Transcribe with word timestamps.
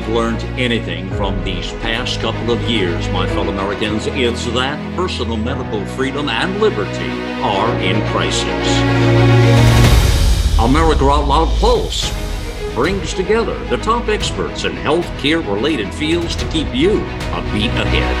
we've 0.00 0.14
learned 0.14 0.42
anything 0.58 1.10
from 1.10 1.42
these 1.44 1.72
past 1.74 2.20
couple 2.20 2.50
of 2.50 2.60
years, 2.62 3.06
my 3.10 3.26
fellow 3.28 3.50
Americans, 3.50 4.06
it's 4.06 4.46
that 4.46 4.96
personal 4.96 5.36
medical 5.36 5.84
freedom 5.84 6.28
and 6.30 6.58
liberty 6.58 7.10
are 7.42 7.68
in 7.80 8.00
crisis. 8.10 8.46
America 10.58 11.04
Out 11.04 11.28
Loud 11.28 11.48
Pulse 11.58 12.10
brings 12.74 13.12
together 13.12 13.58
the 13.66 13.76
top 13.78 14.08
experts 14.08 14.64
in 14.64 14.72
healthcare 14.72 15.46
related 15.46 15.92
fields 15.92 16.34
to 16.36 16.48
keep 16.48 16.74
you 16.74 17.00
a 17.00 17.42
beat 17.52 17.70
ahead. 17.70 18.16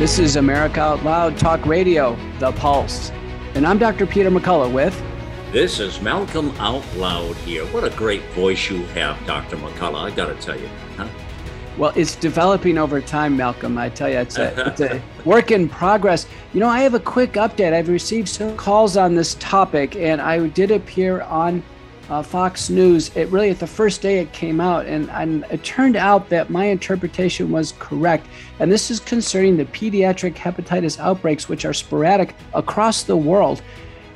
This 0.00 0.18
is 0.18 0.34
America 0.34 0.80
Out 0.80 1.04
Loud 1.04 1.38
Talk 1.38 1.64
Radio, 1.64 2.16
The 2.40 2.50
Pulse. 2.52 3.10
And 3.54 3.64
I'm 3.66 3.78
Dr. 3.78 4.06
Peter 4.06 4.30
McCullough 4.30 4.72
with 4.72 5.00
this 5.52 5.80
is 5.80 6.00
Malcolm 6.00 6.50
Out 6.58 6.82
Loud 6.96 7.36
here. 7.36 7.66
What 7.66 7.84
a 7.84 7.90
great 7.90 8.22
voice 8.30 8.70
you 8.70 8.84
have, 8.86 9.24
Dr. 9.26 9.56
McCullough. 9.56 10.10
I 10.10 10.10
got 10.10 10.26
to 10.26 10.34
tell 10.34 10.58
you. 10.58 10.66
Huh? 10.96 11.06
Well, 11.76 11.92
it's 11.94 12.16
developing 12.16 12.78
over 12.78 13.02
time, 13.02 13.36
Malcolm. 13.36 13.76
I 13.76 13.90
tell 13.90 14.08
you, 14.08 14.16
it's 14.16 14.38
a, 14.38 14.66
it's 14.66 14.80
a 14.80 15.02
work 15.26 15.50
in 15.50 15.68
progress. 15.68 16.26
You 16.54 16.60
know, 16.60 16.68
I 16.68 16.80
have 16.80 16.94
a 16.94 17.00
quick 17.00 17.34
update. 17.34 17.74
I've 17.74 17.90
received 17.90 18.28
some 18.28 18.56
calls 18.56 18.96
on 18.96 19.14
this 19.14 19.34
topic, 19.40 19.94
and 19.94 20.22
I 20.22 20.46
did 20.48 20.70
appear 20.70 21.20
on 21.20 21.62
uh, 22.08 22.22
Fox 22.22 22.70
News. 22.70 23.14
It 23.14 23.28
really 23.28 23.50
at 23.50 23.58
the 23.58 23.66
first 23.66 24.00
day 24.00 24.20
it 24.20 24.32
came 24.32 24.58
out, 24.58 24.86
and, 24.86 25.10
and 25.10 25.44
it 25.50 25.62
turned 25.64 25.96
out 25.96 26.30
that 26.30 26.48
my 26.48 26.64
interpretation 26.64 27.50
was 27.50 27.74
correct. 27.78 28.26
And 28.58 28.72
this 28.72 28.90
is 28.90 29.00
concerning 29.00 29.58
the 29.58 29.66
pediatric 29.66 30.34
hepatitis 30.34 30.98
outbreaks, 30.98 31.46
which 31.50 31.66
are 31.66 31.74
sporadic 31.74 32.34
across 32.54 33.02
the 33.02 33.16
world. 33.16 33.60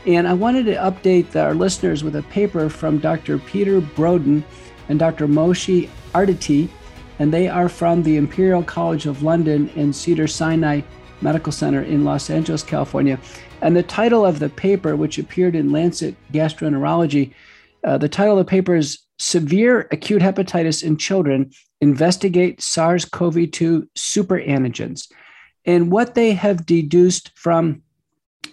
And 0.06 0.28
I 0.28 0.34
wanted 0.34 0.66
to 0.66 0.76
update 0.76 1.34
our 1.34 1.52
listeners 1.52 2.04
with 2.04 2.14
a 2.14 2.22
paper 2.22 2.68
from 2.68 2.98
Dr. 2.98 3.38
Peter 3.38 3.80
Brodin 3.80 4.44
and 4.88 5.00
Dr. 5.00 5.26
Moshe 5.26 5.88
Arditi, 6.14 6.68
and 7.18 7.34
they 7.34 7.48
are 7.48 7.68
from 7.68 8.04
the 8.04 8.16
Imperial 8.16 8.62
College 8.62 9.06
of 9.06 9.24
London 9.24 9.68
and 9.74 9.94
Cedar 9.94 10.28
Sinai 10.28 10.82
Medical 11.22 11.50
Center 11.50 11.82
in 11.82 12.04
Los 12.04 12.30
Angeles, 12.30 12.62
California. 12.62 13.18
And 13.62 13.77
the 13.77 13.82
title 13.82 14.24
of 14.24 14.38
the 14.38 14.48
paper, 14.48 14.94
which 14.94 15.18
appeared 15.18 15.56
in 15.56 15.72
Lancet 15.72 16.14
Gastroenterology, 16.32 17.34
uh, 17.82 17.98
the 17.98 18.08
title 18.08 18.38
of 18.38 18.46
the 18.46 18.50
paper 18.50 18.77
is 18.77 19.00
Severe 19.18 19.88
Acute 19.90 20.22
Hepatitis 20.22 20.84
in 20.84 20.98
Children 20.98 21.50
Investigate 21.80 22.62
SARS 22.62 23.04
CoV 23.04 23.50
2 23.50 23.88
Superantigens. 23.96 25.10
And 25.64 25.90
what 25.90 26.14
they 26.14 26.32
have 26.32 26.64
deduced 26.64 27.32
from 27.34 27.82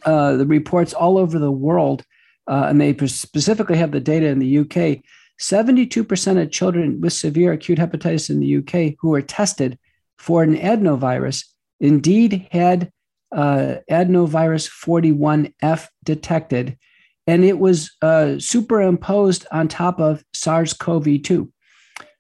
uh, 0.06 0.36
the 0.38 0.46
reports 0.46 0.94
all 0.94 1.18
over 1.18 1.40
the 1.40 1.52
world, 1.52 2.04
uh, 2.48 2.66
and 2.70 2.80
they 2.80 2.96
specifically 3.08 3.78
have 3.78 3.92
the 3.92 4.00
data 4.00 4.28
in 4.28 4.40
the 4.40 4.60
UK. 4.60 5.04
72% 5.40 6.42
of 6.42 6.52
children 6.52 7.02
with 7.02 7.14
severe 7.14 7.54
acute 7.54 7.80
hepatitis 7.80 8.30
in 8.30 8.40
the 8.40 8.58
UK 8.58 8.96
who 9.00 9.10
were 9.10 9.22
tested 9.22 9.78
for 10.18 10.44
an 10.44 10.56
adenovirus 10.56 11.46
indeed 11.80 12.48
had 12.52 12.92
uh, 13.36 13.76
adenovirus 13.90 14.70
41F 14.70 15.88
detected, 16.04 16.78
and 17.26 17.44
it 17.44 17.60
was 17.60 17.92
uh, 18.02 18.38
superimposed 18.40 19.46
on 19.52 19.68
top 19.68 20.00
of 20.00 20.24
SARS 20.34 20.74
CoV 20.74 21.22
2. 21.24 21.52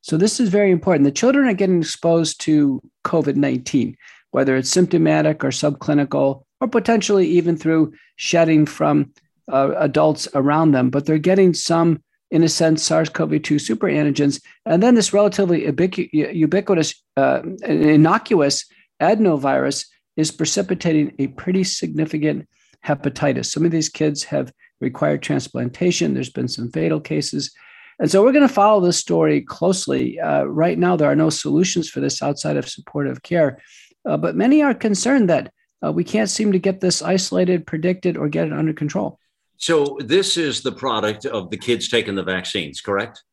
So, 0.01 0.17
this 0.17 0.39
is 0.39 0.49
very 0.49 0.71
important. 0.71 1.05
The 1.05 1.11
children 1.11 1.47
are 1.47 1.53
getting 1.53 1.79
exposed 1.79 2.41
to 2.41 2.81
COVID 3.05 3.35
19, 3.35 3.95
whether 4.31 4.57
it's 4.57 4.69
symptomatic 4.69 5.43
or 5.43 5.49
subclinical 5.49 6.43
or 6.61 6.67
potentially 6.67 7.27
even 7.27 7.57
through 7.57 7.93
shedding 8.15 8.65
from 8.65 9.11
uh, 9.51 9.71
adults 9.77 10.27
around 10.33 10.71
them, 10.71 10.89
but 10.89 11.05
they're 11.05 11.17
getting 11.17 11.53
some, 11.53 12.01
in 12.31 12.43
a 12.43 12.49
sense, 12.49 12.83
SARS 12.83 13.09
CoV 13.09 13.41
2 13.41 13.55
superantigens. 13.55 14.41
And 14.65 14.81
then 14.81 14.95
this 14.95 15.13
relatively 15.13 15.61
ubiqu- 15.61 16.09
ubiquitous, 16.33 16.95
uh, 17.17 17.41
innocuous 17.65 18.65
adenovirus 19.01 19.85
is 20.15 20.31
precipitating 20.31 21.13
a 21.19 21.27
pretty 21.27 21.63
significant 21.63 22.47
hepatitis. 22.85 23.45
Some 23.45 23.65
of 23.65 23.71
these 23.71 23.89
kids 23.89 24.23
have 24.25 24.53
required 24.79 25.21
transplantation. 25.21 26.13
There's 26.13 26.29
been 26.29 26.47
some 26.47 26.71
fatal 26.71 26.99
cases. 26.99 27.51
And 27.99 28.09
so 28.09 28.23
we're 28.23 28.31
going 28.31 28.47
to 28.47 28.53
follow 28.53 28.81
this 28.81 28.97
story 28.97 29.41
closely. 29.41 30.19
Uh, 30.19 30.43
right 30.43 30.77
now, 30.77 30.95
there 30.95 31.09
are 31.09 31.15
no 31.15 31.29
solutions 31.29 31.89
for 31.89 31.99
this 31.99 32.21
outside 32.21 32.57
of 32.57 32.67
supportive 32.67 33.23
care, 33.23 33.61
uh, 34.07 34.17
but 34.17 34.35
many 34.35 34.61
are 34.61 34.73
concerned 34.73 35.29
that 35.29 35.51
uh, 35.83 35.91
we 35.91 36.03
can't 36.03 36.29
seem 36.29 36.51
to 36.51 36.59
get 36.59 36.81
this 36.81 37.01
isolated, 37.01 37.67
predicted, 37.67 38.17
or 38.17 38.29
get 38.29 38.47
it 38.47 38.53
under 38.53 38.73
control. 38.73 39.19
So 39.57 39.97
this 39.99 40.37
is 40.37 40.61
the 40.61 40.71
product 40.71 41.25
of 41.25 41.49
the 41.49 41.57
kids 41.57 41.89
taking 41.89 42.15
the 42.15 42.23
vaccines, 42.23 42.81
correct? 42.81 43.23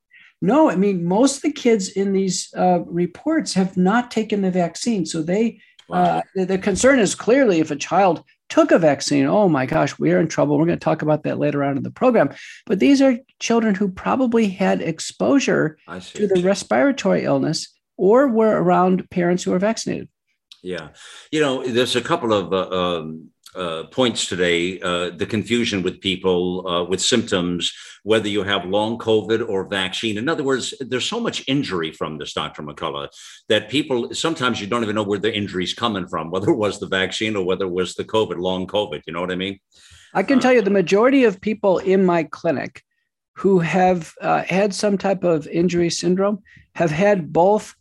No, 0.42 0.70
I 0.70 0.76
mean 0.76 1.04
most 1.04 1.36
of 1.36 1.42
the 1.42 1.52
kids 1.52 1.90
in 1.90 2.12
these 2.12 2.52
uh, 2.56 2.80
reports 2.86 3.52
have 3.54 3.76
not 3.76 4.10
taken 4.10 4.40
the 4.40 4.50
vaccine. 4.50 5.04
So 5.04 5.22
they, 5.22 5.60
wow. 5.88 6.02
uh, 6.02 6.22
the, 6.34 6.44
the 6.46 6.58
concern 6.58 6.98
is 6.98 7.14
clearly 7.14 7.60
if 7.60 7.70
a 7.70 7.76
child 7.76 8.24
took 8.48 8.72
a 8.72 8.78
vaccine, 8.78 9.26
oh 9.26 9.48
my 9.48 9.66
gosh, 9.66 9.98
we're 9.98 10.18
in 10.18 10.28
trouble. 10.28 10.58
We're 10.58 10.66
going 10.66 10.78
to 10.78 10.84
talk 10.84 11.02
about 11.02 11.22
that 11.24 11.38
later 11.38 11.62
on 11.62 11.76
in 11.76 11.82
the 11.82 11.90
program. 11.90 12.30
But 12.66 12.80
these 12.80 13.02
are 13.02 13.18
children 13.38 13.74
who 13.74 13.88
probably 13.90 14.48
had 14.48 14.80
exposure 14.80 15.78
to 15.88 16.26
the 16.26 16.42
respiratory 16.42 17.24
illness 17.24 17.68
or 17.96 18.28
were 18.28 18.60
around 18.62 19.08
parents 19.10 19.44
who 19.44 19.52
are 19.52 19.58
vaccinated. 19.58 20.08
Yeah. 20.62 20.88
You 21.30 21.40
know, 21.40 21.66
there's 21.66 21.96
a 21.96 22.00
couple 22.00 22.32
of 22.32 22.52
uh, 22.52 22.70
um, 22.70 23.30
uh, 23.54 23.84
points 23.90 24.26
today 24.26 24.80
uh, 24.80 25.10
the 25.10 25.26
confusion 25.26 25.82
with 25.82 26.00
people 26.00 26.66
uh, 26.68 26.84
with 26.84 27.00
symptoms, 27.00 27.72
whether 28.04 28.28
you 28.28 28.44
have 28.44 28.64
long 28.64 28.96
COVID 28.98 29.48
or 29.48 29.68
vaccine. 29.68 30.18
In 30.18 30.28
other 30.28 30.44
words, 30.44 30.72
there's 30.80 31.06
so 31.06 31.18
much 31.18 31.42
injury 31.48 31.90
from 31.90 32.18
this, 32.18 32.32
Dr. 32.32 32.62
McCullough, 32.62 33.08
that 33.48 33.68
people 33.68 34.14
sometimes 34.14 34.60
you 34.60 34.66
don't 34.66 34.82
even 34.82 34.94
know 34.94 35.02
where 35.02 35.18
the 35.18 35.34
injury's 35.34 35.74
coming 35.74 36.06
from, 36.06 36.30
whether 36.30 36.50
it 36.50 36.56
was 36.56 36.78
the 36.78 36.88
vaccine 36.88 37.36
or 37.36 37.44
whether 37.44 37.64
it 37.64 37.72
was 37.72 37.94
the 37.94 38.04
COVID, 38.04 38.38
long 38.38 38.66
COVID. 38.66 39.02
You 39.06 39.14
know 39.14 39.20
what 39.20 39.32
I 39.32 39.36
mean? 39.36 39.58
I 40.14 40.22
can 40.22 40.40
tell 40.40 40.52
you 40.52 40.62
the 40.62 40.70
majority 40.70 41.24
of 41.24 41.40
people 41.40 41.78
in 41.78 42.04
my 42.04 42.24
clinic 42.24 42.82
who 43.36 43.60
have 43.60 44.12
uh, 44.20 44.42
had 44.42 44.74
some 44.74 44.98
type 44.98 45.24
of 45.24 45.46
injury 45.46 45.88
syndrome 45.88 46.42
have 46.74 46.90
had 46.90 47.32
both 47.32 47.74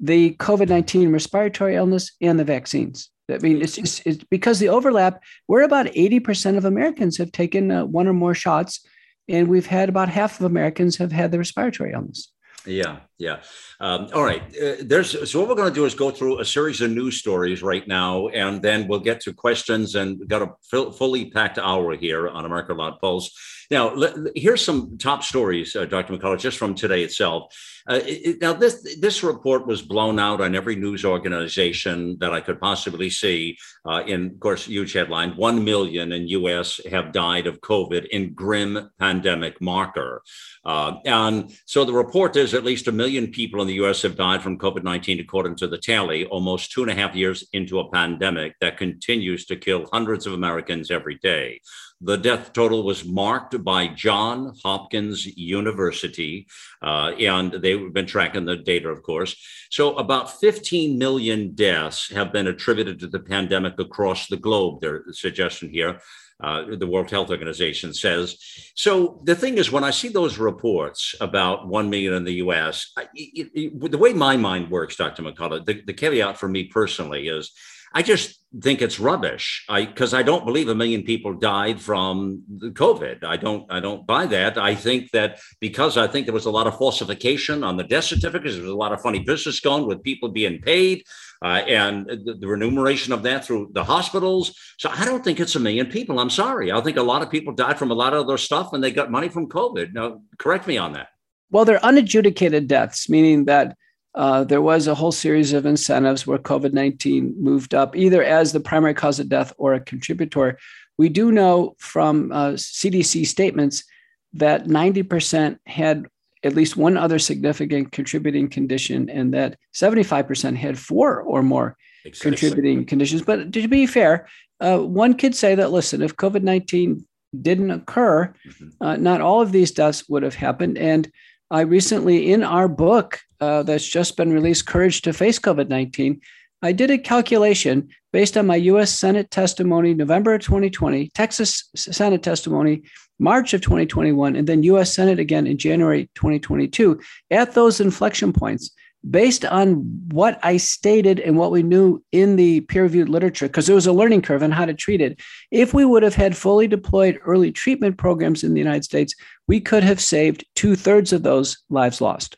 the 0.00 0.34
COVID 0.34 0.68
19 0.68 1.12
respiratory 1.12 1.76
illness 1.76 2.12
and 2.20 2.38
the 2.38 2.44
vaccines. 2.44 3.10
I 3.30 3.38
mean, 3.38 3.62
it's, 3.62 3.78
it's, 3.78 4.24
because 4.24 4.58
the 4.58 4.68
overlap, 4.68 5.22
we're 5.46 5.62
about 5.62 5.86
80% 5.86 6.56
of 6.56 6.64
Americans 6.64 7.16
have 7.18 7.30
taken 7.30 7.70
uh, 7.70 7.84
one 7.84 8.08
or 8.08 8.12
more 8.12 8.34
shots, 8.34 8.84
and 9.28 9.48
we've 9.48 9.66
had 9.66 9.88
about 9.88 10.08
half 10.08 10.40
of 10.40 10.46
Americans 10.46 10.96
have 10.96 11.12
had 11.12 11.30
the 11.30 11.38
respiratory 11.38 11.92
illness. 11.92 12.32
Yeah, 12.66 13.00
yeah. 13.20 13.40
Um, 13.80 14.08
all 14.14 14.24
right. 14.24 14.42
Uh, 14.56 14.76
there's 14.80 15.30
so 15.30 15.40
what 15.40 15.48
we're 15.48 15.54
going 15.54 15.68
to 15.68 15.74
do 15.74 15.84
is 15.84 15.94
go 15.94 16.10
through 16.10 16.40
a 16.40 16.44
series 16.44 16.80
of 16.80 16.90
news 16.90 17.18
stories 17.18 17.62
right 17.62 17.86
now, 17.86 18.28
and 18.28 18.62
then 18.62 18.88
we'll 18.88 19.00
get 19.00 19.20
to 19.22 19.32
questions. 19.32 19.94
And 19.94 20.18
we've 20.18 20.28
got 20.28 20.42
a 20.42 20.50
f- 20.72 20.96
fully 20.96 21.30
packed 21.30 21.58
hour 21.58 21.94
here 21.96 22.28
on 22.28 22.44
America 22.46 22.72
Loud 22.72 22.98
Pulse. 22.98 23.30
Now, 23.70 23.94
here's 24.34 24.64
some 24.64 24.98
top 24.98 25.22
stories, 25.22 25.76
uh, 25.76 25.84
Dr. 25.84 26.14
McCullough, 26.16 26.40
just 26.40 26.58
from 26.58 26.74
today 26.74 27.04
itself. 27.04 27.54
Uh, 27.88 28.00
it, 28.04 28.40
now, 28.40 28.52
this 28.52 28.96
this 29.00 29.22
report 29.22 29.66
was 29.66 29.80
blown 29.80 30.18
out 30.18 30.40
on 30.40 30.56
every 30.56 30.76
news 30.76 31.04
organization 31.04 32.18
that 32.18 32.32
I 32.32 32.40
could 32.40 32.60
possibly 32.60 33.10
see. 33.10 33.56
Uh, 33.86 34.02
in, 34.06 34.26
of 34.26 34.40
course, 34.40 34.64
huge 34.64 34.92
headline: 34.92 35.36
One 35.36 35.64
million 35.64 36.12
in 36.12 36.26
U.S. 36.28 36.80
have 36.90 37.12
died 37.12 37.46
of 37.46 37.60
COVID 37.60 38.08
in 38.08 38.34
grim 38.34 38.90
pandemic 38.98 39.60
marker. 39.60 40.22
Uh, 40.64 40.96
and 41.04 41.56
so 41.64 41.84
the 41.84 41.92
report 41.92 42.36
is 42.36 42.54
at 42.54 42.64
least 42.64 42.88
a 42.88 42.92
million 42.92 43.09
people 43.32 43.60
in 43.60 43.68
the 43.68 43.74
U.S. 43.74 44.02
have 44.02 44.16
died 44.16 44.42
from 44.42 44.58
COVID 44.58 44.84
19, 44.84 45.20
according 45.20 45.56
to 45.56 45.66
the 45.66 45.78
tally, 45.78 46.26
almost 46.26 46.72
two 46.72 46.82
and 46.82 46.90
a 46.90 46.94
half 46.94 47.14
years 47.14 47.46
into 47.52 47.80
a 47.80 47.90
pandemic 47.90 48.54
that 48.60 48.76
continues 48.76 49.46
to 49.46 49.56
kill 49.56 49.88
hundreds 49.92 50.26
of 50.26 50.32
Americans 50.32 50.90
every 50.90 51.16
day. 51.16 51.60
The 52.02 52.16
death 52.16 52.54
total 52.54 52.82
was 52.82 53.04
marked 53.04 53.62
by 53.62 53.88
John 53.88 54.54
Hopkins 54.62 55.26
University, 55.26 56.46
uh, 56.82 57.12
and 57.18 57.52
they've 57.52 57.92
been 57.92 58.06
tracking 58.06 58.46
the 58.46 58.56
data, 58.56 58.88
of 58.88 59.02
course. 59.02 59.36
So, 59.70 59.96
about 59.96 60.40
15 60.40 60.96
million 60.96 61.54
deaths 61.54 62.10
have 62.10 62.32
been 62.32 62.46
attributed 62.46 63.00
to 63.00 63.06
the 63.06 63.20
pandemic 63.20 63.78
across 63.78 64.28
the 64.28 64.38
globe, 64.38 64.80
their 64.80 65.04
suggestion 65.12 65.68
here. 65.68 66.00
Uh, 66.42 66.76
the 66.76 66.86
World 66.86 67.10
Health 67.10 67.30
Organization 67.30 67.92
says. 67.92 68.38
So 68.74 69.20
the 69.24 69.34
thing 69.34 69.58
is, 69.58 69.70
when 69.70 69.84
I 69.84 69.90
see 69.90 70.08
those 70.08 70.38
reports 70.38 71.14
about 71.20 71.68
1 71.68 71.90
million 71.90 72.14
in 72.14 72.24
the 72.24 72.34
US, 72.34 72.92
it, 73.14 73.50
it, 73.54 73.90
the 73.90 73.98
way 73.98 74.14
my 74.14 74.36
mind 74.36 74.70
works, 74.70 74.96
Dr. 74.96 75.22
McCullough, 75.22 75.66
the, 75.66 75.82
the 75.82 75.92
caveat 75.92 76.38
for 76.38 76.48
me 76.48 76.64
personally 76.64 77.28
is 77.28 77.52
I 77.92 78.02
just 78.02 78.40
think 78.62 78.82
it's 78.82 79.00
rubbish. 79.00 79.64
I 79.68 79.84
because 79.84 80.14
I 80.14 80.22
don't 80.22 80.44
believe 80.44 80.68
a 80.68 80.74
million 80.74 81.02
people 81.02 81.34
died 81.34 81.80
from 81.80 82.42
COVID. 82.60 83.24
I 83.24 83.36
don't 83.36 83.70
I 83.70 83.80
don't 83.80 84.06
buy 84.06 84.26
that. 84.26 84.58
I 84.58 84.74
think 84.74 85.10
that 85.10 85.40
because 85.60 85.96
I 85.96 86.06
think 86.06 86.26
there 86.26 86.34
was 86.34 86.46
a 86.46 86.50
lot 86.50 86.66
of 86.66 86.78
falsification 86.78 87.64
on 87.64 87.76
the 87.76 87.84
death 87.84 88.04
certificates, 88.04 88.54
there 88.54 88.62
was 88.62 88.72
a 88.72 88.76
lot 88.76 88.92
of 88.92 89.00
funny 89.00 89.20
business 89.20 89.60
going 89.60 89.86
with 89.86 90.02
people 90.02 90.28
being 90.28 90.60
paid 90.60 91.04
uh, 91.42 91.62
and 91.66 92.06
the, 92.06 92.36
the, 92.38 92.46
remuneration 92.46 93.12
of 93.12 93.22
that 93.22 93.44
through 93.44 93.70
the 93.72 93.82
hospitals. 93.82 94.54
So 94.78 94.90
I 94.90 95.04
don't 95.04 95.24
think 95.24 95.40
it's 95.40 95.56
a 95.56 95.60
million 95.60 95.86
people. 95.86 96.20
I'm 96.20 96.30
sorry. 96.30 96.70
I 96.70 96.80
think 96.82 96.96
a 96.96 97.02
lot 97.02 97.22
of 97.22 97.30
people 97.30 97.54
died 97.54 97.78
from 97.78 97.90
a 97.90 97.94
lot 97.94 98.12
of 98.12 98.24
other 98.24 98.36
stuff 98.36 98.72
and 98.72 98.84
they 98.84 98.90
got 98.90 99.10
money 99.10 99.28
from 99.28 99.48
COVID. 99.48 99.94
Now, 99.94 100.20
correct 100.38 100.66
me 100.66 100.76
on 100.76 100.92
that. 100.92 101.08
Well, 101.50 101.64
they're 101.64 101.84
unadjudicated 101.84 102.68
deaths, 102.68 103.08
meaning 103.08 103.46
that 103.46 103.76
uh, 104.14 104.44
there 104.44 104.62
was 104.62 104.86
a 104.86 104.94
whole 104.94 105.12
series 105.12 105.52
of 105.52 105.66
incentives 105.66 106.26
where 106.26 106.38
COVID 106.38 106.72
19 106.72 107.34
moved 107.38 107.74
up 107.74 107.96
either 107.96 108.22
as 108.22 108.52
the 108.52 108.60
primary 108.60 108.94
cause 108.94 109.20
of 109.20 109.28
death 109.28 109.52
or 109.56 109.74
a 109.74 109.80
contributor. 109.80 110.58
We 110.98 111.08
do 111.08 111.30
know 111.30 111.76
from 111.78 112.32
uh, 112.32 112.50
CDC 112.52 113.26
statements 113.26 113.84
that 114.32 114.66
90% 114.66 115.58
had 115.66 116.06
at 116.42 116.54
least 116.54 116.76
one 116.76 116.96
other 116.96 117.18
significant 117.18 117.92
contributing 117.92 118.48
condition, 118.48 119.10
and 119.10 119.32
that 119.34 119.58
75% 119.74 120.56
had 120.56 120.78
four 120.78 121.20
or 121.20 121.42
more 121.42 121.76
exactly. 122.04 122.30
contributing 122.30 122.86
conditions. 122.86 123.22
But 123.22 123.52
to 123.52 123.68
be 123.68 123.86
fair, 123.86 124.26
uh, 124.60 124.78
one 124.78 125.14
could 125.14 125.34
say 125.34 125.54
that 125.54 125.70
listen, 125.70 126.02
if 126.02 126.16
COVID 126.16 126.42
19 126.42 127.06
didn't 127.40 127.70
occur, 127.70 128.34
mm-hmm. 128.46 128.68
uh, 128.80 128.96
not 128.96 129.20
all 129.20 129.40
of 129.40 129.52
these 129.52 129.70
deaths 129.70 130.08
would 130.08 130.22
have 130.22 130.34
happened. 130.34 130.78
And 130.78 131.10
I 131.50 131.62
recently, 131.62 132.32
in 132.32 132.44
our 132.44 132.68
book 132.68 133.20
uh, 133.40 133.64
that's 133.64 133.88
just 133.88 134.16
been 134.16 134.32
released, 134.32 134.66
Courage 134.66 135.02
to 135.02 135.12
Face 135.12 135.38
COVID 135.38 135.68
19, 135.68 136.20
I 136.62 136.72
did 136.72 136.90
a 136.90 136.98
calculation 136.98 137.88
based 138.12 138.36
on 138.36 138.46
my 138.46 138.56
US 138.56 138.92
Senate 138.92 139.30
testimony, 139.30 139.94
November 139.94 140.38
2020, 140.38 141.08
Texas 141.14 141.70
Senate 141.74 142.22
testimony, 142.22 142.82
March 143.18 143.52
of 143.54 143.62
2021, 143.62 144.36
and 144.36 144.46
then 144.46 144.62
US 144.64 144.94
Senate 144.94 145.18
again 145.18 145.46
in 145.46 145.58
January 145.58 146.08
2022. 146.14 147.00
At 147.30 147.54
those 147.54 147.80
inflection 147.80 148.32
points, 148.32 148.70
based 149.08 149.44
on 149.44 149.76
what 150.10 150.38
I 150.42 150.58
stated 150.58 151.20
and 151.20 151.36
what 151.36 151.50
we 151.50 151.62
knew 151.62 152.02
in 152.12 152.36
the 152.36 152.60
peer 152.62 152.82
reviewed 152.82 153.08
literature, 153.08 153.46
because 153.46 153.66
there 153.66 153.74
was 153.74 153.86
a 153.86 153.92
learning 153.92 154.22
curve 154.22 154.42
on 154.42 154.50
how 154.50 154.66
to 154.66 154.74
treat 154.74 155.00
it, 155.00 155.20
if 155.50 155.72
we 155.72 155.84
would 155.84 156.02
have 156.02 156.14
had 156.14 156.36
fully 156.36 156.66
deployed 156.66 157.18
early 157.24 157.50
treatment 157.50 157.96
programs 157.96 158.44
in 158.44 158.52
the 158.52 158.60
United 158.60 158.84
States, 158.84 159.14
we 159.46 159.60
could 159.60 159.82
have 159.82 160.00
saved 160.00 160.44
two 160.54 160.76
thirds 160.76 161.12
of 161.12 161.22
those 161.22 161.58
lives 161.70 162.00
lost. 162.00 162.36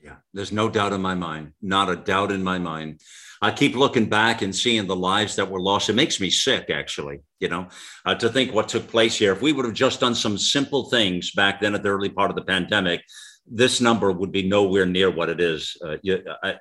Yeah, 0.00 0.16
there's 0.32 0.52
no 0.52 0.68
doubt 0.68 0.92
in 0.92 1.02
my 1.02 1.14
mind, 1.14 1.52
not 1.60 1.90
a 1.90 1.96
doubt 1.96 2.30
in 2.30 2.42
my 2.42 2.58
mind. 2.58 3.00
I 3.42 3.50
keep 3.50 3.76
looking 3.76 4.08
back 4.08 4.40
and 4.40 4.54
seeing 4.54 4.86
the 4.86 4.96
lives 4.96 5.36
that 5.36 5.50
were 5.50 5.60
lost. 5.60 5.90
It 5.90 5.94
makes 5.94 6.20
me 6.20 6.30
sick, 6.30 6.70
actually, 6.70 7.20
you 7.38 7.48
know, 7.48 7.68
uh, 8.06 8.14
to 8.14 8.28
think 8.30 8.54
what 8.54 8.68
took 8.68 8.88
place 8.88 9.18
here. 9.18 9.32
If 9.32 9.42
we 9.42 9.52
would 9.52 9.66
have 9.66 9.74
just 9.74 10.00
done 10.00 10.14
some 10.14 10.38
simple 10.38 10.88
things 10.88 11.32
back 11.32 11.60
then 11.60 11.74
at 11.74 11.82
the 11.82 11.90
early 11.90 12.08
part 12.08 12.30
of 12.30 12.36
the 12.36 12.44
pandemic, 12.44 13.02
this 13.48 13.80
number 13.80 14.10
would 14.10 14.32
be 14.32 14.48
nowhere 14.48 14.86
near 14.86 15.10
what 15.10 15.28
it 15.28 15.40
is. 15.40 15.76
Uh, 15.84 15.96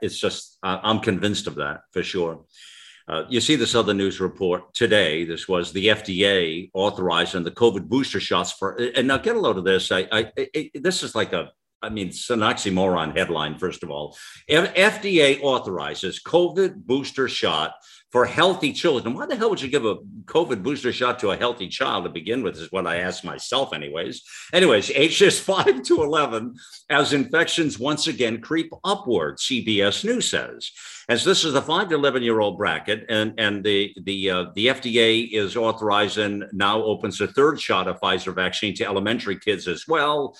it's 0.01 0.19
just, 0.19 0.57
I'm 0.63 0.99
convinced 0.99 1.47
of 1.47 1.55
that 1.55 1.81
for 1.91 2.03
sure. 2.03 2.45
Uh, 3.07 3.23
you 3.29 3.39
see 3.39 3.55
this 3.55 3.75
other 3.75 3.93
news 3.93 4.19
report 4.19 4.73
today. 4.73 5.25
This 5.25 5.47
was 5.47 5.71
the 5.71 5.87
FDA 5.87 6.71
authorizing 6.73 7.43
the 7.43 7.51
COVID 7.51 7.87
booster 7.87 8.19
shots 8.19 8.51
for, 8.51 8.75
and 8.95 9.07
now 9.07 9.17
get 9.17 9.35
a 9.35 9.39
load 9.39 9.57
of 9.57 9.63
this. 9.63 9.91
I, 9.91 10.07
I 10.11 10.31
this 10.73 11.03
is 11.03 11.13
like 11.13 11.31
a, 11.31 11.51
I 11.83 11.89
mean, 11.89 12.07
it's 12.07 12.31
an 12.31 12.39
oxymoron 12.39 13.15
headline, 13.15 13.59
first 13.59 13.83
of 13.83 13.91
all. 13.91 14.17
F- 14.49 14.73
FDA 14.73 15.39
authorizes 15.41 16.19
COVID 16.23 16.83
booster 16.85 17.27
shot 17.27 17.75
for 18.15 18.23
healthy 18.23 18.71
children. 18.71 19.13
Why 19.13 19.25
the 19.25 19.35
hell 19.35 19.49
would 19.49 19.61
you 19.61 19.67
give 19.67 19.83
a 19.83 19.97
COVID 20.23 20.63
booster 20.63 20.93
shot 20.93 21.19
to 21.19 21.31
a 21.31 21.35
healthy 21.35 21.67
child 21.67 22.05
to 22.05 22.09
begin 22.09 22.43
with? 22.43 22.55
Is 22.55 22.71
what 22.71 22.87
I 22.87 22.99
ask 22.99 23.25
myself, 23.25 23.73
anyways. 23.73 24.23
Anyways, 24.53 24.89
ages 24.91 25.37
5 25.41 25.83
to 25.83 26.01
11 26.01 26.55
as 26.89 27.11
infections 27.11 27.77
once 27.77 28.07
again 28.07 28.39
creep 28.39 28.71
upward, 28.85 29.37
CBS 29.39 30.05
News 30.05 30.29
says. 30.29 30.71
As 31.09 31.25
this 31.25 31.43
is 31.43 31.51
the 31.51 31.61
5 31.61 31.89
to 31.89 31.95
11 31.95 32.23
year 32.23 32.39
old 32.39 32.57
bracket, 32.57 33.03
and, 33.09 33.33
and 33.37 33.65
the, 33.65 33.93
the, 34.03 34.31
uh, 34.31 34.45
the 34.55 34.67
FDA 34.67 35.29
is 35.33 35.57
authorizing 35.57 36.47
now 36.53 36.81
opens 36.81 37.19
a 37.19 37.27
third 37.27 37.59
shot 37.59 37.89
of 37.89 37.99
Pfizer 37.99 38.33
vaccine 38.33 38.73
to 38.75 38.85
elementary 38.85 39.37
kids 39.37 39.67
as 39.67 39.89
well. 39.89 40.37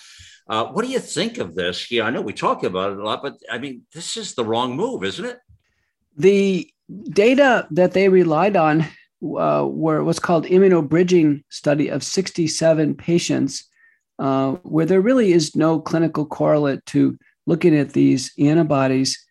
Uh, 0.48 0.68
what 0.68 0.86
do 0.86 0.92
you 0.92 1.00
think 1.00 1.40
of 1.40 1.56
this? 1.56 1.92
Yeah, 1.92 2.04
I 2.04 2.10
know 2.10 2.22
we 2.22 2.32
talk 2.32 2.64
about 2.64 2.94
it 2.94 3.00
a 3.00 3.04
lot, 3.04 3.22
but 3.22 3.36
I 3.52 3.58
mean, 3.58 3.82
this 3.94 4.16
is 4.16 4.34
the 4.34 4.46
wrong 4.46 4.78
move, 4.78 5.04
isn't 5.04 5.26
it? 5.26 5.40
The 6.18 6.72
data 7.10 7.68
that 7.72 7.94
they 7.94 8.10
relied 8.10 8.56
on 8.56 8.82
uh, 9.24 9.66
were 9.68 10.04
what's 10.04 10.20
called 10.20 10.46
immunobridging 10.46 11.44
study 11.50 11.90
of 11.90 12.04
67 12.04 12.96
patients, 12.96 13.68
uh, 14.20 14.52
where 14.64 14.86
there 14.86 15.02
really 15.02 15.34
is 15.34 15.56
no 15.56 15.80
clinical 15.80 16.26
correlate 16.26 16.86
to 16.88 17.18
looking 17.48 17.76
at 17.76 17.94
these 17.94 18.32
antibodies. 18.40 19.24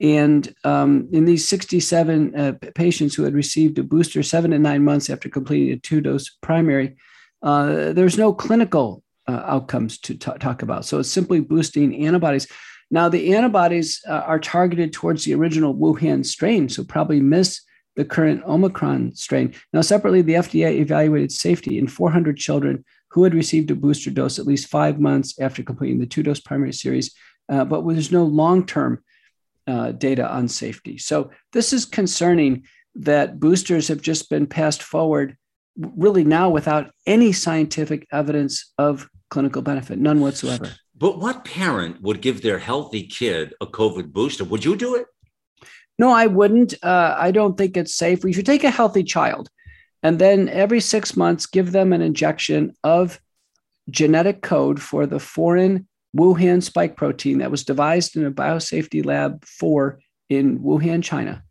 And 0.00 0.52
um, 0.64 1.08
in 1.12 1.26
these 1.26 1.48
67 1.48 2.34
uh, 2.34 2.52
patients 2.74 3.14
who 3.14 3.22
had 3.22 3.34
received 3.34 3.78
a 3.78 3.84
booster 3.84 4.22
seven 4.22 4.50
to 4.50 4.58
nine 4.58 4.84
months 4.84 5.10
after 5.10 5.28
completing 5.28 5.72
a 5.72 5.78
two 5.78 6.00
dose 6.00 6.28
primary, 6.40 6.96
uh, 7.42 7.92
there's 7.92 8.18
no 8.18 8.32
clinical 8.32 9.02
uh, 9.28 9.42
outcomes 9.46 9.98
to 9.98 10.14
t- 10.14 10.32
talk 10.40 10.62
about. 10.62 10.84
So 10.84 10.98
it's 10.98 11.10
simply 11.10 11.40
boosting 11.40 12.04
antibodies. 12.06 12.48
Now, 12.92 13.08
the 13.08 13.34
antibodies 13.34 14.02
uh, 14.06 14.12
are 14.12 14.38
targeted 14.38 14.92
towards 14.92 15.24
the 15.24 15.34
original 15.34 15.74
Wuhan 15.74 16.24
strain, 16.24 16.68
so 16.68 16.84
probably 16.84 17.20
miss 17.20 17.62
the 17.96 18.04
current 18.04 18.44
Omicron 18.44 19.14
strain. 19.14 19.54
Now, 19.72 19.80
separately, 19.80 20.20
the 20.20 20.34
FDA 20.34 20.74
evaluated 20.74 21.32
safety 21.32 21.78
in 21.78 21.88
400 21.88 22.36
children 22.36 22.84
who 23.10 23.24
had 23.24 23.34
received 23.34 23.70
a 23.70 23.74
booster 23.74 24.10
dose 24.10 24.38
at 24.38 24.46
least 24.46 24.68
five 24.68 25.00
months 25.00 25.40
after 25.40 25.62
completing 25.62 26.00
the 26.00 26.06
two 26.06 26.22
dose 26.22 26.40
primary 26.40 26.72
series, 26.72 27.14
uh, 27.48 27.64
but 27.64 27.82
there's 27.88 28.12
no 28.12 28.24
long 28.24 28.66
term 28.66 29.02
uh, 29.66 29.92
data 29.92 30.30
on 30.30 30.46
safety. 30.46 30.98
So, 30.98 31.30
this 31.54 31.72
is 31.72 31.86
concerning 31.86 32.64
that 32.94 33.40
boosters 33.40 33.88
have 33.88 34.02
just 34.02 34.28
been 34.28 34.46
passed 34.46 34.82
forward 34.82 35.38
really 35.78 36.24
now 36.24 36.50
without 36.50 36.90
any 37.06 37.32
scientific 37.32 38.06
evidence 38.12 38.70
of 38.76 39.08
clinical 39.30 39.62
benefit, 39.62 39.98
none 39.98 40.20
whatsoever. 40.20 40.74
But 41.02 41.18
what 41.18 41.44
parent 41.44 42.00
would 42.00 42.20
give 42.20 42.42
their 42.42 42.60
healthy 42.60 43.02
kid 43.02 43.54
a 43.60 43.66
COVID 43.66 44.12
booster? 44.12 44.44
Would 44.44 44.64
you 44.64 44.76
do 44.76 44.94
it? 44.94 45.06
No, 45.98 46.12
I 46.12 46.28
wouldn't. 46.28 46.74
Uh, 46.80 47.16
I 47.18 47.32
don't 47.32 47.58
think 47.58 47.76
it's 47.76 47.96
safe. 47.96 48.22
We 48.22 48.32
should 48.32 48.46
take 48.46 48.62
a 48.62 48.70
healthy 48.70 49.02
child 49.02 49.50
and 50.04 50.20
then 50.20 50.48
every 50.48 50.78
six 50.78 51.16
months 51.16 51.46
give 51.46 51.72
them 51.72 51.92
an 51.92 52.02
injection 52.02 52.76
of 52.84 53.20
genetic 53.90 54.42
code 54.42 54.80
for 54.80 55.04
the 55.06 55.18
foreign 55.18 55.88
Wuhan 56.16 56.62
spike 56.62 56.96
protein 56.96 57.38
that 57.38 57.50
was 57.50 57.64
devised 57.64 58.16
in 58.16 58.24
a 58.24 58.30
biosafety 58.30 59.04
lab 59.04 59.44
for 59.44 59.98
in 60.28 60.60
Wuhan, 60.60 61.02
China. 61.02 61.42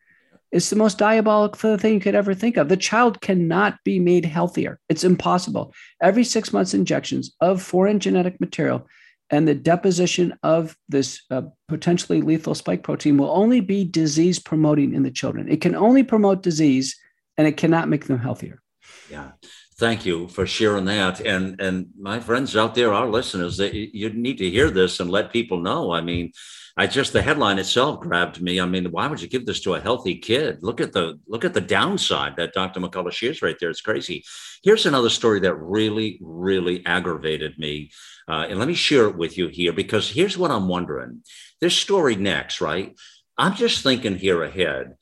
It's 0.54 0.70
the 0.70 0.78
most 0.78 0.98
diabolical 0.98 1.78
thing 1.78 1.96
you 1.96 2.00
could 2.00 2.16
ever 2.16 2.34
think 2.34 2.56
of. 2.56 2.70
The 2.70 2.78
child 2.78 3.20
cannot 3.20 3.80
be 3.84 4.00
made 4.00 4.24
healthier. 4.24 4.80
It's 4.88 5.04
impossible. 5.04 5.74
Every 6.02 6.24
six 6.24 6.54
months, 6.54 6.74
injections 6.74 7.36
of 7.42 7.62
foreign 7.62 8.00
genetic 8.00 8.40
material 8.40 8.88
and 9.32 9.48
the 9.48 9.56
deposition 9.56 10.38
of 10.44 10.78
this 10.90 11.22
uh, 11.32 11.44
potentially 11.70 12.22
lethal 12.22 12.54
spike 12.54 12.84
protein 12.84 13.18
will 13.18 13.32
only 13.32 13.62
be 13.62 13.86
disease 13.86 14.38
promoting 14.38 14.94
in 14.94 15.04
the 15.04 15.12
children. 15.12 15.50
It 15.50 15.62
can 15.62 15.74
only 15.74 16.04
promote 16.04 16.44
disease 16.44 16.98
and 17.38 17.48
it 17.48 17.58
cannot 17.58 17.88
make 17.88 18.06
them 18.06 18.20
healthier. 18.20 18.62
Yeah. 19.10 19.32
Thank 19.78 20.06
you 20.06 20.28
for 20.28 20.46
sharing 20.46 20.86
that. 20.86 21.22
And 21.22 21.60
and 21.60 21.88
my 22.00 22.20
friends 22.20 22.56
out 22.56 22.76
there, 22.76 22.94
our 22.94 23.08
listeners, 23.08 23.58
that 23.58 23.74
you 23.74 24.10
need 24.10 24.38
to 24.38 24.50
hear 24.50 24.70
this 24.70 25.00
and 25.00 25.10
let 25.10 25.34
people 25.34 25.60
know. 25.60 25.92
I 25.92 26.02
mean, 26.02 26.34
I 26.78 26.86
just 26.86 27.14
the 27.14 27.22
headline 27.22 27.58
itself 27.58 28.00
grabbed 28.00 28.42
me. 28.42 28.60
I 28.60 28.66
mean, 28.66 28.86
why 28.92 29.08
would 29.08 29.22
you 29.22 29.28
give 29.28 29.46
this 29.46 29.62
to 29.62 29.74
a 29.74 29.82
healthy 29.82 30.16
kid? 30.20 30.60
Look 30.62 30.82
at 30.82 30.94
the 30.94 31.20
look 31.28 31.44
at 31.46 31.54
the 31.54 31.62
downside 31.62 32.36
that 32.36 32.54
Dr. 32.54 32.80
McCullough 32.80 33.12
shares 33.12 33.42
right 33.42 33.56
there. 33.60 33.72
It's 33.72 33.82
crazy. 33.82 34.24
Here's 34.62 34.86
another 34.86 35.10
story 35.10 35.40
that 35.40 35.56
really, 35.56 36.20
really 36.22 36.86
aggravated 36.86 37.58
me 37.58 37.92
uh, 38.32 38.46
and 38.50 38.58
let 38.58 38.68
me 38.68 38.74
share 38.74 39.08
it 39.08 39.18
with 39.18 39.38
you 39.38 39.50
here 39.50 39.74
because 39.74 40.10
here's 40.10 40.38
what 40.38 40.52
I'm 40.52 40.70
wondering. 40.70 41.22
This 41.60 41.76
story 41.76 42.16
next, 42.16 42.62
right? 42.62 42.96
I'm 43.38 43.56
just 43.56 43.84
thinking 43.84 44.18
here 44.18 44.42
ahead 44.42 44.96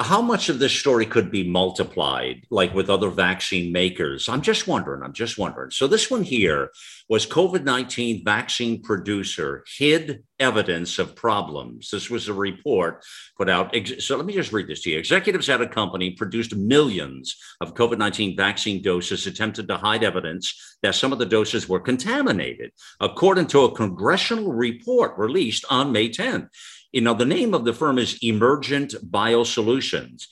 how 0.00 0.22
much 0.22 0.48
of 0.48 0.58
this 0.58 0.72
story 0.72 1.04
could 1.04 1.30
be 1.30 1.46
multiplied 1.46 2.46
like 2.50 2.72
with 2.74 2.88
other 2.88 3.10
vaccine 3.10 3.70
makers? 3.70 4.28
I'm 4.28 4.40
just 4.40 4.66
wondering 4.66 5.02
i'm 5.02 5.12
just 5.12 5.38
wondering. 5.38 5.70
So 5.70 5.86
this 5.86 6.10
one 6.10 6.22
here 6.22 6.70
was 7.08 7.26
covid-19 7.26 8.24
vaccine 8.24 8.82
producer 8.82 9.64
hid 9.76 10.24
evidence 10.38 10.98
of 10.98 11.14
problems. 11.14 11.90
This 11.90 12.08
was 12.08 12.28
a 12.28 12.34
report 12.34 13.04
put 13.36 13.50
out. 13.50 13.74
So 13.98 14.16
let 14.16 14.24
me 14.24 14.32
just 14.32 14.52
read 14.52 14.68
this 14.68 14.82
to 14.82 14.90
you. 14.90 14.98
Executives 14.98 15.50
at 15.50 15.60
a 15.60 15.66
company 15.66 16.12
produced 16.12 16.56
millions 16.56 17.36
of 17.60 17.74
covid-19 17.74 18.36
vaccine 18.36 18.82
doses 18.82 19.26
attempted 19.26 19.68
to 19.68 19.76
hide 19.76 20.02
evidence 20.02 20.78
that 20.82 20.94
some 20.94 21.12
of 21.12 21.18
the 21.18 21.26
doses 21.26 21.68
were 21.68 21.80
contaminated 21.80 22.72
according 23.00 23.46
to 23.48 23.64
a 23.64 23.74
congressional 23.74 24.52
report 24.52 25.18
released 25.18 25.64
on 25.68 25.92
may 25.92 26.08
10th 26.08 26.48
you 26.92 27.00
know, 27.00 27.14
the 27.14 27.24
name 27.24 27.54
of 27.54 27.64
the 27.64 27.72
firm 27.72 27.98
is 27.98 28.18
Emergent 28.22 28.94
Biosolutions. 29.10 30.26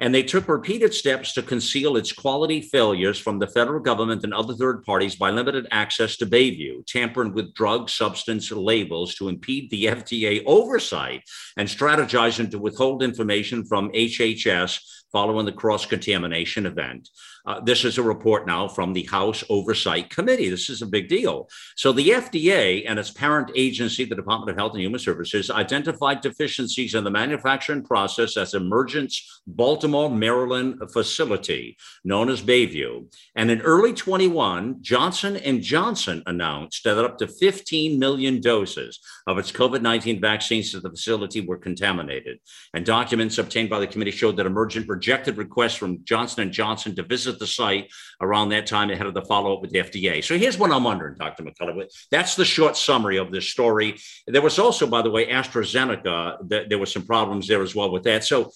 and 0.00 0.14
they 0.14 0.22
took 0.22 0.46
repeated 0.46 0.94
steps 0.94 1.32
to 1.34 1.42
conceal 1.42 1.96
its 1.96 2.12
quality 2.12 2.62
failures 2.62 3.18
from 3.18 3.40
the 3.40 3.48
federal 3.48 3.80
government 3.80 4.22
and 4.22 4.32
other 4.32 4.54
third 4.54 4.84
parties 4.84 5.16
by 5.16 5.28
limited 5.28 5.66
access 5.72 6.16
to 6.16 6.24
Bayview, 6.24 6.86
tampering 6.86 7.32
with 7.32 7.52
drug 7.52 7.90
substance 7.90 8.52
labels 8.52 9.16
to 9.16 9.28
impede 9.28 9.68
the 9.70 9.86
FDA 9.86 10.44
oversight, 10.46 11.24
and 11.56 11.68
strategizing 11.68 12.48
to 12.52 12.60
withhold 12.60 13.02
information 13.02 13.64
from 13.64 13.90
HHS 13.90 14.78
following 15.12 15.46
the 15.46 15.52
cross 15.52 15.86
contamination 15.86 16.66
event. 16.66 17.08
Uh, 17.46 17.60
this 17.60 17.84
is 17.84 17.96
a 17.96 18.02
report 18.02 18.46
now 18.46 18.68
from 18.68 18.92
the 18.92 19.04
House 19.04 19.42
Oversight 19.48 20.10
Committee. 20.10 20.50
This 20.50 20.68
is 20.68 20.82
a 20.82 20.86
big 20.86 21.08
deal. 21.08 21.48
So, 21.76 21.92
the 21.92 22.10
FDA 22.10 22.84
and 22.86 22.98
its 22.98 23.10
parent 23.10 23.50
agency, 23.56 24.04
the 24.04 24.14
Department 24.14 24.50
of 24.50 24.56
Health 24.56 24.72
and 24.72 24.82
Human 24.82 25.00
Services, 25.00 25.50
identified 25.50 26.20
deficiencies 26.20 26.94
in 26.94 27.04
the 27.04 27.10
manufacturing 27.10 27.84
process 27.84 28.36
as 28.36 28.52
Emergent's 28.52 29.40
Baltimore, 29.46 30.10
Maryland 30.10 30.82
facility, 30.92 31.78
known 32.04 32.28
as 32.28 32.42
Bayview. 32.42 33.06
And 33.34 33.50
in 33.50 33.62
early 33.62 33.94
21, 33.94 34.82
Johnson 34.82 35.36
and 35.38 35.62
Johnson 35.62 36.22
announced 36.26 36.84
that 36.84 36.98
up 36.98 37.16
to 37.18 37.26
15 37.26 37.98
million 37.98 38.40
doses 38.40 39.00
of 39.26 39.38
its 39.38 39.52
COVID-19 39.52 40.20
vaccines 40.20 40.74
at 40.74 40.82
the 40.82 40.90
facility 40.90 41.40
were 41.40 41.56
contaminated. 41.56 42.40
And 42.74 42.84
documents 42.84 43.38
obtained 43.38 43.70
by 43.70 43.80
the 43.80 43.86
committee 43.86 44.10
showed 44.10 44.36
that 44.36 44.46
Emergent 44.46 44.86
rejected 44.98 45.36
requests 45.36 45.76
from 45.76 46.02
Johnson 46.02 46.42
and 46.42 46.52
Johnson 46.52 46.96
to 46.96 47.04
visit 47.04 47.38
the 47.38 47.46
site 47.46 47.88
around 48.20 48.48
that 48.48 48.66
time 48.66 48.90
ahead 48.90 49.06
of 49.06 49.14
the 49.14 49.22
follow 49.22 49.54
up 49.54 49.62
with 49.62 49.70
the 49.70 49.78
FDA. 49.78 50.24
So 50.24 50.36
here's 50.36 50.58
what 50.58 50.72
I'm 50.72 50.82
wondering, 50.82 51.14
Dr. 51.16 51.44
McCullough. 51.44 51.86
That's 52.10 52.34
the 52.34 52.44
short 52.44 52.76
summary 52.76 53.16
of 53.16 53.30
this 53.30 53.48
story. 53.48 53.96
There 54.26 54.42
was 54.42 54.58
also, 54.58 54.88
by 54.88 55.02
the 55.02 55.10
way, 55.10 55.26
AstraZeneca, 55.26 56.68
there 56.68 56.78
were 56.78 56.92
some 56.96 57.06
problems 57.06 57.46
there 57.46 57.62
as 57.62 57.76
well 57.76 57.92
with 57.92 58.02
that. 58.04 58.24
So 58.24 58.50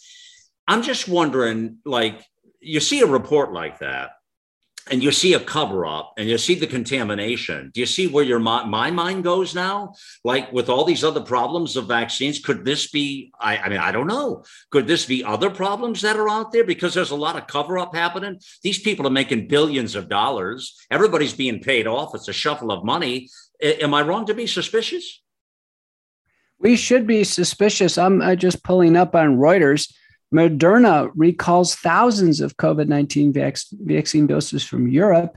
I'm 0.66 0.82
just 0.82 1.08
wondering, 1.08 1.78
like, 1.84 2.20
you 2.60 2.80
see 2.80 3.00
a 3.00 3.06
report 3.06 3.52
like 3.52 3.78
that 3.78 4.10
and 4.90 5.02
you 5.02 5.12
see 5.12 5.34
a 5.34 5.40
cover 5.40 5.86
up 5.86 6.14
and 6.16 6.28
you 6.28 6.36
see 6.38 6.54
the 6.54 6.66
contamination 6.66 7.70
do 7.72 7.80
you 7.80 7.86
see 7.86 8.08
where 8.08 8.24
your 8.24 8.38
my, 8.38 8.90
mind 8.90 9.24
goes 9.24 9.54
now? 9.54 9.94
Like 10.24 10.52
with 10.52 10.68
all 10.68 10.84
these 10.84 11.04
other 11.04 11.20
problems 11.20 11.76
of 11.76 11.86
vaccines 11.86 12.38
could 12.38 12.64
this 12.64 12.90
be 12.90 13.32
I, 13.38 13.58
I 13.58 13.68
mean 13.68 13.78
i 13.78 13.92
don't 13.92 14.06
know. 14.06 14.44
Could 14.70 14.86
this 14.86 15.06
be 15.06 15.24
other 15.24 15.50
problems 15.50 16.00
that 16.02 16.16
are 16.16 16.28
out 16.28 16.52
there? 16.52 16.64
Because 16.64 16.94
there's 16.94 17.10
a 17.10 17.16
lot 17.16 17.36
of 17.36 17.46
cover 17.46 17.78
up 17.78 17.94
happening. 17.94 18.40
These 18.62 18.80
people 18.80 19.06
are 19.06 19.10
making 19.10 19.48
billions 19.48 19.94
of 19.94 20.08
dollars. 20.08 20.76
Everybody's 20.90 21.34
being 21.34 21.60
paid 21.60 21.86
off. 21.86 22.14
It's 22.14 22.28
a 22.28 22.32
shuffle 22.32 22.72
of 22.72 22.84
money. 22.84 23.28
Am 23.62 23.94
i 23.94 24.02
wrong 24.02 24.26
to 24.26 24.34
be 24.34 24.46
suspicious? 24.46 25.22
We 26.58 26.76
should 26.76 27.06
be 27.06 27.24
suspicious. 27.24 27.98
I'm 27.98 28.36
just 28.36 28.62
pulling 28.62 28.96
up 28.96 29.14
on 29.14 29.36
reuters 29.36 29.92
Moderna 30.32 31.10
recalls 31.14 31.74
thousands 31.74 32.40
of 32.40 32.56
COVID 32.56 32.88
19 32.88 33.32
vac- 33.32 33.58
vaccine 33.72 34.26
doses 34.26 34.64
from 34.64 34.88
Europe, 34.88 35.36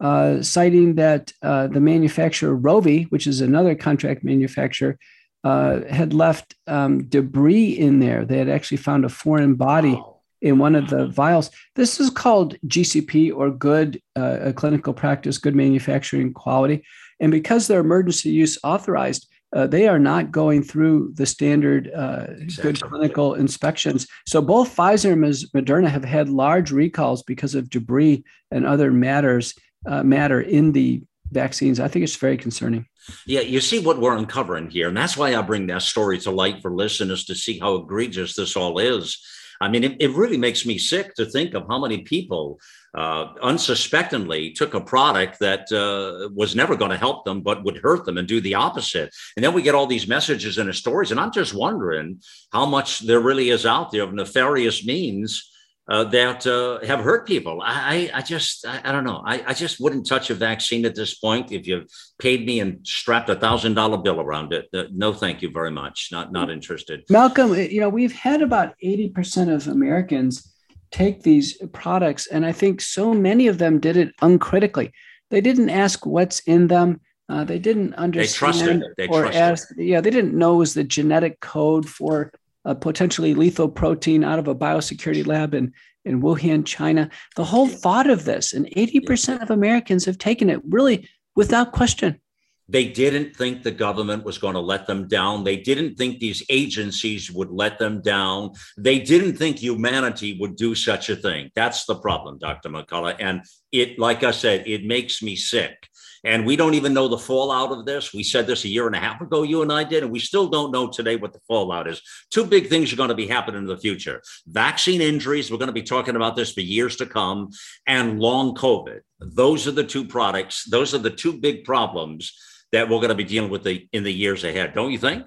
uh, 0.00 0.42
citing 0.42 0.94
that 0.94 1.32
uh, 1.42 1.66
the 1.66 1.80
manufacturer 1.80 2.56
Rovi, 2.56 3.10
which 3.10 3.26
is 3.26 3.40
another 3.40 3.74
contract 3.74 4.22
manufacturer, 4.22 4.98
uh, 5.42 5.80
had 5.90 6.12
left 6.12 6.54
um, 6.66 7.04
debris 7.04 7.70
in 7.70 8.00
there. 8.00 8.24
They 8.24 8.38
had 8.38 8.48
actually 8.48 8.78
found 8.78 9.04
a 9.04 9.08
foreign 9.08 9.54
body 9.54 10.00
in 10.42 10.58
one 10.58 10.74
of 10.74 10.90
the 10.90 11.06
vials. 11.08 11.50
This 11.74 11.98
is 11.98 12.10
called 12.10 12.56
GCP 12.66 13.34
or 13.34 13.50
good 13.50 14.00
uh, 14.14 14.52
clinical 14.54 14.92
practice, 14.92 15.38
good 15.38 15.56
manufacturing 15.56 16.32
quality. 16.32 16.84
And 17.20 17.32
because 17.32 17.66
they're 17.66 17.80
emergency 17.80 18.30
use 18.30 18.58
authorized, 18.62 19.28
uh, 19.56 19.66
they 19.66 19.88
are 19.88 19.98
not 19.98 20.30
going 20.30 20.62
through 20.62 21.10
the 21.14 21.24
standard 21.24 21.90
uh, 21.96 22.26
exactly. 22.28 22.72
good 22.72 22.80
clinical 22.82 23.34
inspections. 23.34 24.06
So 24.26 24.42
both 24.42 24.76
Pfizer 24.76 25.12
and 25.12 25.24
Moderna 25.24 25.88
have 25.88 26.04
had 26.04 26.28
large 26.28 26.70
recalls 26.70 27.22
because 27.22 27.54
of 27.54 27.70
debris 27.70 28.22
and 28.50 28.66
other 28.66 28.92
matters 28.92 29.54
uh, 29.86 30.02
matter 30.02 30.42
in 30.42 30.72
the 30.72 31.02
vaccines. 31.30 31.80
I 31.80 31.88
think 31.88 32.02
it's 32.02 32.16
very 32.16 32.36
concerning. 32.36 32.84
Yeah, 33.24 33.40
you 33.40 33.62
see 33.62 33.78
what 33.78 33.98
we're 33.98 34.16
uncovering 34.16 34.68
here, 34.68 34.88
and 34.88 34.96
that's 34.96 35.16
why 35.16 35.34
I 35.34 35.40
bring 35.40 35.68
that 35.68 35.82
story 35.82 36.18
to 36.20 36.30
light 36.30 36.60
for 36.60 36.70
listeners 36.70 37.24
to 37.24 37.34
see 37.34 37.58
how 37.58 37.76
egregious 37.76 38.34
this 38.34 38.56
all 38.56 38.78
is. 38.78 39.18
I 39.60 39.68
mean, 39.68 39.84
it, 39.84 39.96
it 40.00 40.10
really 40.12 40.36
makes 40.36 40.66
me 40.66 40.78
sick 40.78 41.14
to 41.14 41.26
think 41.26 41.54
of 41.54 41.66
how 41.68 41.80
many 41.80 41.98
people 41.98 42.60
uh, 42.96 43.34
unsuspectingly 43.42 44.52
took 44.52 44.74
a 44.74 44.80
product 44.80 45.38
that 45.40 45.70
uh, 45.72 46.28
was 46.34 46.56
never 46.56 46.76
going 46.76 46.90
to 46.90 46.96
help 46.96 47.24
them, 47.24 47.42
but 47.42 47.64
would 47.64 47.78
hurt 47.78 48.04
them 48.04 48.18
and 48.18 48.26
do 48.26 48.40
the 48.40 48.54
opposite. 48.54 49.14
And 49.36 49.44
then 49.44 49.52
we 49.52 49.62
get 49.62 49.74
all 49.74 49.86
these 49.86 50.08
messages 50.08 50.58
and 50.58 50.74
stories. 50.74 51.10
And 51.10 51.20
I'm 51.20 51.32
just 51.32 51.54
wondering 51.54 52.20
how 52.52 52.66
much 52.66 53.00
there 53.00 53.20
really 53.20 53.50
is 53.50 53.66
out 53.66 53.90
there 53.90 54.02
of 54.02 54.14
nefarious 54.14 54.86
means 54.86 55.50
uh, 55.88 56.04
that 56.04 56.46
uh, 56.46 56.84
have 56.84 57.00
hurt 57.00 57.26
people. 57.26 57.60
I, 57.62 58.10
I 58.12 58.20
just, 58.20 58.66
I, 58.66 58.80
I 58.84 58.92
don't 58.92 59.04
know. 59.04 59.22
I, 59.24 59.42
I, 59.46 59.54
just 59.54 59.78
wouldn't 59.78 60.06
touch 60.06 60.30
a 60.30 60.34
vaccine 60.34 60.84
at 60.84 60.96
this 60.96 61.14
point. 61.14 61.52
If 61.52 61.66
you 61.66 61.86
paid 62.18 62.44
me 62.44 62.58
and 62.58 62.84
strapped 62.84 63.28
a 63.28 63.36
thousand 63.36 63.74
dollar 63.74 63.98
bill 63.98 64.20
around 64.20 64.52
it, 64.52 64.68
uh, 64.74 64.84
no, 64.92 65.12
thank 65.12 65.42
you 65.42 65.50
very 65.50 65.70
much. 65.70 66.08
Not, 66.10 66.32
not 66.32 66.50
interested. 66.50 67.04
Malcolm, 67.08 67.54
you 67.54 67.80
know, 67.80 67.88
we've 67.88 68.12
had 68.12 68.42
about 68.42 68.74
eighty 68.82 69.08
percent 69.08 69.50
of 69.50 69.68
Americans 69.68 70.52
take 70.90 71.22
these 71.22 71.56
products, 71.72 72.26
and 72.26 72.44
I 72.44 72.52
think 72.52 72.80
so 72.80 73.14
many 73.14 73.46
of 73.46 73.58
them 73.58 73.78
did 73.78 73.96
it 73.96 74.12
uncritically. 74.22 74.92
They 75.30 75.40
didn't 75.40 75.70
ask 75.70 76.04
what's 76.04 76.40
in 76.40 76.66
them. 76.66 77.00
Uh, 77.28 77.44
they 77.44 77.58
didn't 77.58 77.94
understand 77.94 78.84
they 78.96 79.06
trusted. 79.06 79.26
or 79.26 79.32
ask. 79.32 79.68
Yeah, 79.76 80.00
they 80.00 80.10
didn't 80.10 80.34
know 80.34 80.54
it 80.54 80.58
was 80.58 80.74
the 80.74 80.84
genetic 80.84 81.40
code 81.40 81.88
for 81.88 82.32
a 82.66 82.74
potentially 82.74 83.32
lethal 83.32 83.68
protein 83.68 84.24
out 84.24 84.38
of 84.38 84.48
a 84.48 84.54
biosecurity 84.54 85.26
lab 85.26 85.54
in, 85.54 85.72
in 86.04 86.20
Wuhan, 86.20 86.66
China. 86.66 87.08
The 87.36 87.44
whole 87.44 87.68
thought 87.68 88.10
of 88.10 88.24
this, 88.24 88.52
and 88.52 88.66
80% 88.66 89.40
of 89.40 89.50
Americans 89.50 90.04
have 90.04 90.18
taken 90.18 90.50
it 90.50 90.60
really 90.68 91.08
without 91.34 91.72
question. 91.72 92.20
They 92.68 92.88
didn't 92.88 93.36
think 93.36 93.62
the 93.62 93.70
government 93.70 94.24
was 94.24 94.38
going 94.38 94.54
to 94.54 94.60
let 94.60 94.88
them 94.88 95.06
down. 95.06 95.44
They 95.44 95.56
didn't 95.56 95.94
think 95.94 96.18
these 96.18 96.42
agencies 96.50 97.30
would 97.30 97.50
let 97.50 97.78
them 97.78 98.02
down. 98.02 98.54
They 98.76 98.98
didn't 98.98 99.36
think 99.36 99.58
humanity 99.58 100.36
would 100.40 100.56
do 100.56 100.74
such 100.74 101.08
a 101.08 101.14
thing. 101.14 101.50
That's 101.54 101.84
the 101.84 101.94
problem, 101.94 102.38
Dr. 102.38 102.70
McCullough. 102.70 103.16
And 103.20 103.42
it, 103.70 104.00
like 104.00 104.24
I 104.24 104.32
said, 104.32 104.66
it 104.66 104.84
makes 104.84 105.22
me 105.22 105.36
sick 105.36 105.88
and 106.24 106.46
we 106.46 106.56
don't 106.56 106.74
even 106.74 106.94
know 106.94 107.08
the 107.08 107.18
fallout 107.18 107.72
of 107.72 107.84
this. 107.84 108.12
We 108.12 108.22
said 108.22 108.46
this 108.46 108.64
a 108.64 108.68
year 108.68 108.86
and 108.86 108.96
a 108.96 109.00
half 109.00 109.20
ago, 109.20 109.42
you 109.42 109.62
and 109.62 109.72
I 109.72 109.84
did, 109.84 110.02
and 110.02 110.12
we 110.12 110.18
still 110.18 110.48
don't 110.48 110.72
know 110.72 110.88
today 110.88 111.16
what 111.16 111.32
the 111.32 111.40
fallout 111.46 111.88
is. 111.88 112.02
Two 112.30 112.44
big 112.44 112.68
things 112.68 112.92
are 112.92 112.96
going 112.96 113.08
to 113.08 113.14
be 113.14 113.26
happening 113.26 113.62
in 113.62 113.66
the 113.66 113.78
future 113.78 114.22
vaccine 114.46 115.00
injuries, 115.00 115.50
we're 115.50 115.58
going 115.58 115.66
to 115.68 115.72
be 115.72 115.82
talking 115.82 116.16
about 116.16 116.36
this 116.36 116.52
for 116.52 116.60
years 116.60 116.96
to 116.96 117.06
come, 117.06 117.50
and 117.86 118.20
long 118.20 118.54
COVID. 118.54 119.00
Those 119.20 119.66
are 119.66 119.72
the 119.72 119.84
two 119.84 120.04
products, 120.04 120.64
those 120.64 120.94
are 120.94 120.98
the 120.98 121.10
two 121.10 121.38
big 121.40 121.64
problems 121.64 122.32
that 122.72 122.88
we're 122.88 122.98
going 122.98 123.08
to 123.08 123.14
be 123.14 123.24
dealing 123.24 123.50
with 123.50 123.64
the, 123.64 123.88
in 123.92 124.02
the 124.02 124.12
years 124.12 124.44
ahead, 124.44 124.74
don't 124.74 124.90
you 124.90 124.98
think? 124.98 125.26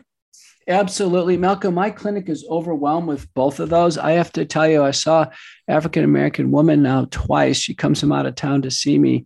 Absolutely. 0.67 1.35
Malcolm, 1.35 1.73
my 1.73 1.89
clinic 1.89 2.29
is 2.29 2.45
overwhelmed 2.47 3.07
with 3.07 3.33
both 3.33 3.59
of 3.59 3.69
those. 3.69 3.97
I 3.97 4.11
have 4.11 4.31
to 4.33 4.45
tell 4.45 4.67
you, 4.67 4.83
I 4.83 4.91
saw 4.91 5.25
African 5.67 6.03
American 6.03 6.51
woman 6.51 6.83
now 6.83 7.07
twice. 7.09 7.57
She 7.57 7.73
comes 7.73 7.99
from 7.99 8.11
out 8.11 8.27
of 8.27 8.35
town 8.35 8.61
to 8.61 8.71
see 8.71 8.99
me. 8.99 9.25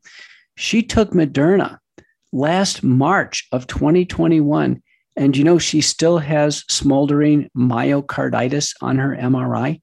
She 0.56 0.84
took 0.84 1.12
Moderna 1.12 1.80
last 2.32 2.84
March 2.84 3.48
of 3.52 3.68
2021. 3.68 4.82
And 5.16 5.38
you 5.38 5.44
know, 5.44 5.60
she 5.60 5.82
still 5.82 6.18
has 6.18 6.64
smoldering 6.70 7.50
myocarditis 7.56 8.74
on 8.82 8.98
her 8.98 9.16
MRI. 9.16 9.82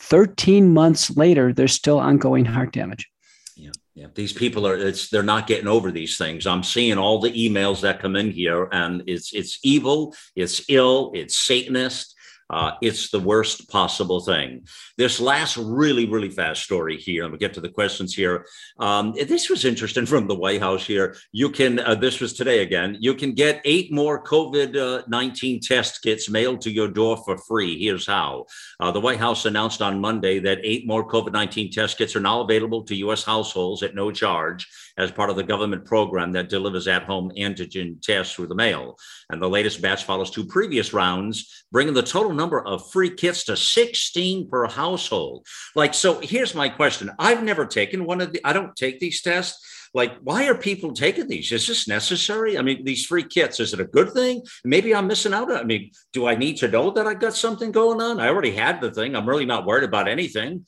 13 0.00 0.72
months 0.72 1.16
later, 1.16 1.52
there's 1.52 1.72
still 1.72 1.98
ongoing 1.98 2.44
heart 2.44 2.72
damage. 2.72 3.08
Yeah, 3.56 3.70
yeah. 3.94 4.08
These 4.14 4.34
people 4.34 4.66
are 4.66 4.76
it's 4.76 5.08
they're 5.08 5.22
not 5.22 5.46
getting 5.46 5.66
over 5.66 5.90
these 5.90 6.18
things. 6.18 6.46
I'm 6.46 6.62
seeing 6.62 6.98
all 6.98 7.20
the 7.20 7.30
emails 7.30 7.80
that 7.80 8.00
come 8.00 8.14
in 8.14 8.30
here, 8.30 8.68
and 8.70 9.02
it's 9.06 9.32
it's 9.32 9.58
evil, 9.64 10.14
it's 10.34 10.68
ill, 10.68 11.12
it's 11.14 11.38
Satanist, 11.38 12.14
uh, 12.50 12.72
it's 12.80 13.10
the 13.10 13.20
worst 13.20 13.68
possible 13.68 14.20
thing. 14.20 14.66
This 14.96 15.20
last 15.20 15.56
really, 15.56 16.06
really 16.06 16.30
fast 16.30 16.62
story 16.62 16.96
here, 16.96 17.24
and 17.24 17.32
we'll 17.32 17.38
get 17.38 17.54
to 17.54 17.60
the 17.60 17.68
questions 17.68 18.14
here. 18.14 18.46
Um, 18.78 19.12
this 19.12 19.50
was 19.50 19.64
interesting 19.64 20.06
from 20.06 20.28
the 20.28 20.34
White 20.34 20.60
House 20.60 20.86
here. 20.86 21.16
You 21.32 21.50
can, 21.50 21.80
uh, 21.80 21.94
this 21.94 22.20
was 22.20 22.32
today 22.32 22.62
again, 22.62 22.96
you 23.00 23.14
can 23.14 23.32
get 23.32 23.60
eight 23.64 23.92
more 23.92 24.22
COVID 24.22 25.08
19 25.08 25.60
test 25.60 26.02
kits 26.02 26.30
mailed 26.30 26.60
to 26.62 26.70
your 26.70 26.88
door 26.88 27.16
for 27.24 27.36
free. 27.38 27.78
Here's 27.78 28.06
how. 28.06 28.46
Uh, 28.78 28.90
the 28.90 29.00
White 29.00 29.18
House 29.18 29.44
announced 29.44 29.82
on 29.82 30.00
Monday 30.00 30.38
that 30.40 30.58
eight 30.62 30.86
more 30.86 31.06
COVID 31.06 31.32
19 31.32 31.72
test 31.72 31.98
kits 31.98 32.14
are 32.14 32.20
now 32.20 32.40
available 32.40 32.82
to 32.84 32.94
U.S. 32.96 33.24
households 33.24 33.82
at 33.82 33.94
no 33.94 34.10
charge 34.10 34.68
as 34.98 35.10
part 35.10 35.30
of 35.30 35.36
the 35.36 35.42
government 35.42 35.84
program 35.84 36.32
that 36.32 36.48
delivers 36.48 36.88
at 36.88 37.04
home 37.04 37.30
antigen 37.36 38.00
tests 38.02 38.34
through 38.34 38.46
the 38.46 38.54
mail. 38.54 38.96
And 39.30 39.40
the 39.40 39.48
latest 39.48 39.82
batch 39.82 40.04
follows 40.04 40.30
two 40.30 40.46
previous 40.46 40.92
rounds, 40.92 41.64
bringing 41.70 41.94
the 41.94 42.02
total 42.02 42.32
number 42.32 42.66
of 42.66 42.90
free 42.90 43.10
kits 43.10 43.44
to 43.44 43.56
16 43.56 44.48
per 44.48 44.66
household. 44.66 45.46
Like, 45.74 45.94
so 45.94 46.20
here's 46.20 46.54
my 46.54 46.68
question. 46.68 47.10
I've 47.18 47.42
never 47.42 47.66
taken 47.66 48.04
one 48.04 48.20
of 48.20 48.32
the, 48.32 48.40
I 48.44 48.52
don't 48.52 48.74
take 48.76 48.98
these 49.00 49.22
tests. 49.22 49.90
Like, 49.94 50.18
why 50.18 50.46
are 50.46 50.54
people 50.54 50.92
taking 50.92 51.26
these? 51.26 51.52
Is 51.52 51.66
this 51.66 51.88
necessary? 51.88 52.58
I 52.58 52.62
mean, 52.62 52.84
these 52.84 53.06
free 53.06 53.22
kits, 53.22 53.60
is 53.60 53.72
it 53.72 53.80
a 53.80 53.84
good 53.84 54.12
thing? 54.12 54.42
Maybe 54.64 54.94
I'm 54.94 55.06
missing 55.06 55.32
out. 55.32 55.50
I 55.50 55.64
mean, 55.64 55.90
do 56.12 56.26
I 56.26 56.34
need 56.34 56.58
to 56.58 56.68
know 56.68 56.90
that 56.90 57.06
I 57.06 57.14
got 57.14 57.34
something 57.34 57.72
going 57.72 58.02
on? 58.02 58.20
I 58.20 58.28
already 58.28 58.50
had 58.50 58.80
the 58.80 58.90
thing. 58.90 59.16
I'm 59.16 59.28
really 59.28 59.46
not 59.46 59.64
worried 59.64 59.84
about 59.84 60.08
anything 60.08 60.66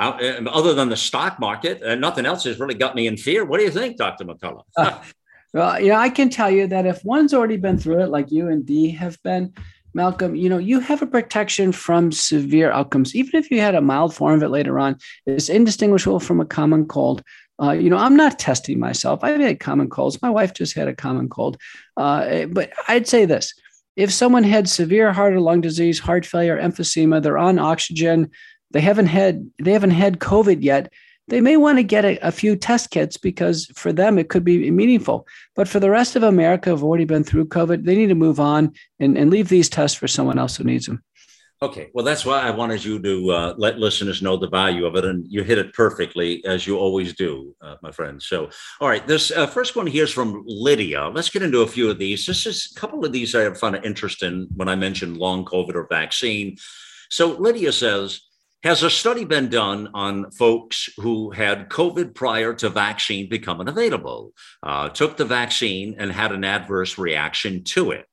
other 0.00 0.74
than 0.74 0.88
the 0.88 0.96
stock 0.96 1.38
market. 1.38 1.82
and 1.82 2.00
nothing 2.00 2.26
else 2.26 2.44
has 2.44 2.58
really 2.58 2.74
got 2.74 2.94
me 2.94 3.06
in 3.06 3.16
fear. 3.16 3.44
What 3.44 3.58
do 3.58 3.64
you 3.64 3.70
think, 3.70 3.96
Dr. 3.96 4.24
McCullough? 4.24 4.64
uh, 4.76 5.00
well, 5.52 5.80
you 5.80 5.88
know, 5.88 5.96
I 5.96 6.08
can 6.08 6.30
tell 6.30 6.50
you 6.50 6.66
that 6.68 6.86
if 6.86 7.04
one's 7.04 7.34
already 7.34 7.56
been 7.56 7.78
through 7.78 8.02
it, 8.02 8.10
like 8.10 8.30
you 8.30 8.48
and 8.48 8.64
Dee 8.64 8.90
have 8.90 9.20
been, 9.22 9.52
Malcolm, 9.92 10.36
you 10.36 10.48
know, 10.48 10.58
you 10.58 10.78
have 10.80 11.02
a 11.02 11.06
protection 11.06 11.72
from 11.72 12.12
severe 12.12 12.70
outcomes. 12.70 13.14
Even 13.14 13.40
if 13.40 13.50
you 13.50 13.60
had 13.60 13.74
a 13.74 13.80
mild 13.80 14.14
form 14.14 14.34
of 14.34 14.42
it 14.44 14.48
later 14.50 14.78
on, 14.78 14.96
it's 15.26 15.48
indistinguishable 15.48 16.20
from 16.20 16.40
a 16.40 16.46
common 16.46 16.86
cold. 16.86 17.24
Uh, 17.60 17.72
you 17.72 17.90
know, 17.90 17.96
I'm 17.96 18.16
not 18.16 18.38
testing 18.38 18.78
myself. 18.78 19.20
I've 19.22 19.40
had 19.40 19.60
common 19.60 19.90
colds. 19.90 20.22
My 20.22 20.30
wife 20.30 20.54
just 20.54 20.74
had 20.74 20.88
a 20.88 20.94
common 20.94 21.28
cold. 21.28 21.58
Uh, 21.96 22.46
but 22.46 22.72
I'd 22.88 23.08
say 23.08 23.24
this 23.24 23.52
if 23.96 24.12
someone 24.12 24.44
had 24.44 24.68
severe 24.68 25.12
heart 25.12 25.34
or 25.34 25.40
lung 25.40 25.60
disease, 25.60 25.98
heart 25.98 26.24
failure, 26.24 26.58
emphysema, 26.58 27.22
they're 27.22 27.36
on 27.36 27.58
oxygen, 27.58 28.30
they 28.70 28.80
haven't 28.80 29.06
had 29.06 29.50
they 29.62 29.72
haven't 29.72 29.90
had 29.90 30.18
COVID 30.18 30.62
yet, 30.62 30.92
they 31.30 31.40
may 31.40 31.56
want 31.56 31.78
to 31.78 31.82
get 31.82 32.04
a, 32.04 32.18
a, 32.26 32.32
few 32.32 32.56
test 32.56 32.90
kits 32.90 33.16
because 33.16 33.66
for 33.74 33.92
them 33.92 34.18
it 34.18 34.28
could 34.28 34.44
be 34.44 34.70
meaningful. 34.70 35.26
But 35.54 35.68
for 35.68 35.80
the 35.80 35.90
rest 35.90 36.16
of 36.16 36.22
America 36.22 36.70
who've 36.70 36.84
already 36.84 37.04
been 37.04 37.24
through 37.24 37.46
COVID, 37.46 37.84
they 37.84 37.96
need 37.96 38.08
to 38.08 38.14
move 38.14 38.40
on 38.40 38.72
and, 38.98 39.16
and 39.16 39.30
leave 39.30 39.48
these 39.48 39.68
tests 39.68 39.96
for 39.96 40.08
someone 40.08 40.38
else 40.38 40.56
who 40.56 40.64
needs 40.64 40.86
them. 40.86 41.02
Okay, 41.62 41.90
well, 41.92 42.06
that's 42.06 42.24
why 42.24 42.40
I 42.40 42.50
wanted 42.50 42.82
you 42.82 42.98
to 43.02 43.30
uh, 43.30 43.54
let 43.58 43.78
listeners 43.78 44.22
know 44.22 44.38
the 44.38 44.48
value 44.48 44.86
of 44.86 44.96
it, 44.96 45.04
and 45.04 45.26
you 45.28 45.42
hit 45.42 45.58
it 45.58 45.74
perfectly 45.74 46.42
as 46.46 46.66
you 46.66 46.78
always 46.78 47.14
do, 47.14 47.54
uh, 47.60 47.76
my 47.82 47.92
friend. 47.92 48.20
So, 48.22 48.48
all 48.80 48.88
right, 48.88 49.06
this 49.06 49.30
uh, 49.30 49.46
first 49.46 49.76
one 49.76 49.86
here 49.86 50.04
is 50.04 50.10
from 50.10 50.42
Lydia. 50.46 51.08
Let's 51.08 51.28
get 51.28 51.42
into 51.42 51.60
a 51.60 51.66
few 51.66 51.90
of 51.90 51.98
these. 51.98 52.24
This 52.24 52.46
is 52.46 52.72
a 52.74 52.80
couple 52.80 53.04
of 53.04 53.12
these 53.12 53.34
I 53.34 53.42
have 53.42 53.58
found 53.58 53.78
interesting 53.84 54.48
when 54.56 54.70
I 54.70 54.74
mentioned 54.74 55.18
long 55.18 55.44
COVID 55.44 55.74
or 55.74 55.86
vaccine. 55.86 56.56
So, 57.10 57.32
Lydia 57.32 57.72
says, 57.72 58.22
has 58.62 58.82
a 58.82 58.90
study 58.90 59.24
been 59.24 59.48
done 59.48 59.88
on 59.94 60.30
folks 60.32 60.90
who 60.98 61.30
had 61.30 61.70
COVID 61.70 62.14
prior 62.14 62.52
to 62.54 62.68
vaccine 62.68 63.28
becoming 63.28 63.68
available, 63.68 64.32
uh, 64.62 64.90
took 64.90 65.16
the 65.16 65.24
vaccine 65.24 65.96
and 65.98 66.12
had 66.12 66.32
an 66.32 66.44
adverse 66.44 66.98
reaction 66.98 67.64
to 67.64 67.92
it? 67.92 68.06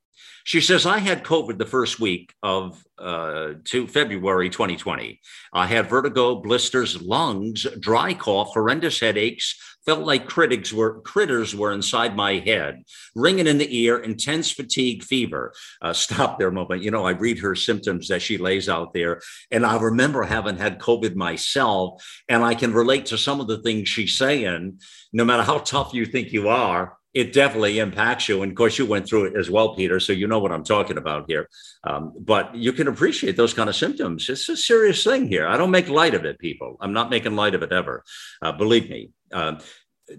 She 0.46 0.62
says, 0.62 0.86
I 0.86 1.00
had 1.00 1.26
COVID 1.26 1.58
the 1.58 1.66
first 1.66 2.00
week 2.00 2.34
of 2.42 2.82
uh, 2.98 3.56
to 3.66 3.86
February 3.86 4.50
2020. 4.50 5.20
I 5.52 5.68
had 5.68 5.90
vertigo, 5.90 6.36
blisters, 6.36 7.02
lungs, 7.02 7.68
dry 7.82 8.14
cough, 8.14 8.52
horrendous 8.54 9.02
headaches, 9.02 9.60
felt 9.88 10.06
like 10.06 10.28
critics 10.28 10.74
were 10.74 11.00
critters 11.02 11.56
were 11.56 11.72
inside 11.72 12.14
my 12.14 12.34
head, 12.40 12.84
ringing 13.16 13.48
in 13.48 13.58
the 13.58 13.84
ear, 13.84 13.98
intense 13.98 14.52
fatigue, 14.52 15.02
fever. 15.02 15.54
Uh, 15.82 15.94
stop 16.08 16.38
there 16.38 16.50
a 16.50 16.52
moment. 16.52 16.84
You 16.84 16.92
know, 16.92 17.06
I 17.06 17.12
read 17.12 17.40
her 17.40 17.56
symptoms 17.56 18.10
that 18.10 18.22
she 18.22 18.38
lays 18.38 18.68
out 18.68 18.94
there, 18.94 19.22
and 19.50 19.66
I 19.66 19.80
remember 19.80 20.24
having 20.24 20.58
had 20.58 20.80
COVID 20.80 21.16
myself, 21.16 22.06
and 22.28 22.44
I 22.44 22.54
can 22.54 22.74
relate 22.74 23.08
to 23.08 23.18
some 23.18 23.40
of 23.40 23.48
the 23.48 23.60
things 23.60 23.90
she's 23.90 24.16
saying. 24.16 24.80
No 25.14 25.24
matter 25.24 25.44
how 25.44 25.60
tough 25.60 25.94
you 25.94 26.06
think 26.06 26.34
you 26.34 26.50
are, 26.50 26.98
it 27.14 27.32
definitely 27.34 27.80
impacts 27.80 28.28
you. 28.28 28.44
And 28.44 28.52
of 28.52 28.58
course, 28.58 28.78
you 28.78 28.86
went 28.86 29.08
through 29.08 29.26
it 29.26 29.38
as 29.38 29.50
well, 29.50 29.74
Peter. 29.74 30.00
So 30.00 30.12
you 30.14 30.28
know 30.28 30.40
what 30.40 30.52
I'm 30.52 30.66
talking 30.66 30.98
about 30.98 31.26
here. 31.28 31.50
Um, 31.84 32.14
but 32.20 32.54
you 32.54 32.74
can 32.74 32.88
appreciate 32.88 33.38
those 33.38 33.54
kind 33.54 33.70
of 33.70 33.76
symptoms. 33.76 34.30
It's 34.30 34.50
a 34.50 34.58
serious 34.58 35.04
thing 35.04 35.28
here. 35.28 35.48
I 35.48 35.58
don't 35.58 35.72
make 35.72 35.90
light 35.90 36.14
of 36.14 36.26
it, 36.26 36.38
people. 36.38 36.78
I'm 36.82 36.94
not 36.94 37.10
making 37.10 37.36
light 37.36 37.56
of 37.56 37.64
it 37.64 37.72
ever. 37.72 38.04
Uh, 38.42 38.52
believe 38.52 38.90
me. 38.90 39.12
Uh, 39.32 39.60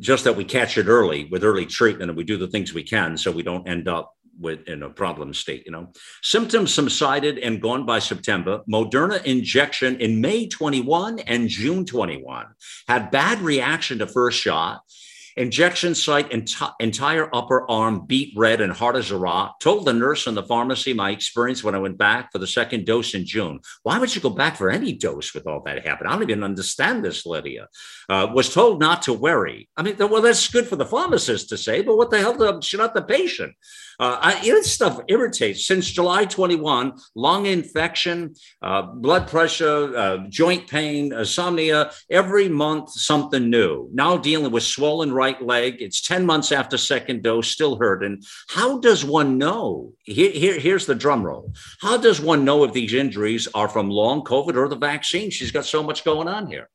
just 0.00 0.24
that 0.24 0.36
we 0.36 0.44
catch 0.44 0.76
it 0.76 0.86
early 0.86 1.24
with 1.30 1.44
early 1.44 1.64
treatment 1.64 2.10
and 2.10 2.16
we 2.16 2.24
do 2.24 2.36
the 2.36 2.46
things 2.46 2.74
we 2.74 2.82
can 2.82 3.16
so 3.16 3.30
we 3.30 3.42
don't 3.42 3.66
end 3.66 3.88
up 3.88 4.14
with 4.38 4.68
in 4.68 4.82
a 4.82 4.90
problem 4.90 5.32
state 5.32 5.64
you 5.64 5.72
know. 5.72 5.90
Symptoms 6.22 6.72
subsided 6.74 7.38
and 7.38 7.62
gone 7.62 7.86
by 7.86 7.98
september. 7.98 8.60
Moderna 8.70 9.24
injection 9.24 9.98
in 10.00 10.20
may 10.20 10.46
21 10.46 11.20
and 11.20 11.48
june 11.48 11.86
21 11.86 12.46
had 12.86 13.10
bad 13.10 13.40
reaction 13.40 13.98
to 13.98 14.06
first 14.06 14.38
shot 14.38 14.82
Injection 15.38 15.94
site, 15.94 16.28
enti- 16.30 16.74
entire 16.80 17.32
upper 17.32 17.64
arm 17.70 18.06
beat 18.06 18.32
red 18.36 18.60
and 18.60 18.72
hard 18.72 18.96
as 18.96 19.12
a 19.12 19.16
rock. 19.16 19.60
Told 19.60 19.84
the 19.84 19.92
nurse 19.92 20.26
in 20.26 20.34
the 20.34 20.42
pharmacy 20.42 20.92
my 20.92 21.12
experience 21.12 21.62
when 21.62 21.76
I 21.76 21.78
went 21.78 21.96
back 21.96 22.32
for 22.32 22.38
the 22.38 22.46
second 22.46 22.86
dose 22.86 23.14
in 23.14 23.24
June. 23.24 23.60
Why 23.84 24.00
would 24.00 24.12
you 24.12 24.20
go 24.20 24.30
back 24.30 24.56
for 24.56 24.68
any 24.68 24.92
dose 24.92 25.34
with 25.34 25.46
all 25.46 25.62
that 25.64 25.86
happening? 25.86 26.10
I 26.10 26.14
don't 26.16 26.28
even 26.28 26.42
understand 26.42 27.04
this, 27.04 27.24
Lydia. 27.24 27.68
Uh, 28.08 28.26
was 28.34 28.52
told 28.52 28.80
not 28.80 29.02
to 29.02 29.12
worry. 29.12 29.68
I 29.76 29.82
mean, 29.82 29.94
well, 29.98 30.22
that's 30.22 30.48
good 30.48 30.66
for 30.66 30.74
the 30.74 30.84
pharmacist 30.84 31.50
to 31.50 31.56
say, 31.56 31.82
but 31.82 31.96
what 31.96 32.10
the 32.10 32.18
hell 32.18 32.60
should 32.60 32.80
not 32.80 32.94
the 32.94 33.02
patient? 33.02 33.54
Uh, 34.00 34.16
I, 34.20 34.40
this 34.40 34.72
stuff 34.72 35.00
irritates. 35.08 35.66
Since 35.66 35.90
July 35.90 36.24
21, 36.24 36.92
lung 37.16 37.46
infection, 37.46 38.34
uh, 38.62 38.82
blood 38.82 39.26
pressure, 39.26 39.96
uh, 39.96 40.18
joint 40.28 40.68
pain, 40.68 41.12
insomnia, 41.12 41.90
every 42.08 42.48
month 42.48 42.90
something 42.90 43.50
new. 43.50 43.88
Now 43.92 44.16
dealing 44.16 44.52
with 44.52 44.62
swollen 44.62 45.12
right 45.12 45.27
leg. 45.40 45.76
It's 45.80 46.00
10 46.00 46.24
months 46.24 46.52
after 46.52 46.76
second 46.78 47.22
dose, 47.22 47.48
still 47.48 47.76
hurting. 47.76 48.22
How 48.48 48.78
does 48.78 49.04
one 49.04 49.38
know? 49.38 49.92
Here, 50.04 50.30
here, 50.30 50.58
here's 50.58 50.86
the 50.86 50.94
drum 50.94 51.24
roll. 51.24 51.52
How 51.80 51.96
does 51.96 52.20
one 52.20 52.44
know 52.44 52.64
if 52.64 52.72
these 52.72 52.94
injuries 52.94 53.48
are 53.54 53.68
from 53.68 53.90
long 53.90 54.22
COVID 54.22 54.56
or 54.56 54.68
the 54.68 54.76
vaccine? 54.76 55.30
She's 55.30 55.52
got 55.52 55.66
so 55.66 55.82
much 55.82 56.04
going 56.04 56.28
on 56.28 56.46
here. 56.46 56.68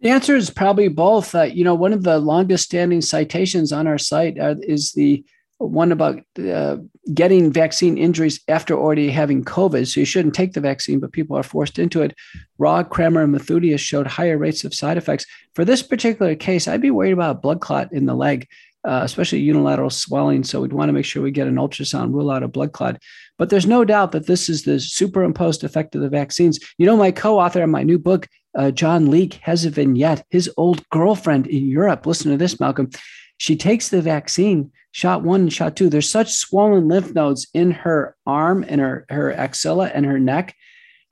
The 0.00 0.10
answer 0.10 0.36
is 0.36 0.50
probably 0.50 0.88
both. 0.88 1.34
Uh, 1.34 1.42
you 1.42 1.64
know, 1.64 1.74
one 1.74 1.92
of 1.92 2.04
the 2.04 2.18
longest 2.18 2.64
standing 2.64 3.00
citations 3.00 3.72
on 3.72 3.86
our 3.86 3.98
site 3.98 4.38
uh, 4.38 4.54
is 4.62 4.92
the 4.92 5.24
one 5.58 5.90
about 5.90 6.20
uh, 6.38 6.76
getting 7.12 7.52
vaccine 7.52 7.98
injuries 7.98 8.40
after 8.48 8.76
already 8.76 9.10
having 9.10 9.44
COVID. 9.44 9.86
So 9.86 10.00
you 10.00 10.06
shouldn't 10.06 10.34
take 10.34 10.52
the 10.52 10.60
vaccine, 10.60 11.00
but 11.00 11.12
people 11.12 11.36
are 11.36 11.42
forced 11.42 11.78
into 11.78 12.02
it. 12.02 12.14
Raw, 12.58 12.82
Krammer, 12.84 13.24
and 13.24 13.34
Mathioudakis 13.34 13.80
showed 13.80 14.06
higher 14.06 14.38
rates 14.38 14.64
of 14.64 14.74
side 14.74 14.96
effects. 14.96 15.26
For 15.54 15.64
this 15.64 15.82
particular 15.82 16.36
case, 16.36 16.68
I'd 16.68 16.80
be 16.80 16.92
worried 16.92 17.12
about 17.12 17.36
a 17.36 17.40
blood 17.40 17.60
clot 17.60 17.92
in 17.92 18.06
the 18.06 18.14
leg, 18.14 18.46
uh, 18.84 19.00
especially 19.02 19.40
unilateral 19.40 19.90
swelling. 19.90 20.44
So 20.44 20.60
we'd 20.60 20.72
want 20.72 20.88
to 20.90 20.92
make 20.92 21.04
sure 21.04 21.22
we 21.22 21.32
get 21.32 21.48
an 21.48 21.56
ultrasound, 21.56 22.12
rule 22.12 22.30
out 22.30 22.44
a 22.44 22.48
blood 22.48 22.72
clot. 22.72 23.02
But 23.36 23.50
there's 23.50 23.66
no 23.66 23.84
doubt 23.84 24.12
that 24.12 24.26
this 24.26 24.48
is 24.48 24.62
the 24.62 24.78
superimposed 24.78 25.64
effect 25.64 25.94
of 25.96 26.02
the 26.02 26.08
vaccines. 26.08 26.60
You 26.78 26.86
know, 26.86 26.96
my 26.96 27.10
co-author 27.10 27.62
on 27.62 27.70
my 27.70 27.82
new 27.82 27.98
book, 27.98 28.28
uh, 28.56 28.70
John 28.70 29.10
Leake, 29.10 29.34
has 29.42 29.64
a 29.64 29.70
vignette. 29.70 30.24
His 30.30 30.50
old 30.56 30.88
girlfriend 30.90 31.48
in 31.48 31.66
Europe. 31.66 32.06
Listen 32.06 32.30
to 32.30 32.36
this, 32.36 32.60
Malcolm. 32.60 32.90
She 33.38 33.56
takes 33.56 33.88
the 33.88 34.02
vaccine 34.02 34.72
shot 34.92 35.22
one 35.22 35.42
and 35.42 35.52
shot 35.52 35.76
two. 35.76 35.88
There's 35.88 36.10
such 36.10 36.32
swollen 36.32 36.88
lymph 36.88 37.14
nodes 37.14 37.48
in 37.54 37.70
her 37.70 38.16
arm 38.26 38.64
and 38.68 38.80
her, 38.80 39.06
her 39.08 39.32
axilla 39.32 39.90
and 39.92 40.06
her 40.06 40.18
neck. 40.18 40.54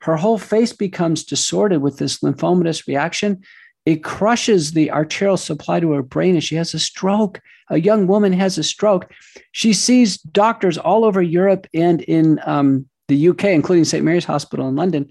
Her 0.01 0.15
whole 0.15 0.37
face 0.37 0.73
becomes 0.73 1.23
distorted 1.23 1.81
with 1.81 1.97
this 1.97 2.19
lymphomatous 2.19 2.87
reaction. 2.87 3.41
It 3.85 4.03
crushes 4.03 4.71
the 4.71 4.91
arterial 4.91 5.37
supply 5.37 5.79
to 5.79 5.91
her 5.91 6.03
brain 6.03 6.35
and 6.35 6.43
she 6.43 6.55
has 6.55 6.73
a 6.73 6.79
stroke. 6.79 7.41
A 7.69 7.79
young 7.79 8.07
woman 8.07 8.33
has 8.33 8.57
a 8.57 8.63
stroke. 8.63 9.11
She 9.53 9.73
sees 9.73 10.17
doctors 10.17 10.77
all 10.77 11.03
over 11.05 11.21
Europe 11.21 11.67
and 11.73 12.01
in 12.01 12.39
um, 12.45 12.87
the 13.07 13.29
UK, 13.29 13.45
including 13.45 13.85
St. 13.85 14.03
Mary's 14.03 14.25
Hospital 14.25 14.67
in 14.67 14.75
London. 14.75 15.07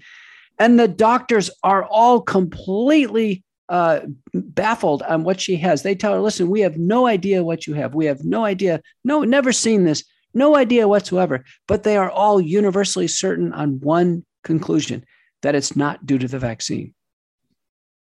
And 0.59 0.79
the 0.79 0.87
doctors 0.87 1.49
are 1.63 1.85
all 1.85 2.21
completely 2.21 3.43
uh, 3.69 4.01
baffled 4.33 5.01
on 5.03 5.23
what 5.23 5.41
she 5.41 5.57
has. 5.57 5.83
They 5.83 5.95
tell 5.95 6.13
her, 6.13 6.21
listen, 6.21 6.49
we 6.49 6.61
have 6.61 6.77
no 6.77 7.07
idea 7.07 7.43
what 7.43 7.67
you 7.67 7.73
have. 7.73 7.95
We 7.95 8.05
have 8.05 8.23
no 8.23 8.45
idea, 8.45 8.81
no, 9.03 9.23
never 9.23 9.51
seen 9.51 9.83
this, 9.83 10.03
no 10.33 10.55
idea 10.55 10.87
whatsoever. 10.87 11.43
But 11.67 11.83
they 11.83 11.97
are 11.97 12.09
all 12.09 12.39
universally 12.39 13.07
certain 13.07 13.53
on 13.53 13.79
one 13.79 14.25
conclusion 14.43 15.05
that 15.41 15.55
it's 15.55 15.75
not 15.75 16.05
due 16.05 16.17
to 16.17 16.27
the 16.27 16.39
vaccine. 16.39 16.93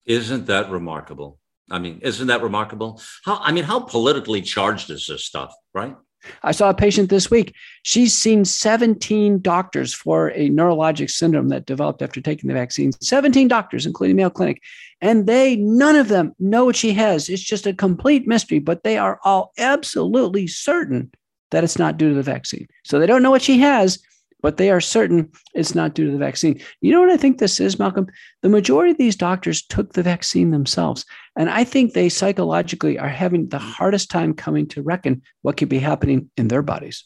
Isn't 0.06 0.45
that 0.47 0.69
remarkable? 0.69 1.39
I 1.71 1.80
mean, 1.80 1.99
isn't 2.04 2.28
that 2.28 2.43
remarkable? 2.43 3.01
How 3.23 3.38
I 3.41 3.51
mean, 3.51 3.63
how 3.63 3.80
politically 3.80 4.41
charged 4.41 4.91
is 4.91 5.08
this 5.08 5.25
stuff, 5.25 5.54
right? 5.73 5.95
I 6.43 6.51
saw 6.51 6.69
a 6.69 6.73
patient 6.73 7.09
this 7.09 7.29
week. 7.29 7.53
She's 7.83 8.13
seen 8.13 8.45
17 8.45 9.41
doctors 9.41 9.93
for 9.93 10.29
a 10.29 10.49
neurologic 10.49 11.09
syndrome 11.09 11.49
that 11.49 11.65
developed 11.65 12.01
after 12.01 12.21
taking 12.21 12.47
the 12.47 12.53
vaccine. 12.53 12.91
17 13.01 13.47
doctors, 13.47 13.85
including 13.85 14.15
Mayo 14.15 14.29
Clinic. 14.29 14.61
And 15.01 15.27
they, 15.27 15.55
none 15.55 15.95
of 15.95 16.07
them 16.07 16.33
know 16.39 16.65
what 16.65 16.75
she 16.75 16.93
has. 16.93 17.29
It's 17.29 17.43
just 17.43 17.67
a 17.67 17.73
complete 17.73 18.27
mystery, 18.27 18.59
but 18.59 18.83
they 18.83 18.97
are 18.97 19.19
all 19.23 19.51
absolutely 19.57 20.47
certain 20.47 21.11
that 21.51 21.63
it's 21.63 21.77
not 21.77 21.97
due 21.97 22.09
to 22.09 22.15
the 22.15 22.23
vaccine. 22.23 22.67
So 22.83 22.99
they 22.99 23.05
don't 23.05 23.23
know 23.23 23.31
what 23.31 23.41
she 23.41 23.59
has, 23.59 23.99
but 24.45 24.58
they 24.58 24.69
are 24.69 24.79
certain 24.79 25.31
it's 25.55 25.73
not 25.73 25.95
due 25.95 26.05
to 26.05 26.12
the 26.12 26.19
vaccine. 26.19 26.62
You 26.79 26.91
know 26.91 27.01
what 27.01 27.10
I 27.10 27.17
think 27.17 27.39
this 27.39 27.60
is, 27.60 27.79
Malcolm? 27.79 28.05
The 28.43 28.49
majority 28.49 28.91
of 28.91 28.97
these 28.99 29.15
doctors 29.15 29.63
took 29.63 29.93
the 29.93 30.03
vaccine 30.03 30.51
themselves. 30.51 31.03
And 31.36 31.49
I 31.49 31.63
think 31.63 31.93
they 31.93 32.10
psychologically 32.10 32.99
are 32.99 33.10
having 33.10 33.49
the 33.49 33.58
hardest 33.58 34.12
time 34.12 34.36
coming 34.36 34.67
to 34.67 34.84
reckon 34.84 35.23
what 35.41 35.58
could 35.58 35.69
be 35.69 35.79
happening 35.79 36.29
in 36.38 36.47
their 36.47 36.62
bodies. 36.62 37.05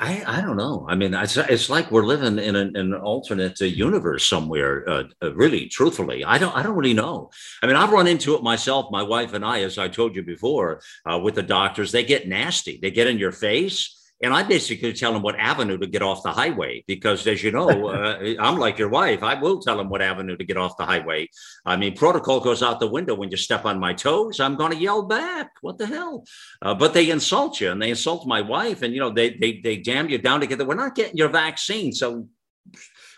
I, 0.00 0.24
I 0.26 0.40
don't 0.40 0.56
know. 0.56 0.84
I 0.88 0.96
mean, 0.96 1.14
it's, 1.14 1.36
it's 1.36 1.70
like 1.70 1.92
we're 1.92 2.06
living 2.06 2.40
in 2.40 2.56
an, 2.56 2.74
an 2.74 2.92
alternate 2.94 3.62
uh, 3.62 3.66
universe 3.66 4.26
somewhere. 4.26 4.82
Uh, 4.88 5.04
uh, 5.22 5.32
really, 5.34 5.68
truthfully, 5.68 6.24
I 6.24 6.38
don't 6.38 6.56
I 6.56 6.64
don't 6.64 6.74
really 6.74 6.94
know. 6.94 7.30
I 7.62 7.68
mean, 7.68 7.76
I've 7.76 7.92
run 7.92 8.08
into 8.08 8.34
it 8.34 8.42
myself. 8.42 8.86
My 8.90 9.04
wife 9.04 9.32
and 9.32 9.44
I, 9.44 9.60
as 9.62 9.78
I 9.78 9.86
told 9.86 10.16
you 10.16 10.24
before, 10.24 10.80
uh, 11.08 11.20
with 11.22 11.36
the 11.36 11.44
doctors, 11.44 11.92
they 11.92 12.02
get 12.02 12.26
nasty. 12.26 12.80
They 12.82 12.90
get 12.90 13.06
in 13.06 13.18
your 13.18 13.30
face 13.30 13.99
and 14.22 14.34
I 14.34 14.42
basically 14.42 14.92
tell 14.92 15.12
them 15.12 15.22
what 15.22 15.38
avenue 15.38 15.78
to 15.78 15.86
get 15.86 16.02
off 16.02 16.22
the 16.22 16.32
highway 16.32 16.84
because, 16.86 17.26
as 17.26 17.42
you 17.42 17.52
know, 17.52 17.88
uh, 17.88 18.34
I'm 18.38 18.58
like 18.58 18.78
your 18.78 18.88
wife. 18.88 19.22
I 19.22 19.34
will 19.40 19.60
tell 19.60 19.76
them 19.76 19.88
what 19.88 20.02
avenue 20.02 20.36
to 20.36 20.44
get 20.44 20.56
off 20.56 20.76
the 20.76 20.84
highway. 20.84 21.28
I 21.64 21.76
mean, 21.76 21.96
protocol 21.96 22.40
goes 22.40 22.62
out 22.62 22.80
the 22.80 22.90
window 22.90 23.14
when 23.14 23.30
you 23.30 23.36
step 23.36 23.64
on 23.64 23.80
my 23.80 23.94
toes. 23.94 24.38
I'm 24.40 24.56
going 24.56 24.72
to 24.72 24.78
yell 24.78 25.02
back. 25.02 25.52
What 25.62 25.78
the 25.78 25.86
hell? 25.86 26.24
Uh, 26.60 26.74
but 26.74 26.92
they 26.92 27.10
insult 27.10 27.60
you 27.60 27.70
and 27.70 27.80
they 27.80 27.90
insult 27.90 28.26
my 28.26 28.42
wife, 28.42 28.82
and 28.82 28.92
you 28.92 29.00
know 29.00 29.10
they 29.10 29.30
they 29.30 29.60
they 29.60 29.78
jam 29.78 30.08
you 30.08 30.18
down 30.18 30.40
together. 30.40 30.66
We're 30.66 30.74
not 30.74 30.94
getting 30.94 31.16
your 31.16 31.30
vaccine, 31.30 31.92
so 31.92 32.28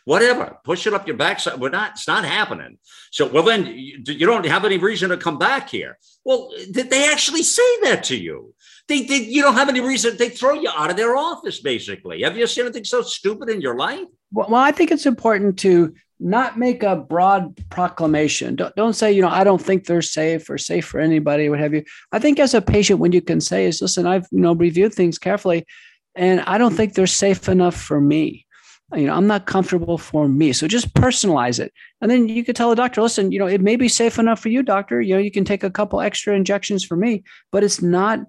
whatever, 0.04 0.58
push 0.64 0.86
it 0.86 0.94
up 0.94 1.06
your 1.06 1.16
backside. 1.16 1.60
We're 1.60 1.70
not, 1.70 1.92
it's 1.92 2.08
not 2.08 2.24
happening. 2.24 2.78
So, 3.10 3.26
well, 3.26 3.42
then 3.42 3.66
you, 3.66 4.02
you, 4.06 4.26
don't 4.26 4.46
have 4.46 4.64
any 4.64 4.78
reason 4.78 5.10
to 5.10 5.16
come 5.16 5.38
back 5.38 5.68
here. 5.68 5.98
Well, 6.24 6.50
did 6.70 6.90
they 6.90 7.10
actually 7.10 7.42
say 7.42 7.80
that 7.82 8.04
to 8.04 8.16
you? 8.16 8.54
They 8.88 9.04
did. 9.04 9.28
You 9.28 9.42
don't 9.42 9.54
have 9.54 9.68
any 9.68 9.80
reason. 9.80 10.16
They 10.16 10.28
throw 10.28 10.54
you 10.54 10.68
out 10.76 10.90
of 10.90 10.96
their 10.96 11.16
office, 11.16 11.60
basically. 11.60 12.22
Have 12.22 12.36
you 12.36 12.46
seen 12.46 12.64
anything 12.64 12.84
so 12.84 13.02
stupid 13.02 13.48
in 13.48 13.60
your 13.60 13.76
life? 13.76 14.06
Well, 14.32 14.54
I 14.54 14.72
think 14.72 14.90
it's 14.90 15.06
important 15.06 15.58
to 15.60 15.94
not 16.18 16.58
make 16.58 16.82
a 16.82 16.96
broad 16.96 17.56
proclamation. 17.68 18.56
Don't, 18.56 18.74
don't 18.76 18.92
say, 18.94 19.12
you 19.12 19.22
know, 19.22 19.28
I 19.28 19.44
don't 19.44 19.60
think 19.60 19.86
they're 19.86 20.02
safe 20.02 20.48
or 20.48 20.58
safe 20.58 20.86
for 20.86 21.00
anybody, 21.00 21.48
what 21.48 21.58
have 21.58 21.74
you. 21.74 21.84
I 22.12 22.18
think 22.18 22.38
as 22.38 22.54
a 22.54 22.62
patient, 22.62 23.00
when 23.00 23.12
you 23.12 23.20
can 23.20 23.40
say 23.40 23.66
is, 23.66 23.82
listen, 23.82 24.06
I've, 24.06 24.26
you 24.30 24.40
know, 24.40 24.54
reviewed 24.54 24.94
things 24.94 25.18
carefully 25.18 25.66
and 26.14 26.40
I 26.40 26.58
don't 26.58 26.74
think 26.74 26.94
they're 26.94 27.06
safe 27.06 27.48
enough 27.48 27.76
for 27.76 28.00
me 28.00 28.46
you 28.94 29.06
know 29.06 29.14
i'm 29.14 29.26
not 29.26 29.46
comfortable 29.46 29.98
for 29.98 30.28
me 30.28 30.52
so 30.52 30.68
just 30.68 30.92
personalize 30.94 31.58
it 31.58 31.72
and 32.00 32.10
then 32.10 32.28
you 32.28 32.44
could 32.44 32.56
tell 32.56 32.70
the 32.70 32.76
doctor 32.76 33.00
listen 33.00 33.32
you 33.32 33.38
know 33.38 33.46
it 33.46 33.60
may 33.60 33.76
be 33.76 33.88
safe 33.88 34.18
enough 34.18 34.40
for 34.40 34.48
you 34.48 34.62
doctor 34.62 35.00
you 35.00 35.14
know 35.14 35.20
you 35.20 35.30
can 35.30 35.44
take 35.44 35.62
a 35.62 35.70
couple 35.70 36.00
extra 36.00 36.34
injections 36.34 36.84
for 36.84 36.96
me 36.96 37.22
but 37.50 37.64
it's 37.64 37.82
not 37.82 38.20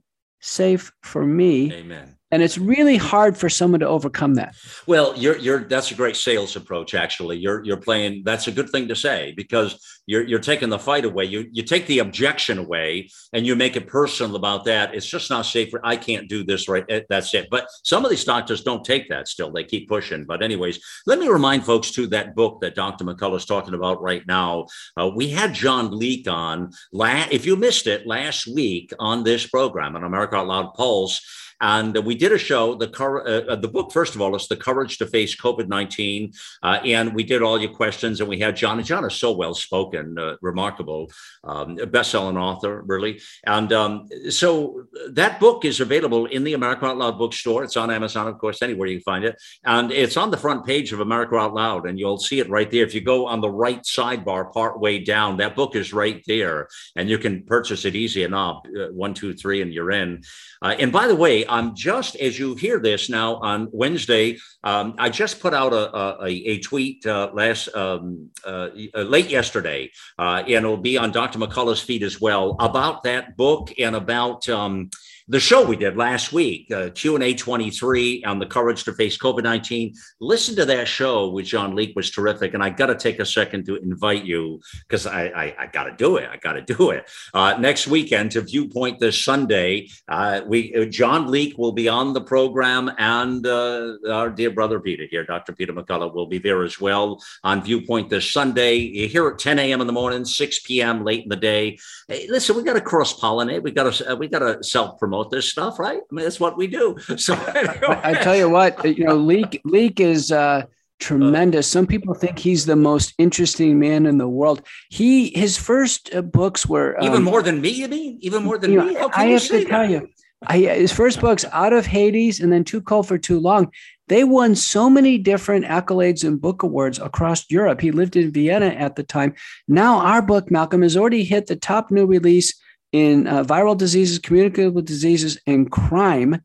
safe 0.43 0.91
for 1.01 1.25
me. 1.25 1.73
Amen. 1.73 2.17
And 2.33 2.41
it's 2.41 2.57
really 2.57 2.97
hard 2.97 3.37
for 3.37 3.47
someone 3.47 3.79
to 3.81 3.87
overcome 3.87 4.33
that. 4.35 4.55
Well, 4.87 5.13
you're 5.15 5.37
you're 5.37 5.59
that's 5.59 5.91
a 5.91 5.93
great 5.93 6.15
sales 6.15 6.55
approach. 6.55 6.95
Actually, 6.95 7.37
you're 7.37 7.63
you're 7.63 7.77
playing. 7.77 8.23
That's 8.25 8.47
a 8.47 8.51
good 8.51 8.71
thing 8.71 8.87
to 8.87 8.95
say 8.95 9.35
because 9.37 9.79
you're 10.07 10.23
you're 10.23 10.39
taking 10.39 10.69
the 10.69 10.79
fight 10.79 11.05
away. 11.05 11.25
You 11.25 11.47
you 11.51 11.61
take 11.61 11.85
the 11.85 11.99
objection 11.99 12.57
away 12.57 13.11
and 13.33 13.45
you 13.45 13.55
make 13.55 13.75
it 13.75 13.85
personal 13.85 14.35
about 14.35 14.65
that. 14.65 14.95
It's 14.95 15.05
just 15.05 15.29
not 15.29 15.45
safe. 15.45 15.69
For, 15.69 15.79
I 15.85 15.95
can't 15.95 16.27
do 16.27 16.43
this 16.43 16.67
right. 16.67 16.83
Eh, 16.89 17.01
that's 17.07 17.31
it. 17.35 17.49
But 17.51 17.67
some 17.83 18.03
of 18.03 18.09
these 18.09 18.25
doctors 18.25 18.63
don't 18.63 18.83
take 18.83 19.09
that. 19.09 19.27
Still, 19.27 19.51
they 19.51 19.63
keep 19.63 19.87
pushing. 19.87 20.25
But 20.25 20.41
anyways, 20.41 20.79
let 21.05 21.19
me 21.19 21.27
remind 21.27 21.63
folks 21.63 21.91
too 21.91 22.07
that 22.07 22.33
book 22.33 22.61
that 22.61 22.73
Dr. 22.73 23.05
McCullough 23.05 23.37
is 23.37 23.45
talking 23.45 23.75
about 23.75 24.01
right 24.01 24.25
now. 24.25 24.65
Uh, 24.97 25.11
we 25.15 25.29
had 25.29 25.53
John 25.53 25.91
Leake 25.91 26.27
on. 26.27 26.71
La- 26.91 27.27
if 27.29 27.45
you 27.45 27.55
missed 27.55 27.85
it 27.85 28.07
last 28.07 28.47
week 28.47 28.91
on 28.97 29.23
this 29.23 29.45
program 29.45 29.95
on 29.95 30.03
America 30.03 30.37
Out 30.37 30.47
Loud 30.47 30.73
Pulse 30.73 31.21
and 31.61 31.97
we 32.05 32.15
did 32.15 32.31
a 32.31 32.37
show. 32.37 32.75
The 32.75 32.89
uh, 32.99 33.51
uh, 33.51 33.55
the 33.55 33.67
book, 33.67 33.91
first 33.91 34.15
of 34.15 34.21
all, 34.21 34.35
is 34.35 34.47
the 34.47 34.57
courage 34.57 34.97
to 34.97 35.07
face 35.07 35.35
COVID 35.35 35.67
nineteen, 35.67 36.33
uh, 36.61 36.79
and 36.85 37.13
we 37.13 37.23
did 37.23 37.41
all 37.41 37.59
your 37.59 37.71
questions. 37.71 38.19
And 38.19 38.29
we 38.29 38.39
had 38.39 38.55
John. 38.55 38.77
And 38.77 38.85
John 38.87 39.05
is 39.05 39.15
so 39.15 39.31
well 39.31 39.53
spoken, 39.53 40.17
uh, 40.17 40.35
remarkable, 40.41 41.11
um, 41.43 41.75
best 41.75 42.11
selling 42.11 42.37
author, 42.37 42.81
really. 42.85 43.21
And 43.45 43.71
um, 43.71 44.07
so 44.29 44.85
that 45.09 45.39
book 45.39 45.65
is 45.65 45.79
available 45.79 46.25
in 46.25 46.43
the 46.43 46.53
America 46.53 46.85
Out 46.85 46.97
Loud 46.97 47.17
bookstore. 47.17 47.63
It's 47.63 47.77
on 47.77 47.91
Amazon, 47.91 48.27
of 48.27 48.37
course, 48.37 48.61
anywhere 48.61 48.87
you 48.87 48.97
can 48.97 49.03
find 49.03 49.25
it, 49.25 49.41
and 49.63 49.91
it's 49.91 50.17
on 50.17 50.31
the 50.31 50.37
front 50.37 50.65
page 50.65 50.93
of 50.93 50.99
America 50.99 51.35
Out 51.35 51.53
Loud, 51.53 51.87
and 51.87 51.99
you'll 51.99 52.17
see 52.17 52.39
it 52.39 52.49
right 52.49 52.69
there. 52.69 52.83
If 52.83 52.93
you 52.93 53.01
go 53.01 53.27
on 53.27 53.41
the 53.41 53.49
right 53.49 53.81
sidebar, 53.83 54.51
part 54.51 54.79
way 54.79 54.99
down, 54.99 55.37
that 55.37 55.55
book 55.55 55.75
is 55.75 55.93
right 55.93 56.23
there, 56.27 56.67
and 56.95 57.09
you 57.09 57.17
can 57.17 57.43
purchase 57.43 57.85
it 57.85 57.95
easy 57.95 58.23
enough. 58.23 58.63
Uh, 58.65 58.87
one, 58.87 59.13
two, 59.13 59.33
three, 59.33 59.61
and 59.61 59.73
you're 59.73 59.91
in. 59.91 60.23
Uh, 60.61 60.75
and 60.79 60.91
by 60.91 61.07
the 61.07 61.15
way, 61.15 61.45
I'm 61.53 61.75
just 61.75 62.15
as 62.15 62.39
you 62.39 62.55
hear 62.55 62.79
this 62.79 63.09
now 63.09 63.35
on 63.35 63.69
Wednesday, 63.71 64.39
um, 64.63 64.95
I 64.97 65.09
just 65.09 65.39
put 65.39 65.53
out 65.53 65.71
a, 65.71 66.23
a, 66.23 66.27
a 66.27 66.59
tweet 66.59 67.05
uh, 67.05 67.29
last 67.31 67.69
um, 67.75 68.31
uh, 68.43 68.69
uh 68.95 69.01
late 69.03 69.29
yesterday, 69.29 69.91
uh, 70.17 70.41
and 70.47 70.65
it'll 70.65 70.77
be 70.77 70.97
on 70.97 71.11
Dr. 71.11 71.37
McCullough's 71.37 71.79
feed 71.79 72.01
as 72.01 72.19
well 72.19 72.55
about 72.59 73.03
that 73.03 73.37
book 73.37 73.71
and 73.77 73.95
about. 73.95 74.49
Um, 74.49 74.89
the 75.27 75.39
show 75.39 75.65
we 75.65 75.77
did 75.77 75.95
last 75.95 76.33
week, 76.33 76.69
uh, 76.71 76.89
Q&A 76.89 77.33
23 77.33 78.25
on 78.25 78.39
the 78.39 78.45
courage 78.45 78.83
to 78.83 78.93
face 78.93 79.17
COVID-19. 79.17 79.95
Listen 80.19 80.55
to 80.57 80.65
that 80.65 80.87
show 80.87 81.29
with 81.29 81.45
John 81.45 81.75
Leake 81.75 81.95
was 81.95 82.11
terrific. 82.11 82.53
And 82.53 82.61
I 82.61 82.69
got 82.69 82.87
to 82.87 82.95
take 82.95 83.19
a 83.19 83.25
second 83.25 83.65
to 83.67 83.77
invite 83.77 84.25
you 84.25 84.59
because 84.87 85.07
I, 85.07 85.25
I, 85.27 85.55
I 85.59 85.67
got 85.67 85.85
to 85.85 85.95
do 85.95 86.17
it. 86.17 86.29
I 86.29 86.37
got 86.37 86.53
to 86.53 86.61
do 86.61 86.89
it. 86.89 87.09
Uh, 87.33 87.55
next 87.57 87.87
weekend 87.87 88.31
to 88.31 88.41
Viewpoint 88.41 88.99
this 88.99 89.23
Sunday, 89.23 89.89
uh, 90.09 90.41
we 90.45 90.75
uh, 90.75 90.85
John 90.85 91.31
Leake 91.31 91.57
will 91.57 91.71
be 91.71 91.87
on 91.87 92.13
the 92.13 92.21
program 92.21 92.91
and 92.97 93.47
uh, 93.47 93.95
our 94.11 94.29
dear 94.29 94.51
brother 94.51 94.79
Peter 94.79 95.05
here, 95.09 95.23
Dr. 95.23 95.53
Peter 95.53 95.71
McCullough 95.71 96.13
will 96.13 96.27
be 96.27 96.39
there 96.39 96.63
as 96.63 96.81
well 96.81 97.23
on 97.43 97.63
Viewpoint 97.63 98.09
this 98.09 98.29
Sunday. 98.29 99.07
Here 99.07 99.27
at 99.27 99.39
10 99.39 99.59
a.m. 99.59 99.79
in 99.79 99.87
the 99.87 99.93
morning, 99.93 100.25
6 100.25 100.59
p.m. 100.59 101.05
late 101.05 101.23
in 101.23 101.29
the 101.29 101.35
day. 101.37 101.77
Hey, 102.09 102.27
listen, 102.29 102.57
we 102.57 102.63
got 102.63 102.73
to 102.73 102.81
cross 102.81 103.17
pollinate. 103.17 103.63
We 103.63 103.71
got 103.71 103.93
to, 103.93 104.15
we 104.15 104.27
got 104.27 104.39
to 104.39 104.61
self 104.63 104.99
promote 104.99 105.12
promote 105.13 105.31
this 105.31 105.49
stuff, 105.49 105.77
right? 105.77 105.99
I 105.99 106.15
mean, 106.15 106.23
that's 106.23 106.39
what 106.39 106.57
we 106.57 106.67
do. 106.67 106.97
So 107.17 107.35
anyway. 107.35 107.99
I 108.03 108.13
tell 108.15 108.35
you 108.35 108.49
what, 108.49 108.83
you 108.83 109.05
know, 109.05 109.15
Leake 109.15 109.61
Leake 109.63 109.99
is 109.99 110.31
uh, 110.31 110.63
tremendous. 110.99 111.67
Some 111.67 111.85
people 111.85 112.13
think 112.15 112.39
he's 112.39 112.65
the 112.65 112.75
most 112.75 113.13
interesting 113.17 113.79
man 113.79 114.05
in 114.05 114.17
the 114.17 114.27
world. 114.27 114.65
He 114.89 115.29
his 115.29 115.57
first 115.57 116.13
uh, 116.13 116.21
books 116.21 116.65
were 116.65 116.99
um, 116.99 117.07
even 117.07 117.23
more 117.23 117.43
than 117.43 117.61
me. 117.61 117.69
You 117.69 117.87
mean 117.87 118.17
even 118.21 118.43
more 118.43 118.57
than 118.57 118.71
me? 118.71 118.93
Know, 118.93 119.09
I 119.13 119.27
have 119.27 119.43
to 119.43 119.59
that? 119.59 119.67
tell 119.67 119.89
you, 119.89 120.07
I, 120.47 120.57
his 120.57 120.91
first 120.91 121.21
books, 121.21 121.45
Out 121.51 121.73
of 121.73 121.85
Hades, 121.85 122.39
and 122.39 122.51
then 122.51 122.63
Too 122.63 122.81
Cold 122.81 123.07
for 123.07 123.17
Too 123.17 123.39
Long. 123.39 123.71
They 124.07 124.23
won 124.23 124.55
so 124.55 124.89
many 124.89 125.17
different 125.17 125.65
accolades 125.65 126.27
and 126.27 126.41
book 126.41 126.63
awards 126.63 126.99
across 126.99 127.49
Europe. 127.49 127.79
He 127.79 127.91
lived 127.91 128.15
in 128.15 128.33
Vienna 128.33 128.67
at 128.67 128.95
the 128.95 129.03
time. 129.03 129.33
Now, 129.67 129.99
our 129.99 130.21
book, 130.21 130.51
Malcolm, 130.51 130.81
has 130.81 130.97
already 130.97 131.23
hit 131.23 131.47
the 131.47 131.55
top 131.55 131.89
new 131.89 132.05
release 132.05 132.53
in 132.93 133.27
uh, 133.27 133.43
viral 133.43 133.75
diseases, 133.75 134.19
communicable 134.19 134.81
diseases, 134.81 135.37
and 135.45 135.69
crime. 135.69 136.41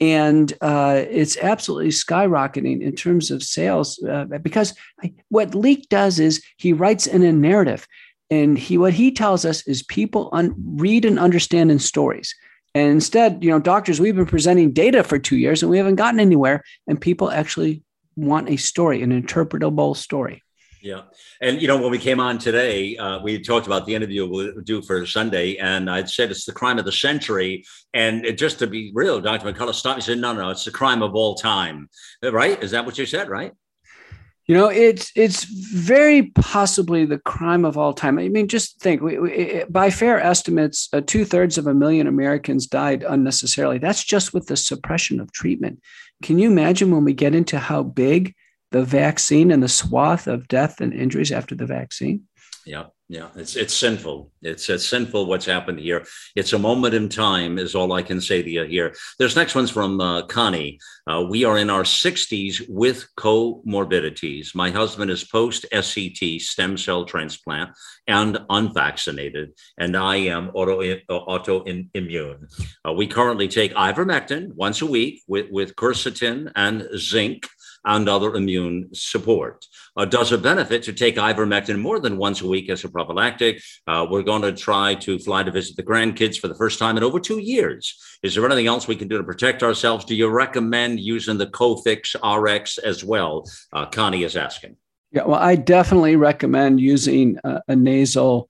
And 0.00 0.52
uh, 0.60 1.02
it's 1.10 1.36
absolutely 1.38 1.90
skyrocketing 1.90 2.80
in 2.80 2.94
terms 2.94 3.32
of 3.32 3.42
sales 3.42 4.02
uh, 4.04 4.24
because 4.40 4.74
what 5.28 5.56
Leake 5.56 5.88
does 5.88 6.20
is 6.20 6.42
he 6.56 6.72
writes 6.72 7.08
in 7.08 7.24
a 7.24 7.32
narrative. 7.32 7.86
And 8.30 8.56
he, 8.56 8.78
what 8.78 8.92
he 8.92 9.10
tells 9.10 9.44
us 9.44 9.66
is 9.66 9.82
people 9.82 10.28
un- 10.32 10.54
read 10.56 11.04
and 11.04 11.18
understand 11.18 11.72
in 11.72 11.80
stories. 11.80 12.32
And 12.74 12.92
instead, 12.92 13.42
you 13.42 13.50
know, 13.50 13.58
doctors, 13.58 14.00
we've 14.00 14.14
been 14.14 14.26
presenting 14.26 14.72
data 14.72 15.02
for 15.02 15.18
two 15.18 15.36
years 15.36 15.62
and 15.62 15.70
we 15.70 15.78
haven't 15.78 15.96
gotten 15.96 16.20
anywhere. 16.20 16.62
And 16.86 17.00
people 17.00 17.30
actually 17.30 17.82
want 18.14 18.50
a 18.50 18.56
story, 18.56 19.02
an 19.02 19.10
interpretable 19.10 19.96
story. 19.96 20.44
Yeah. 20.80 21.02
And, 21.40 21.60
you 21.60 21.66
know, 21.66 21.76
when 21.80 21.90
we 21.90 21.98
came 21.98 22.20
on 22.20 22.38
today, 22.38 22.96
uh, 22.96 23.20
we 23.20 23.40
talked 23.40 23.66
about 23.66 23.84
the 23.84 23.94
interview 23.94 24.28
we'll 24.28 24.60
do 24.62 24.80
for 24.80 25.04
Sunday, 25.06 25.56
and 25.56 25.90
I'd 25.90 26.08
said 26.08 26.30
it's 26.30 26.44
the 26.44 26.52
crime 26.52 26.78
of 26.78 26.84
the 26.84 26.92
century. 26.92 27.64
And 27.94 28.24
it, 28.24 28.38
just 28.38 28.58
to 28.60 28.66
be 28.66 28.92
real, 28.94 29.20
Dr. 29.20 29.52
McCullough 29.52 29.74
stopped 29.74 29.96
me 29.96 29.98
and 29.98 30.04
said, 30.04 30.18
no, 30.18 30.32
no, 30.32 30.50
it's 30.50 30.64
the 30.64 30.70
crime 30.70 31.02
of 31.02 31.14
all 31.14 31.34
time. 31.34 31.88
Right? 32.22 32.62
Is 32.62 32.70
that 32.70 32.86
what 32.86 32.98
you 32.98 33.06
said, 33.06 33.28
right? 33.28 33.52
You 34.46 34.54
know, 34.54 34.68
it's 34.68 35.12
it's 35.14 35.44
very 35.44 36.30
possibly 36.34 37.04
the 37.04 37.18
crime 37.18 37.66
of 37.66 37.76
all 37.76 37.92
time. 37.92 38.18
I 38.18 38.30
mean, 38.30 38.48
just 38.48 38.80
think. 38.80 39.02
We, 39.02 39.18
we, 39.18 39.64
by 39.68 39.90
fair 39.90 40.18
estimates, 40.18 40.88
uh, 40.94 41.02
two 41.02 41.26
thirds 41.26 41.58
of 41.58 41.66
a 41.66 41.74
million 41.74 42.06
Americans 42.06 42.66
died 42.66 43.04
unnecessarily. 43.06 43.76
That's 43.76 44.02
just 44.02 44.32
with 44.32 44.46
the 44.46 44.56
suppression 44.56 45.20
of 45.20 45.32
treatment. 45.32 45.82
Can 46.22 46.38
you 46.38 46.50
imagine 46.50 46.90
when 46.90 47.04
we 47.04 47.12
get 47.12 47.34
into 47.34 47.58
how 47.58 47.82
big 47.82 48.34
the 48.70 48.84
vaccine 48.84 49.50
and 49.50 49.62
the 49.62 49.68
swath 49.68 50.26
of 50.26 50.48
death 50.48 50.80
and 50.80 50.92
injuries 50.92 51.32
after 51.32 51.54
the 51.54 51.66
vaccine. 51.66 52.24
Yeah, 52.66 52.86
yeah, 53.08 53.28
it's 53.36 53.56
it's 53.56 53.72
sinful. 53.72 54.30
It's 54.42 54.68
it's 54.68 54.86
sinful 54.86 55.24
what's 55.24 55.46
happened 55.46 55.80
here. 55.80 56.04
It's 56.36 56.52
a 56.52 56.58
moment 56.58 56.92
in 56.92 57.08
time, 57.08 57.56
is 57.56 57.74
all 57.74 57.94
I 57.94 58.02
can 58.02 58.20
say 58.20 58.42
to 58.42 58.50
you 58.50 58.64
here. 58.64 58.94
This 59.18 59.34
next 59.34 59.54
one's 59.54 59.70
from 59.70 59.98
uh, 59.98 60.26
Connie. 60.26 60.78
Uh, 61.06 61.24
we 61.26 61.44
are 61.46 61.56
in 61.56 61.70
our 61.70 61.84
60s 61.84 62.66
with 62.68 63.08
comorbidities. 63.16 64.54
My 64.54 64.70
husband 64.70 65.10
is 65.10 65.24
post 65.24 65.64
SCT 65.72 66.42
stem 66.42 66.76
cell 66.76 67.06
transplant 67.06 67.70
and 68.06 68.44
unvaccinated, 68.50 69.52
and 69.78 69.96
I 69.96 70.16
am 70.16 70.50
auto 70.50 70.82
autoimmune. 71.08 72.68
Uh, 72.86 72.92
we 72.92 73.06
currently 73.06 73.48
take 73.48 73.72
ivermectin 73.72 74.52
once 74.54 74.82
a 74.82 74.86
week 74.86 75.22
with 75.26 75.46
with 75.50 75.76
quercetin 75.76 76.52
and 76.54 76.86
zinc 76.98 77.48
and 77.84 78.08
other 78.08 78.34
immune 78.34 78.88
support. 78.92 79.66
Uh, 79.96 80.04
does 80.04 80.32
it 80.32 80.42
benefit 80.42 80.82
to 80.84 80.92
take 80.92 81.16
ivermectin 81.16 81.78
more 81.78 82.00
than 82.00 82.16
once 82.16 82.40
a 82.40 82.46
week 82.46 82.68
as 82.68 82.84
a 82.84 82.88
prophylactic? 82.88 83.62
Uh, 83.86 84.06
we're 84.08 84.22
going 84.22 84.42
to 84.42 84.52
try 84.52 84.94
to 84.94 85.18
fly 85.18 85.42
to 85.42 85.50
visit 85.50 85.76
the 85.76 85.82
grandkids 85.82 86.38
for 86.38 86.48
the 86.48 86.54
first 86.54 86.78
time 86.78 86.96
in 86.96 87.02
over 87.02 87.20
two 87.20 87.38
years. 87.38 87.98
Is 88.22 88.34
there 88.34 88.44
anything 88.46 88.66
else 88.66 88.88
we 88.88 88.96
can 88.96 89.08
do 89.08 89.18
to 89.18 89.24
protect 89.24 89.62
ourselves? 89.62 90.04
Do 90.04 90.14
you 90.14 90.28
recommend 90.28 91.00
using 91.00 91.38
the 91.38 91.46
Cofix 91.46 92.14
RX 92.22 92.78
as 92.78 93.04
well? 93.04 93.48
Uh, 93.72 93.86
Connie 93.86 94.24
is 94.24 94.36
asking. 94.36 94.76
Yeah, 95.12 95.24
well, 95.24 95.40
I 95.40 95.56
definitely 95.56 96.16
recommend 96.16 96.80
using 96.80 97.38
a, 97.44 97.62
a 97.68 97.76
nasal 97.76 98.48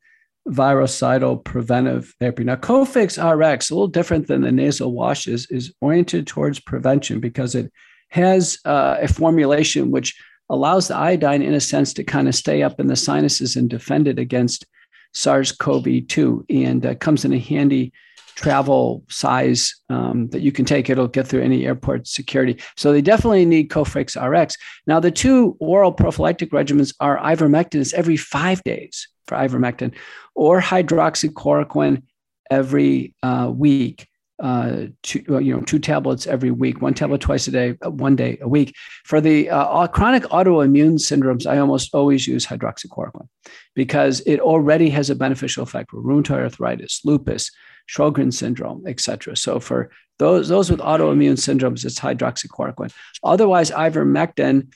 virucidal 0.49 1.37
preventive 1.37 2.15
therapy. 2.19 2.43
Now, 2.45 2.57
Cofix 2.57 3.19
RX, 3.19 3.71
a 3.71 3.75
little 3.75 3.87
different 3.87 4.27
than 4.27 4.41
the 4.41 4.53
nasal 4.53 4.93
washes, 4.93 5.47
is 5.51 5.73
oriented 5.81 6.27
towards 6.27 6.59
prevention 6.59 7.21
because 7.21 7.55
it 7.55 7.71
has 8.09 8.59
uh, 8.65 8.97
a 9.01 9.09
formulation 9.09 9.91
which 9.91 10.21
allows 10.51 10.89
the 10.89 10.97
iodine, 10.97 11.43
in 11.43 11.55
a 11.55 11.61
sense, 11.61 11.93
to 11.95 12.05
kind 12.05 12.29
of 12.29 12.35
stay 12.35 12.63
up 12.63 12.81
in 12.81 12.87
the 12.87 12.97
sinuses 12.97 13.57
and 13.57 13.69
defend 13.69 14.09
it 14.09 14.19
against 14.19 14.67
SARS 15.13 15.53
CoV 15.53 16.07
2 16.07 16.47
and 16.49 16.87
uh, 16.87 16.95
comes 16.95 17.25
in 17.25 17.33
a 17.33 17.39
handy 17.39 17.93
travel 18.35 19.03
size 19.09 19.75
um, 19.91 20.29
that 20.29 20.43
you 20.43 20.53
can 20.53 20.65
take. 20.65 20.89
It'll 20.89 21.09
get 21.09 21.27
through 21.27 21.43
any 21.43 21.67
airport 21.67 22.07
security. 22.07 22.57
So 22.77 22.93
they 22.93 23.03
definitely 23.03 23.45
need 23.45 23.69
Cofix 23.69 24.17
RX. 24.17 24.57
Now, 24.87 25.01
the 25.01 25.11
two 25.11 25.57
oral 25.59 25.93
prophylactic 25.93 26.53
regimens 26.53 26.95
are 27.01 27.19
ivermectin 27.19 27.93
every 27.95 28.17
five 28.17 28.63
days 28.63 29.09
for 29.27 29.37
ivermectin 29.37 29.93
or 30.35 30.61
hydroxychloroquine 30.61 32.03
every 32.51 33.15
uh, 33.25 33.51
week. 33.53 34.07
Uh, 34.41 34.87
two, 35.03 35.21
you 35.43 35.53
know, 35.53 35.61
two 35.63 35.81
tablets 35.81 36.27
every 36.27 36.53
week, 36.53 36.81
one 36.81 36.95
tablet 36.95 37.21
twice 37.21 37.49
a 37.49 37.51
day, 37.51 37.75
uh, 37.85 37.91
one 37.91 38.15
day 38.15 38.39
a 38.41 38.49
week. 38.49 38.73
For 39.05 39.21
the 39.21 39.51
uh, 39.51 39.87
chronic 39.89 40.23
autoimmune 40.25 40.95
syndromes, 40.95 41.45
I 41.45 41.59
almost 41.59 41.93
always 41.93 42.27
use 42.27 42.47
hydroxychloroquine 42.47 43.27
because 43.75 44.21
it 44.27 44.39
already 44.39 44.91
has 44.91 45.11
a 45.11 45.17
beneficial 45.17 45.65
effect 45.65 45.91
for 45.91 46.01
rheumatoid 46.01 46.43
arthritis, 46.45 47.01
lupus, 47.05 47.51
Sjogren 47.89 48.33
syndrome, 48.33 48.85
etc. 48.87 49.35
So 49.35 49.61
for 49.61 49.91
those 50.19 50.49
those 50.49 50.71
with 50.71 50.81
autoimmune 50.81 51.39
syndromes, 51.39 51.85
it's 51.85 51.99
hydroxychloroquine. 51.99 52.93
Otherwise, 53.23 53.71
ivermectin 53.71 54.69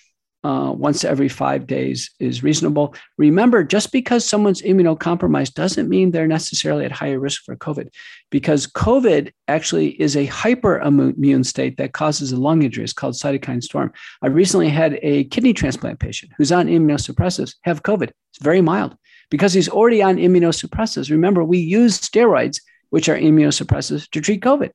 uh, 0.44 0.72
once 0.76 1.04
every 1.04 1.28
five 1.28 1.66
days 1.66 2.10
is 2.18 2.42
reasonable. 2.42 2.94
Remember, 3.16 3.62
just 3.62 3.92
because 3.92 4.24
someone's 4.24 4.62
immunocompromised 4.62 5.54
doesn't 5.54 5.88
mean 5.88 6.10
they're 6.10 6.26
necessarily 6.26 6.84
at 6.84 6.92
higher 6.92 7.18
risk 7.18 7.42
for 7.44 7.56
COVID, 7.56 7.88
because 8.30 8.66
COVID 8.66 9.32
actually 9.48 10.00
is 10.00 10.16
a 10.16 10.26
hyperimmune 10.26 11.46
state 11.46 11.76
that 11.76 11.92
causes 11.92 12.32
a 12.32 12.36
lung 12.36 12.62
injury. 12.62 12.84
It's 12.84 12.92
called 12.92 13.14
cytokine 13.14 13.62
storm. 13.62 13.92
I 14.22 14.28
recently 14.28 14.68
had 14.68 14.98
a 15.02 15.24
kidney 15.24 15.52
transplant 15.52 16.00
patient 16.00 16.32
who's 16.36 16.52
on 16.52 16.66
immunosuppressives 16.66 17.54
have 17.62 17.82
COVID. 17.82 18.10
It's 18.30 18.42
very 18.42 18.60
mild 18.60 18.96
because 19.30 19.52
he's 19.52 19.68
already 19.68 20.02
on 20.02 20.16
immunosuppressives. 20.16 21.10
Remember, 21.10 21.44
we 21.44 21.58
use 21.58 22.00
steroids 22.00 22.58
which 22.92 23.08
are 23.08 23.16
immunosuppressives, 23.16 24.06
to 24.10 24.20
treat 24.20 24.42
COVID. 24.42 24.70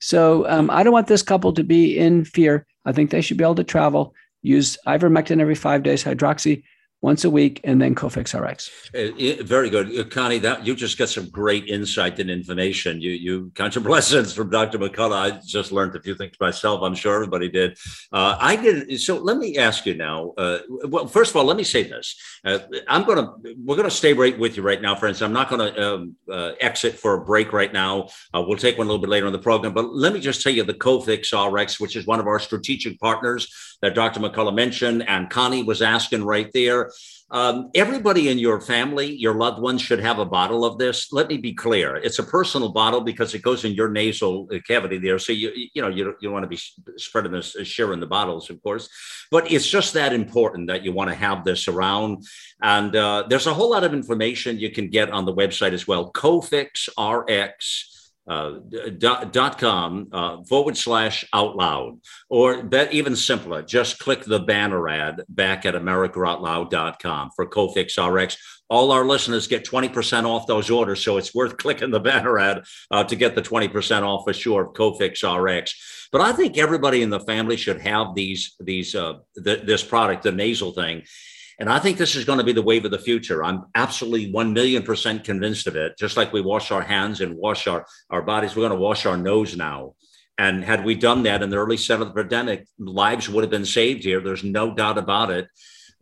So 0.00 0.48
um, 0.48 0.70
I 0.70 0.84
don't 0.84 0.92
want 0.92 1.08
this 1.08 1.22
couple 1.22 1.52
to 1.54 1.64
be 1.64 1.98
in 1.98 2.24
fear. 2.24 2.64
I 2.84 2.92
think 2.92 3.10
they 3.10 3.20
should 3.20 3.38
be 3.38 3.42
able 3.42 3.56
to 3.56 3.64
travel, 3.64 4.14
use 4.42 4.76
ivermectin 4.86 5.40
every 5.40 5.54
five 5.54 5.82
days, 5.82 6.04
hydroxy 6.04 6.62
once 7.02 7.24
a 7.24 7.30
week, 7.30 7.60
and 7.64 7.80
then 7.80 7.94
Cofix 7.94 8.38
RX. 8.38 8.70
Uh, 8.94 9.42
very 9.42 9.70
good, 9.70 9.98
uh, 9.98 10.04
Connie. 10.04 10.38
That 10.38 10.66
you 10.66 10.74
just 10.74 10.98
got 10.98 11.08
some 11.08 11.30
great 11.30 11.66
insight 11.66 12.18
and 12.18 12.30
information. 12.30 13.00
You 13.00 13.12
you 13.12 13.50
got 13.54 13.72
some 13.72 13.84
lessons 13.84 14.34
from 14.34 14.50
Dr. 14.50 14.78
McCullough. 14.78 15.32
I 15.32 15.40
just 15.44 15.72
learned 15.72 15.96
a 15.96 16.02
few 16.02 16.14
things 16.14 16.36
myself. 16.40 16.82
I'm 16.82 16.94
sure 16.94 17.14
everybody 17.14 17.48
did. 17.48 17.78
Uh, 18.12 18.36
I 18.38 18.56
did. 18.56 19.00
So 19.00 19.16
let 19.18 19.38
me 19.38 19.56
ask 19.56 19.86
you 19.86 19.94
now. 19.94 20.32
Uh, 20.36 20.58
well, 20.84 21.06
first 21.06 21.30
of 21.30 21.36
all, 21.36 21.44
let 21.44 21.56
me 21.56 21.64
say 21.64 21.84
this. 21.84 22.16
Uh, 22.44 22.58
I'm 22.86 23.04
gonna 23.04 23.32
we're 23.64 23.76
gonna 23.76 23.90
stay 23.90 24.12
right 24.12 24.38
with 24.38 24.56
you 24.56 24.62
right 24.62 24.80
now, 24.82 24.94
friends. 24.94 25.22
I'm 25.22 25.32
not 25.32 25.48
gonna 25.48 25.72
um, 25.78 26.16
uh, 26.30 26.52
exit 26.60 26.94
for 26.94 27.14
a 27.14 27.24
break 27.24 27.52
right 27.52 27.72
now. 27.72 28.08
we'll 28.34 28.58
take 28.58 28.76
one 28.76 28.86
a 28.86 28.90
little 28.90 29.00
bit 29.00 29.10
later 29.10 29.26
in 29.26 29.32
the 29.32 29.38
program. 29.38 29.72
But 29.72 29.94
let 29.94 30.12
me 30.12 30.20
just 30.20 30.42
tell 30.42 30.52
you 30.52 30.64
the 30.64 30.74
Cofix 30.74 31.32
RX, 31.32 31.80
which 31.80 31.96
is 31.96 32.06
one 32.06 32.20
of 32.20 32.26
our 32.26 32.38
strategic 32.38 33.00
partners 33.00 33.69
that 33.82 33.94
Dr. 33.94 34.20
McCullough 34.20 34.54
mentioned, 34.54 35.08
and 35.08 35.30
Connie 35.30 35.62
was 35.62 35.82
asking 35.82 36.24
right 36.24 36.50
there. 36.52 36.90
Um, 37.32 37.70
everybody 37.76 38.28
in 38.28 38.38
your 38.40 38.60
family, 38.60 39.14
your 39.14 39.34
loved 39.34 39.60
ones 39.60 39.80
should 39.80 40.00
have 40.00 40.18
a 40.18 40.24
bottle 40.24 40.64
of 40.64 40.78
this. 40.78 41.12
Let 41.12 41.28
me 41.28 41.36
be 41.36 41.52
clear. 41.52 41.96
It's 41.96 42.18
a 42.18 42.24
personal 42.24 42.70
bottle 42.70 43.02
because 43.02 43.34
it 43.34 43.42
goes 43.42 43.64
in 43.64 43.72
your 43.72 43.88
nasal 43.88 44.48
cavity 44.66 44.98
there. 44.98 45.18
So 45.20 45.32
you, 45.32 45.52
you 45.72 45.80
know, 45.80 45.88
you, 45.88 46.04
don't 46.04 46.16
you 46.20 46.28
don't 46.28 46.32
want 46.32 46.42
to 46.42 46.48
be 46.48 46.60
spreading 46.96 47.30
this, 47.30 47.56
sharing 47.62 48.00
the 48.00 48.06
bottles, 48.06 48.50
of 48.50 48.60
course, 48.64 48.88
but 49.30 49.50
it's 49.50 49.68
just 49.68 49.94
that 49.94 50.12
important 50.12 50.66
that 50.66 50.84
you 50.84 50.92
want 50.92 51.08
to 51.10 51.14
have 51.14 51.44
this 51.44 51.68
around. 51.68 52.24
And 52.62 52.96
uh, 52.96 53.26
there's 53.28 53.46
a 53.46 53.54
whole 53.54 53.70
lot 53.70 53.84
of 53.84 53.94
information 53.94 54.58
you 54.58 54.70
can 54.70 54.90
get 54.90 55.10
on 55.10 55.24
the 55.24 55.34
website 55.34 55.72
as 55.72 55.86
well. 55.86 56.10
Cofix 56.10 56.88
RX 56.98 57.99
uh, 58.30 58.60
dot, 58.98 59.58
com 59.58 60.08
uh, 60.12 60.42
forward 60.44 60.76
slash 60.76 61.24
out 61.32 61.56
loud, 61.56 61.98
or 62.28 62.62
that 62.62 62.92
even 62.92 63.16
simpler, 63.16 63.60
just 63.60 63.98
click 63.98 64.24
the 64.24 64.38
banner 64.38 64.88
ad 64.88 65.24
back 65.28 65.66
at 65.66 65.74
americaoutloud.com 65.74 67.30
for 67.34 67.50
Cofix 67.50 67.98
RX. 67.98 68.36
All 68.70 68.92
our 68.92 69.04
listeners 69.04 69.48
get 69.48 69.64
20% 69.64 70.26
off 70.26 70.46
those 70.46 70.70
orders, 70.70 71.02
so 71.02 71.16
it's 71.16 71.34
worth 71.34 71.56
clicking 71.58 71.90
the 71.90 71.98
banner 71.98 72.38
ad 72.38 72.62
uh, 72.92 73.02
to 73.02 73.16
get 73.16 73.34
the 73.34 73.42
20% 73.42 74.02
off 74.02 74.22
for 74.24 74.32
sure 74.32 74.66
of 74.66 74.74
Cofix 74.74 75.24
RX. 75.24 76.08
But 76.12 76.20
I 76.20 76.32
think 76.32 76.56
everybody 76.56 77.02
in 77.02 77.10
the 77.10 77.20
family 77.20 77.56
should 77.56 77.80
have 77.80 78.14
these 78.14 78.54
these 78.60 78.94
uh, 78.94 79.14
th- 79.42 79.64
this 79.64 79.82
product, 79.82 80.22
the 80.22 80.32
nasal 80.32 80.72
thing. 80.72 81.02
And 81.60 81.68
I 81.68 81.78
think 81.78 81.98
this 81.98 82.16
is 82.16 82.24
going 82.24 82.38
to 82.38 82.44
be 82.44 82.54
the 82.54 82.62
wave 82.62 82.86
of 82.86 82.90
the 82.90 82.98
future. 82.98 83.44
I'm 83.44 83.66
absolutely 83.74 84.32
1 84.32 84.54
million 84.54 84.82
percent 84.82 85.24
convinced 85.24 85.66
of 85.66 85.76
it. 85.76 85.98
Just 85.98 86.16
like 86.16 86.32
we 86.32 86.40
wash 86.40 86.70
our 86.70 86.80
hands 86.80 87.20
and 87.20 87.36
wash 87.36 87.66
our, 87.66 87.84
our 88.08 88.22
bodies, 88.22 88.56
we're 88.56 88.66
going 88.66 88.78
to 88.78 88.82
wash 88.82 89.04
our 89.04 89.18
nose 89.18 89.54
now. 89.54 89.94
And 90.38 90.64
had 90.64 90.86
we 90.86 90.94
done 90.94 91.24
that 91.24 91.42
in 91.42 91.50
the 91.50 91.58
early 91.58 91.76
set 91.76 92.00
of 92.00 92.08
the 92.08 92.14
pandemic, 92.14 92.66
lives 92.78 93.28
would 93.28 93.44
have 93.44 93.50
been 93.50 93.66
saved 93.66 94.04
here. 94.04 94.20
There's 94.20 94.42
no 94.42 94.74
doubt 94.74 94.96
about 94.96 95.30
it. 95.30 95.48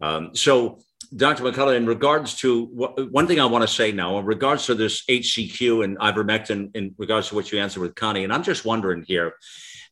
Um, 0.01 0.31
so, 0.37 0.79
Dr. 1.17 1.43
McCullough, 1.43 1.77
in 1.77 1.87
regards 1.87 2.37
to 2.37 2.67
one 3.11 3.27
thing 3.27 3.41
I 3.41 3.47
want 3.47 3.63
to 3.63 3.75
say 3.75 3.91
now, 3.91 4.19
in 4.19 4.27
regards 4.27 4.67
to 4.67 4.77
this 4.77 5.05
HCQ 5.07 5.83
and 5.83 5.99
ivermectin, 5.99 6.71
in 6.77 6.95
regards 6.99 7.31
to 7.31 7.35
what 7.35 7.51
you 7.51 7.59
answered 7.59 7.81
with 7.81 7.97
Connie, 7.97 8.23
and 8.25 8.33
I'm 8.33 8.45
just 8.45 8.65
wondering 8.65 9.05
here, 9.09 9.35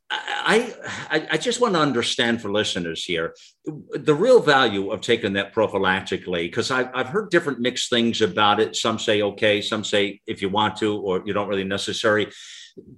I, 0.09 0.73
I, 1.11 1.27
I 1.33 1.37
just 1.37 1.61
want 1.61 1.75
to 1.75 1.81
understand 1.81 2.41
for 2.41 2.53
listeners 2.53 3.05
here 3.05 3.35
the 3.65 4.15
real 4.15 4.41
value 4.41 4.93
of 4.93 5.01
taking 5.01 5.33
that 5.33 5.53
prophylactically 5.53 6.45
because 6.45 6.71
I've, 6.71 6.91
I've 6.95 7.09
heard 7.09 7.31
different 7.31 7.59
mixed 7.59 7.91
things 7.91 8.21
about 8.21 8.61
it. 8.61 8.77
Some 8.77 9.01
say 9.01 9.23
okay, 9.23 9.61
some 9.61 9.83
say 9.83 10.21
if 10.27 10.43
you 10.43 10.49
want 10.49 10.77
to 10.77 10.97
or 10.97 11.23
you 11.27 11.33
don't 11.33 11.49
really 11.49 11.65
necessary 11.65 12.31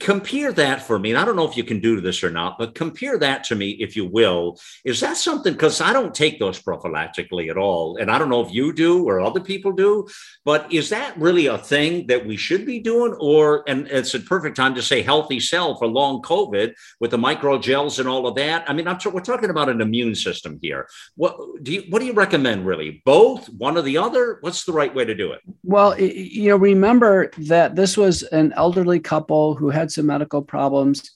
compare 0.00 0.52
that 0.52 0.82
for 0.82 0.98
me 0.98 1.10
and 1.10 1.18
i 1.18 1.24
don't 1.24 1.36
know 1.36 1.48
if 1.48 1.56
you 1.56 1.62
can 1.62 1.78
do 1.78 2.00
this 2.00 2.24
or 2.24 2.30
not 2.30 2.58
but 2.58 2.74
compare 2.74 3.16
that 3.16 3.44
to 3.44 3.54
me 3.54 3.70
if 3.70 3.94
you 3.94 4.04
will. 4.04 4.58
Is 4.84 5.00
that 5.00 5.16
something 5.16 5.52
because 5.52 5.80
i 5.80 5.92
don't 5.92 6.14
take 6.14 6.38
those 6.38 6.60
prophylactically 6.60 7.48
at 7.48 7.56
all 7.56 7.96
and 7.96 8.10
i 8.10 8.18
don't 8.18 8.28
know 8.28 8.44
if 8.44 8.52
you 8.52 8.72
do 8.72 9.04
or 9.04 9.20
other 9.20 9.40
people 9.40 9.72
do 9.72 10.06
but 10.48 10.72
is 10.72 10.88
that 10.88 11.14
really 11.18 11.46
a 11.46 11.58
thing 11.58 12.06
that 12.06 12.24
we 12.24 12.36
should 12.36 12.64
be 12.64 12.80
doing? 12.80 13.14
Or 13.20 13.64
and 13.68 13.86
it's 13.88 14.14
a 14.14 14.20
perfect 14.20 14.56
time 14.56 14.74
to 14.76 14.82
say 14.82 15.02
healthy 15.02 15.40
cell 15.40 15.76
for 15.76 15.86
long 15.86 16.22
covid 16.22 16.72
with 17.00 17.10
the 17.10 17.18
microgels 17.18 17.98
and 17.98 18.08
all 18.08 18.26
of 18.26 18.34
that. 18.36 18.64
I 18.66 18.72
mean 18.72 18.88
I'm, 18.88 18.98
we're 19.12 19.20
talking 19.20 19.50
about 19.50 19.68
an 19.68 19.82
immune 19.82 20.14
system 20.14 20.58
here. 20.62 20.88
What 21.16 21.36
do 21.62 21.72
you 21.72 21.84
what 21.90 21.98
do 21.98 22.06
you 22.06 22.12
recommend 22.12 22.66
really? 22.66 23.02
Both 23.04 23.48
one 23.50 23.76
or 23.76 23.82
the 23.82 23.98
other? 23.98 24.38
What's 24.40 24.64
the 24.64 24.72
right 24.72 24.94
way 24.94 25.04
to 25.04 25.14
do 25.14 25.32
it? 25.32 25.40
Well 25.62 25.98
you 26.00 26.48
know 26.48 26.56
remember 26.56 27.30
that 27.38 27.76
this 27.76 27.96
was 27.96 28.22
an 28.22 28.52
elderly 28.54 29.00
couple 29.00 29.54
who 29.54 29.67
had 29.70 29.90
some 29.90 30.07
medical 30.07 30.42
problems 30.42 31.11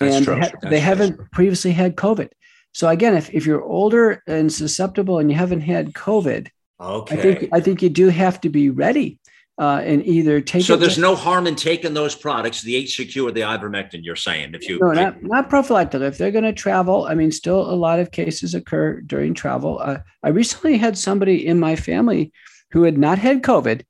and 0.00 0.24
they, 0.24 0.40
ha- 0.40 0.50
they 0.62 0.80
haven't 0.80 1.16
true. 1.16 1.28
previously 1.32 1.72
had 1.72 1.96
COVID. 1.96 2.28
So 2.72 2.88
again, 2.88 3.14
if, 3.16 3.32
if 3.32 3.46
you're 3.46 3.62
older 3.62 4.22
and 4.26 4.52
susceptible 4.52 5.18
and 5.18 5.30
you 5.30 5.36
haven't 5.36 5.62
had 5.62 5.94
COVID, 5.94 6.48
okay. 6.80 7.18
I 7.18 7.22
think 7.22 7.48
I 7.52 7.60
think 7.60 7.82
you 7.82 7.88
do 7.88 8.08
have 8.08 8.40
to 8.42 8.50
be 8.50 8.68
ready 8.68 9.18
uh, 9.58 9.80
and 9.82 10.04
either 10.06 10.40
take. 10.40 10.62
So 10.62 10.76
there's 10.76 10.98
no 10.98 11.14
harm 11.14 11.46
in 11.46 11.54
taking 11.54 11.94
those 11.94 12.14
products, 12.14 12.60
the 12.62 12.84
HCQ 12.84 13.24
or 13.24 13.32
the 13.32 13.40
ivermectin. 13.40 14.04
You're 14.04 14.16
saying 14.16 14.54
if 14.54 14.68
you 14.68 14.78
no, 14.78 14.92
not 14.92 15.22
not 15.22 15.48
prophylactic. 15.48 16.02
If 16.02 16.18
they're 16.18 16.30
going 16.30 16.44
to 16.44 16.52
travel, 16.52 17.06
I 17.06 17.14
mean, 17.14 17.32
still 17.32 17.62
a 17.62 17.72
lot 17.74 17.98
of 17.98 18.10
cases 18.10 18.54
occur 18.54 19.00
during 19.00 19.32
travel. 19.32 19.78
Uh, 19.80 19.98
I 20.22 20.28
recently 20.28 20.76
had 20.76 20.98
somebody 20.98 21.46
in 21.46 21.58
my 21.58 21.76
family 21.76 22.32
who 22.72 22.82
had 22.82 22.98
not 22.98 23.18
had 23.18 23.42
COVID 23.42 23.84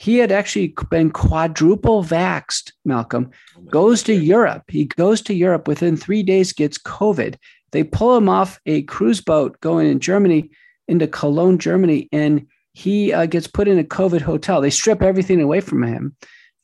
he 0.00 0.16
had 0.16 0.32
actually 0.32 0.74
been 0.88 1.10
quadruple 1.10 2.02
vaxed, 2.02 2.72
Malcolm, 2.86 3.30
goes 3.70 4.02
to 4.04 4.14
Europe. 4.14 4.62
He 4.68 4.86
goes 4.86 5.20
to 5.22 5.34
Europe 5.34 5.68
within 5.68 5.94
three 5.94 6.22
days, 6.22 6.54
gets 6.54 6.78
COVID. 6.78 7.36
They 7.72 7.84
pull 7.84 8.16
him 8.16 8.26
off 8.26 8.58
a 8.64 8.80
cruise 8.84 9.20
boat 9.20 9.60
going 9.60 9.88
in 9.88 10.00
Germany 10.00 10.52
into 10.88 11.06
Cologne, 11.06 11.58
Germany, 11.58 12.08
and 12.12 12.46
he 12.72 13.12
uh, 13.12 13.26
gets 13.26 13.46
put 13.46 13.68
in 13.68 13.78
a 13.78 13.84
COVID 13.84 14.22
hotel. 14.22 14.62
They 14.62 14.70
strip 14.70 15.02
everything 15.02 15.42
away 15.42 15.60
from 15.60 15.82
him. 15.82 16.16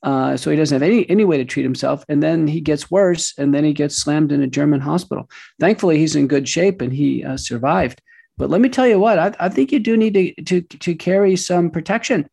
Uh, 0.03 0.39
so 0.39 0.51
he 0.51 0.57
doesn't 0.57 0.75
have 0.75 0.89
any 0.89 1.09
any 1.11 1.27
way 1.27 1.37
to 1.37 1.45
treat 1.45 1.65
himself, 1.65 2.07
and 2.09 2.23
then 2.23 2.47
he 2.47 2.63
gets 2.63 2.91
worse, 2.91 3.35
and 3.37 3.55
then 3.55 3.65
he 3.65 3.75
gets 3.75 3.97
slammed 3.97 4.33
in 4.33 4.41
a 4.41 4.47
German 4.47 4.81
hospital. 4.81 5.29
Thankfully, 5.61 5.99
he's 5.99 6.17
in 6.17 6.27
good 6.27 6.49
shape 6.49 6.81
and 6.81 6.93
he 6.93 7.23
uh, 7.23 7.37
survived. 7.37 8.01
But 8.39 8.51
let 8.51 8.61
me 8.61 8.69
tell 8.69 8.87
you 8.87 8.99
what, 8.99 9.19
I, 9.19 9.35
I 9.41 9.49
think 9.49 9.73
you 9.73 9.79
do 9.79 9.97
need 9.97 10.15
to, 10.15 10.43
to 10.45 10.61
to 10.63 10.95
carry 10.95 11.37
some 11.37 11.71
protection. 11.71 12.29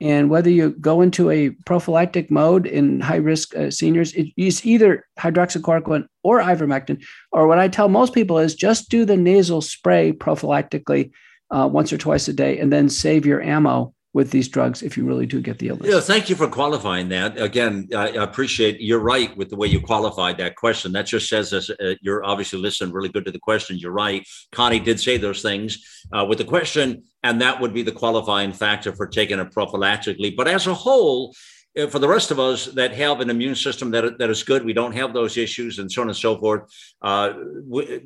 And 0.00 0.30
whether 0.30 0.50
you 0.50 0.70
go 0.70 1.00
into 1.00 1.30
a 1.30 1.50
prophylactic 1.66 2.30
mode 2.30 2.66
in 2.66 3.00
high 3.00 3.16
risk 3.16 3.56
uh, 3.56 3.70
seniors, 3.70 4.12
it, 4.14 4.28
it's 4.36 4.64
either 4.64 5.06
hydroxychloroquine 5.18 6.06
or 6.22 6.40
ivermectin. 6.40 7.02
Or 7.32 7.48
what 7.48 7.58
I 7.58 7.68
tell 7.68 7.88
most 7.88 8.14
people 8.14 8.38
is 8.38 8.54
just 8.54 8.90
do 8.90 9.04
the 9.04 9.16
nasal 9.16 9.60
spray 9.60 10.12
prophylactically 10.12 11.10
uh, 11.50 11.68
once 11.70 11.92
or 11.92 11.98
twice 11.98 12.28
a 12.28 12.32
day, 12.32 12.58
and 12.58 12.72
then 12.72 12.88
save 12.88 13.26
your 13.26 13.42
ammo 13.42 13.94
with 14.14 14.30
these 14.30 14.48
drugs 14.48 14.82
if 14.82 14.96
you 14.96 15.04
really 15.04 15.26
do 15.26 15.40
get 15.40 15.58
the 15.58 15.68
illness. 15.68 15.88
Yeah, 15.88 16.00
thank 16.00 16.30
you 16.30 16.36
for 16.36 16.48
qualifying 16.48 17.08
that. 17.10 17.38
Again, 17.40 17.88
I 17.94 18.08
appreciate 18.08 18.80
you're 18.80 19.00
right 19.00 19.36
with 19.36 19.50
the 19.50 19.56
way 19.56 19.68
you 19.68 19.80
qualified 19.80 20.38
that 20.38 20.56
question. 20.56 20.92
That 20.92 21.06
just 21.06 21.28
says 21.28 21.52
us, 21.52 21.70
uh, 21.70 21.94
you're 22.00 22.24
obviously 22.24 22.58
listening 22.58 22.92
really 22.92 23.10
good 23.10 23.26
to 23.26 23.30
the 23.30 23.38
question. 23.38 23.76
You're 23.78 23.92
right. 23.92 24.26
Connie 24.52 24.80
did 24.80 24.98
say 24.98 25.18
those 25.18 25.42
things 25.42 26.02
uh, 26.12 26.24
with 26.26 26.38
the 26.38 26.44
question, 26.44 27.04
and 27.22 27.40
that 27.42 27.60
would 27.60 27.74
be 27.74 27.82
the 27.82 27.92
qualifying 27.92 28.52
factor 28.52 28.94
for 28.94 29.06
taking 29.06 29.38
it 29.38 29.50
prophylactically. 29.50 30.34
But 30.34 30.48
as 30.48 30.66
a 30.66 30.74
whole, 30.74 31.34
uh, 31.78 31.86
for 31.86 31.98
the 31.98 32.08
rest 32.08 32.30
of 32.30 32.40
us 32.40 32.66
that 32.66 32.92
have 32.92 33.20
an 33.20 33.28
immune 33.28 33.54
system 33.54 33.90
that, 33.90 34.18
that 34.18 34.30
is 34.30 34.42
good, 34.42 34.64
we 34.64 34.72
don't 34.72 34.92
have 34.92 35.12
those 35.12 35.36
issues 35.36 35.78
and 35.78 35.92
so 35.92 36.00
on 36.02 36.08
and 36.08 36.16
so 36.16 36.38
forth. 36.38 36.62
Uh, 37.02 37.34
we, 37.66 38.00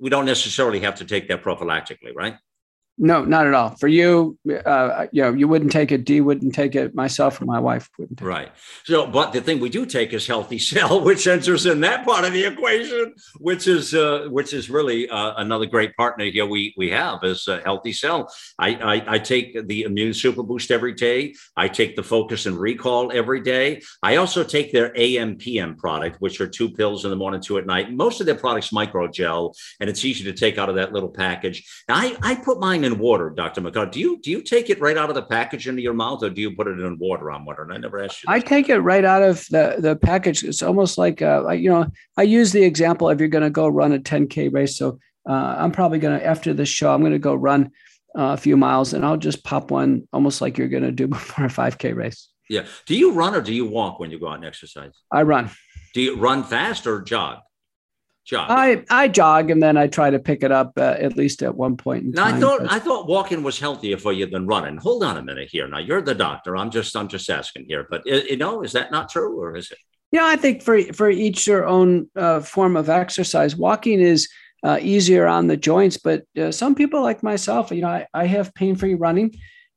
we 0.00 0.10
don't 0.10 0.26
necessarily 0.26 0.80
have 0.80 0.96
to 0.96 1.04
take 1.06 1.28
that 1.28 1.42
prophylactically, 1.42 2.14
right? 2.14 2.36
No, 2.98 3.24
not 3.24 3.46
at 3.46 3.52
all. 3.52 3.76
For 3.76 3.88
you, 3.88 4.38
uh, 4.64 5.06
you 5.12 5.22
know, 5.22 5.32
you 5.34 5.48
wouldn't 5.48 5.70
take 5.70 5.92
it. 5.92 6.04
Dee 6.04 6.22
wouldn't 6.22 6.54
take 6.54 6.74
it. 6.74 6.94
Myself 6.94 7.40
and 7.40 7.46
my 7.46 7.60
wife 7.60 7.90
wouldn't. 7.98 8.20
right. 8.22 8.46
It. 8.46 8.52
So, 8.84 9.06
but 9.06 9.34
the 9.34 9.42
thing 9.42 9.60
we 9.60 9.68
do 9.68 9.84
take 9.84 10.14
is 10.14 10.26
healthy 10.26 10.58
cell, 10.58 11.00
which 11.04 11.26
enters 11.26 11.66
in 11.66 11.80
that 11.82 12.06
part 12.06 12.24
of 12.24 12.32
the 12.32 12.46
equation, 12.46 13.14
which 13.38 13.68
is 13.68 13.94
uh, 13.94 14.28
which 14.30 14.54
is 14.54 14.70
really 14.70 15.10
uh, 15.10 15.34
another 15.36 15.66
great 15.66 15.94
partner 15.96 16.24
here 16.24 16.46
we 16.46 16.72
we 16.78 16.90
have 16.90 17.18
is 17.22 17.46
healthy 17.64 17.92
cell. 17.92 18.32
I, 18.58 18.74
I, 18.76 19.14
I 19.14 19.18
take 19.18 19.66
the 19.66 19.82
immune 19.82 20.14
super 20.14 20.42
boost 20.42 20.70
every 20.70 20.94
day. 20.94 21.34
I 21.54 21.68
take 21.68 21.96
the 21.96 22.02
focus 22.02 22.46
and 22.46 22.56
recall 22.56 23.12
every 23.12 23.42
day. 23.42 23.82
I 24.02 24.16
also 24.16 24.42
take 24.42 24.72
their 24.72 24.94
AMPM 24.94 25.76
product, 25.76 26.16
which 26.20 26.40
are 26.40 26.48
two 26.48 26.70
pills 26.70 27.04
in 27.04 27.10
the 27.10 27.16
morning, 27.16 27.42
two 27.42 27.58
at 27.58 27.66
night. 27.66 27.92
Most 27.92 28.20
of 28.20 28.26
their 28.26 28.36
products 28.36 28.70
microgel, 28.70 29.54
and 29.80 29.90
it's 29.90 30.04
easy 30.04 30.24
to 30.24 30.32
take 30.32 30.56
out 30.56 30.70
of 30.70 30.76
that 30.76 30.94
little 30.94 31.10
package. 31.10 31.62
Now, 31.90 31.96
I 31.96 32.16
I 32.22 32.34
put 32.36 32.58
mine 32.58 32.85
in 32.86 32.98
water, 32.98 33.30
Dr. 33.30 33.60
McCullough. 33.60 33.90
Do 33.90 34.00
you 34.00 34.18
do 34.20 34.30
you 34.30 34.40
take 34.40 34.70
it 34.70 34.80
right 34.80 34.96
out 34.96 35.10
of 35.10 35.14
the 35.14 35.22
package 35.22 35.68
into 35.68 35.82
your 35.82 35.92
mouth, 35.92 36.22
or 36.22 36.30
do 36.30 36.40
you 36.40 36.54
put 36.54 36.66
it 36.68 36.78
in 36.78 36.98
water? 36.98 37.30
I'm 37.30 37.44
wondering. 37.44 37.72
I 37.72 37.76
never 37.76 38.02
asked 38.02 38.22
you. 38.22 38.32
I 38.32 38.40
take 38.40 38.68
it 38.68 38.78
right 38.78 39.04
out 39.04 39.22
of 39.22 39.44
the 39.50 39.76
the 39.78 39.96
package. 39.96 40.44
It's 40.44 40.62
almost 40.62 40.96
like 40.96 41.20
uh, 41.20 41.50
you 41.50 41.70
know. 41.70 41.86
I 42.16 42.22
use 42.22 42.52
the 42.52 42.62
example 42.62 43.10
if 43.10 43.18
you're 43.18 43.28
going 43.28 43.44
to 43.44 43.50
go 43.50 43.68
run 43.68 43.92
a 43.92 43.98
10k 43.98 44.52
race. 44.52 44.78
So 44.78 44.98
uh, 45.28 45.56
I'm 45.58 45.72
probably 45.72 45.98
going 45.98 46.18
to 46.18 46.24
after 46.24 46.54
this 46.54 46.68
show, 46.68 46.94
I'm 46.94 47.00
going 47.00 47.12
to 47.12 47.18
go 47.18 47.34
run 47.34 47.72
uh, 48.16 48.32
a 48.32 48.36
few 48.36 48.56
miles, 48.56 48.94
and 48.94 49.04
I'll 49.04 49.18
just 49.18 49.44
pop 49.44 49.70
one, 49.70 50.08
almost 50.12 50.40
like 50.40 50.56
you're 50.56 50.68
going 50.68 50.84
to 50.84 50.92
do 50.92 51.06
before 51.18 51.44
a 51.44 51.48
5k 51.48 51.94
race. 51.94 52.28
Yeah. 52.48 52.64
Do 52.86 52.96
you 52.96 53.12
run 53.12 53.34
or 53.34 53.40
do 53.40 53.52
you 53.52 53.66
walk 53.66 53.98
when 53.98 54.10
you 54.10 54.20
go 54.20 54.28
out 54.28 54.36
and 54.36 54.44
exercise? 54.44 54.92
I 55.10 55.22
run. 55.22 55.50
Do 55.94 56.00
you 56.00 56.16
run 56.16 56.44
fast 56.44 56.86
or 56.86 57.02
jog? 57.02 57.38
Jog. 58.26 58.50
I, 58.50 58.84
I 58.90 59.08
jog 59.08 59.50
and 59.50 59.62
then 59.62 59.76
I 59.76 59.86
try 59.86 60.10
to 60.10 60.18
pick 60.18 60.42
it 60.42 60.52
up 60.52 60.72
uh, 60.76 60.96
at 60.98 61.16
least 61.16 61.42
at 61.42 61.54
one 61.54 61.76
point. 61.76 62.04
In 62.04 62.10
now, 62.10 62.24
time, 62.24 62.34
I 62.34 62.40
thought. 62.40 62.72
I 62.72 62.78
thought 62.78 63.08
walking 63.08 63.42
was 63.42 63.58
healthier 63.58 63.96
for 63.96 64.12
you 64.12 64.26
than 64.26 64.46
running. 64.46 64.76
Hold 64.76 65.02
on 65.04 65.16
a 65.16 65.22
minute 65.22 65.48
here. 65.50 65.66
Now 65.66 65.78
you're 65.78 66.02
the 66.02 66.14
doctor. 66.14 66.56
I'm 66.56 66.70
just 66.70 66.94
I'm 66.96 67.08
just 67.08 67.30
asking 67.30 67.66
here, 67.68 67.86
but 67.88 68.02
uh, 68.10 68.16
you 68.16 68.36
know, 68.36 68.62
is 68.62 68.72
that 68.72 68.90
not 68.90 69.08
true 69.08 69.40
or 69.40 69.56
is 69.56 69.70
it? 69.70 69.78
Yeah, 70.12 70.26
I 70.26 70.36
think 70.36 70.62
for 70.62 70.82
for 70.92 71.10
each 71.10 71.46
your 71.46 71.66
own 71.66 72.10
uh, 72.16 72.40
form 72.40 72.76
of 72.76 72.88
exercise. 72.88 73.56
Walking 73.56 74.00
is 74.00 74.28
uh, 74.62 74.78
easier 74.80 75.26
on 75.26 75.46
the 75.46 75.56
joints, 75.56 75.96
but 75.96 76.24
uh, 76.38 76.50
some 76.50 76.74
people 76.74 77.02
like 77.02 77.22
myself, 77.22 77.70
you 77.70 77.82
know, 77.82 77.88
I, 77.88 78.06
I 78.12 78.26
have 78.26 78.54
pain 78.54 78.76
free 78.76 78.94
running, 78.94 79.34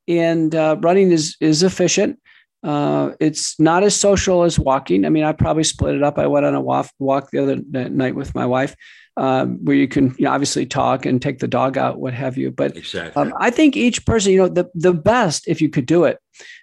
and 0.08 0.54
uh, 0.54 0.78
running 0.80 1.12
is 1.12 1.38
is 1.40 1.64
efficient. 1.64 2.20
Uh, 2.62 3.12
it's 3.19 3.60
not 3.60 3.84
as 3.84 3.95
social 3.95 4.43
as 4.43 4.60
walking. 4.60 5.06
I 5.06 5.10
mean, 5.10 5.24
I 5.24 5.32
probably 5.32 5.63
split 5.63 5.95
it 5.95 6.04
up. 6.04 6.17
I 6.17 6.28
went 6.28 6.45
on 6.45 6.56
a 6.56 6.62
walk, 6.62 6.89
walk 7.00 7.32
the 7.32 7.39
other 7.39 7.56
night 7.56 8.15
with 8.15 8.36
my 8.36 8.45
wife, 8.45 8.76
um, 9.15 9.63
where 9.63 9.76
you 9.76 9.88
can 9.88 10.15
you 10.17 10.26
know, 10.26 10.32
obviously 10.32 10.65
talk 10.65 11.06
and 11.06 11.22
take 11.22 11.39
the 11.39 11.48
dog 11.48 11.78
out, 11.78 12.00
what 12.00 12.13
have 12.13 12.38
you. 12.38 12.52
But 12.52 12.76
exactly. 12.76 13.22
um, 13.22 13.34
I 13.39 13.50
think 13.50 13.78
each 13.78 14.06
person, 14.06 14.34
you 14.34 14.39
know, 14.39 14.48
the 14.50 14.69
the 14.76 14.93
best 14.93 15.48
if 15.48 15.62
you 15.62 15.69
could 15.69 15.86
do 15.86 16.04
it 16.04 16.19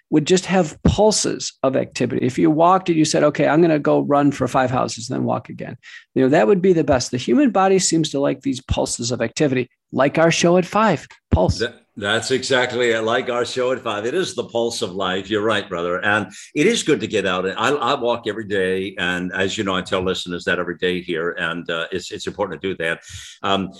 would 0.09 0.25
just 0.25 0.45
have 0.45 0.81
pulses 0.83 1.53
of 1.63 1.75
activity. 1.75 2.25
If 2.25 2.37
you 2.37 2.49
walked 2.49 2.89
and 2.89 2.97
you 2.97 3.05
said, 3.05 3.23
"Okay, 3.23 3.47
I'm 3.47 3.61
going 3.61 3.71
to 3.71 3.79
go 3.79 4.01
run 4.01 4.31
for 4.31 4.47
five 4.47 4.69
houses, 4.69 5.07
then 5.07 5.23
walk 5.23 5.49
again," 5.49 5.77
you 6.13 6.21
know, 6.21 6.29
that 6.29 6.47
would 6.47 6.61
be 6.61 6.73
the 6.73 6.83
best. 6.83 7.11
The 7.11 7.17
human 7.17 7.49
body 7.49 7.79
seems 7.79 8.09
to 8.11 8.19
like 8.19 8.41
these 8.41 8.61
pulses 8.61 9.11
of 9.11 9.21
activity, 9.21 9.69
like 9.91 10.17
our 10.17 10.31
show 10.31 10.57
at 10.57 10.65
five 10.65 11.07
pulse. 11.31 11.59
That- 11.59 11.86
that's 11.97 12.29
exactly. 12.29 12.95
Like 12.95 13.27
our 13.31 13.43
show 13.43 13.71
at 13.71 13.79
five, 13.79 14.05
it 14.05 14.13
is 14.13 14.35
the 14.35 14.43
pulse 14.43 14.83
of 14.83 14.93
life. 14.93 15.31
You're 15.31 15.41
right, 15.41 15.67
brother. 15.67 15.97
And 16.05 16.31
it 16.53 16.67
is 16.67 16.83
good 16.83 16.99
to 16.99 17.07
get 17.07 17.25
out. 17.25 17.49
I, 17.49 17.69
I 17.69 17.99
walk 17.99 18.27
every 18.27 18.45
day. 18.45 18.95
And 18.99 19.33
as 19.33 19.57
you 19.57 19.63
know, 19.63 19.75
I 19.75 19.81
tell 19.81 20.01
listeners 20.01 20.45
that 20.45 20.59
every 20.59 20.77
day 20.77 21.01
here. 21.01 21.31
And 21.31 21.67
uh, 21.69 21.87
it's, 21.91 22.11
it's 22.11 22.27
important 22.27 22.61
to 22.61 22.69
do 22.69 22.77
that. 22.77 23.01
Um, 23.41 23.71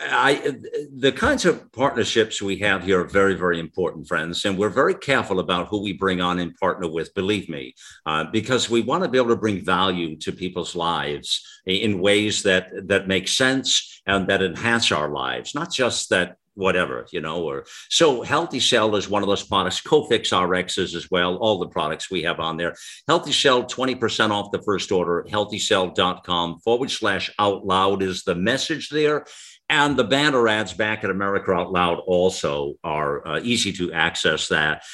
I, 0.00 0.56
the 0.96 1.12
kinds 1.12 1.44
of 1.44 1.70
partnerships 1.72 2.40
we 2.40 2.56
have 2.60 2.82
here 2.82 3.02
are 3.02 3.04
very, 3.04 3.34
very 3.34 3.60
important, 3.60 4.08
friends. 4.08 4.46
And 4.46 4.56
we're 4.56 4.70
very 4.70 4.94
careful 4.94 5.38
about 5.38 5.68
who 5.68 5.82
we 5.82 5.92
bring 5.92 6.22
on 6.22 6.38
and 6.38 6.56
partner 6.56 6.88
with, 6.88 7.12
believe 7.12 7.50
me, 7.50 7.74
uh, 8.06 8.24
because 8.24 8.70
we 8.70 8.80
want 8.80 9.04
to 9.04 9.10
be 9.10 9.18
able 9.18 9.28
to 9.28 9.36
bring 9.36 9.62
value 9.62 10.16
to 10.20 10.32
people's 10.32 10.74
lives 10.74 11.46
in 11.66 12.00
ways 12.00 12.42
that, 12.44 12.70
that 12.88 13.06
make 13.06 13.28
sense 13.28 14.00
and 14.06 14.28
that 14.28 14.42
enhance 14.42 14.90
our 14.90 15.10
lives, 15.10 15.54
not 15.54 15.70
just 15.70 16.08
that 16.08 16.38
whatever, 16.56 17.06
you 17.12 17.20
know, 17.20 17.44
or 17.44 17.64
so 17.88 18.22
Healthy 18.22 18.60
Cell 18.60 18.96
is 18.96 19.08
one 19.08 19.22
of 19.22 19.28
those 19.28 19.44
products, 19.44 19.80
Cofix 19.80 20.32
RXs 20.32 20.94
as 20.94 21.10
well, 21.10 21.36
all 21.36 21.58
the 21.58 21.68
products 21.68 22.10
we 22.10 22.22
have 22.22 22.40
on 22.40 22.56
there. 22.56 22.74
Healthy 23.06 23.32
Cell, 23.32 23.64
20% 23.64 24.30
off 24.30 24.50
the 24.50 24.62
first 24.62 24.90
order, 24.90 25.24
healthycell.com 25.30 26.60
forward 26.60 26.90
slash 26.90 27.30
out 27.38 27.64
loud 27.64 28.02
is 28.02 28.24
the 28.24 28.34
message 28.34 28.88
there. 28.88 29.26
And 29.68 29.96
the 29.96 30.04
banner 30.04 30.46
ads 30.46 30.72
back 30.72 31.02
at 31.02 31.10
America 31.10 31.52
Out 31.52 31.72
Loud 31.72 31.98
also 32.06 32.74
are 32.84 33.26
uh, 33.26 33.40
easy 33.42 33.72
to 33.72 33.92
access 33.92 34.48
that 34.48 34.84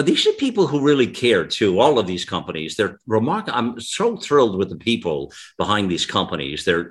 these 0.00 0.26
are 0.26 0.32
people 0.32 0.66
who 0.66 0.80
really 0.80 1.06
care 1.06 1.46
too. 1.46 1.78
All 1.78 1.98
of 1.98 2.06
these 2.06 2.24
companies, 2.24 2.76
they're 2.76 2.98
remarkable. 3.06 3.58
I'm 3.58 3.80
so 3.80 4.16
thrilled 4.16 4.56
with 4.56 4.70
the 4.70 4.76
people 4.76 5.30
behind 5.58 5.90
these 5.90 6.06
companies. 6.06 6.64
They're, 6.64 6.90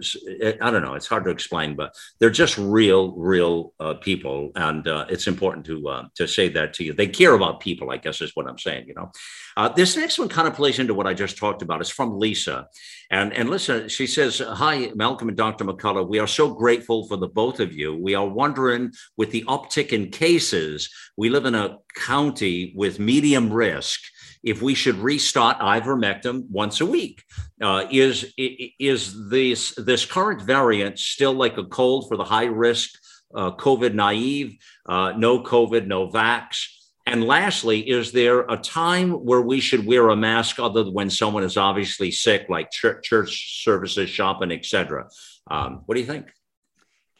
I 0.61 0.69
don't 0.69 0.83
know, 0.83 0.93
it's 0.93 1.07
hard 1.07 1.25
to 1.25 1.31
explain, 1.31 1.75
but 1.75 1.95
they're 2.19 2.29
just 2.29 2.59
real, 2.59 3.13
real 3.13 3.73
uh, 3.79 3.95
people, 3.95 4.51
and 4.55 4.87
uh, 4.87 5.05
it's 5.09 5.25
important 5.25 5.65
to 5.65 5.87
uh, 5.87 6.03
to 6.15 6.27
say 6.27 6.49
that 6.49 6.73
to 6.75 6.83
you. 6.83 6.93
They 6.93 7.07
care 7.07 7.33
about 7.33 7.59
people, 7.59 7.89
I 7.89 7.97
guess, 7.97 8.21
is 8.21 8.35
what 8.35 8.47
I'm 8.47 8.59
saying. 8.59 8.87
You 8.87 8.93
know, 8.93 9.11
uh, 9.57 9.69
this 9.69 9.97
next 9.97 10.17
one 10.17 10.29
kind 10.29 10.47
of 10.47 10.53
plays 10.53 10.79
into 10.79 10.93
what 10.93 11.07
I 11.07 11.13
just 11.13 11.37
talked 11.37 11.61
about. 11.61 11.81
It's 11.81 11.89
from 11.89 12.17
Lisa, 12.17 12.67
and 13.09 13.33
and 13.33 13.49
listen, 13.49 13.89
she 13.89 14.07
says, 14.07 14.39
"Hi, 14.39 14.91
Malcolm 14.95 15.27
and 15.27 15.37
Dr. 15.37 15.65
McCullough. 15.65 16.07
We 16.07 16.19
are 16.19 16.27
so 16.27 16.53
grateful 16.53 17.07
for 17.07 17.17
the 17.17 17.27
both 17.27 17.59
of 17.59 17.73
you. 17.73 17.95
We 17.95 18.15
are 18.15 18.27
wondering, 18.27 18.91
with 19.17 19.31
the 19.31 19.43
uptick 19.43 19.89
in 19.89 20.09
cases, 20.09 20.89
we 21.17 21.29
live 21.29 21.45
in 21.45 21.55
a 21.55 21.77
county 21.95 22.73
with 22.75 22.99
medium 22.99 23.51
risk. 23.51 23.99
If 24.43 24.61
we 24.61 24.73
should 24.73 24.95
restart 24.95 25.59
ivermectin 25.59 26.45
once 26.49 26.81
a 26.81 26.85
week, 26.85 27.23
uh, 27.61 27.85
is 27.91 28.33
is 28.37 29.29
this 29.29 29.75
this 29.75 30.05
current 30.05 30.41
variant 30.41 30.97
still 30.97 31.33
like 31.33 31.57
a 31.57 31.65
cold 31.65 32.07
for 32.07 32.17
the 32.17 32.23
high 32.23 32.45
risk 32.45 32.89
uh, 33.35 33.51
COVID 33.51 33.93
naive, 33.93 34.57
uh, 34.87 35.13
no 35.17 35.43
COVID, 35.43 35.87
no 35.87 36.07
vax?" 36.07 36.80
And 37.11 37.25
lastly, 37.25 37.89
is 37.89 38.13
there 38.13 38.45
a 38.47 38.55
time 38.55 39.11
where 39.11 39.41
we 39.41 39.59
should 39.59 39.85
wear 39.85 40.07
a 40.07 40.15
mask 40.15 40.59
other 40.59 40.85
than 40.85 40.93
when 40.93 41.09
someone 41.09 41.43
is 41.43 41.57
obviously 41.57 42.09
sick, 42.09 42.45
like 42.47 42.71
church, 42.71 43.03
church 43.03 43.61
services, 43.65 44.09
shopping, 44.09 44.49
etc.? 44.49 45.09
Um, 45.49 45.81
what 45.85 45.95
do 45.95 45.99
you 45.99 46.07
think? 46.07 46.27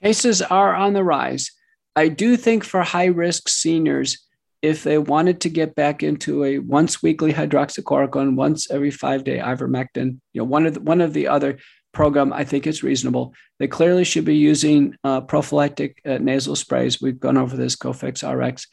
Cases 0.01 0.41
are 0.41 0.73
on 0.73 0.93
the 0.93 1.03
rise. 1.03 1.51
I 1.93 2.07
do 2.07 2.37
think 2.37 2.63
for 2.63 2.83
high 2.83 3.07
risk 3.07 3.49
seniors, 3.49 4.25
if 4.61 4.85
they 4.85 4.97
wanted 4.97 5.41
to 5.41 5.49
get 5.49 5.75
back 5.75 6.03
into 6.03 6.45
a 6.45 6.59
once 6.59 7.03
weekly 7.03 7.33
hydroxychloroquine, 7.33 8.35
once 8.35 8.71
every 8.71 8.91
five 8.91 9.25
day 9.25 9.39
ivermectin, 9.39 10.21
you 10.31 10.39
know, 10.39 10.45
one 10.45 10.67
of 10.67 10.75
the, 10.75 10.79
one 10.79 11.01
of 11.01 11.11
the 11.11 11.27
other 11.27 11.59
program, 11.91 12.31
I 12.31 12.45
think 12.45 12.65
it's 12.65 12.81
reasonable. 12.81 13.33
They 13.59 13.67
clearly 13.67 14.05
should 14.05 14.23
be 14.23 14.37
using 14.37 14.95
uh, 15.03 15.19
prophylactic 15.19 16.01
uh, 16.05 16.19
nasal 16.19 16.55
sprays. 16.55 17.01
We've 17.01 17.19
gone 17.19 17.35
over 17.35 17.57
this 17.57 17.75
Cofix 17.75 18.23
RX 18.23 18.67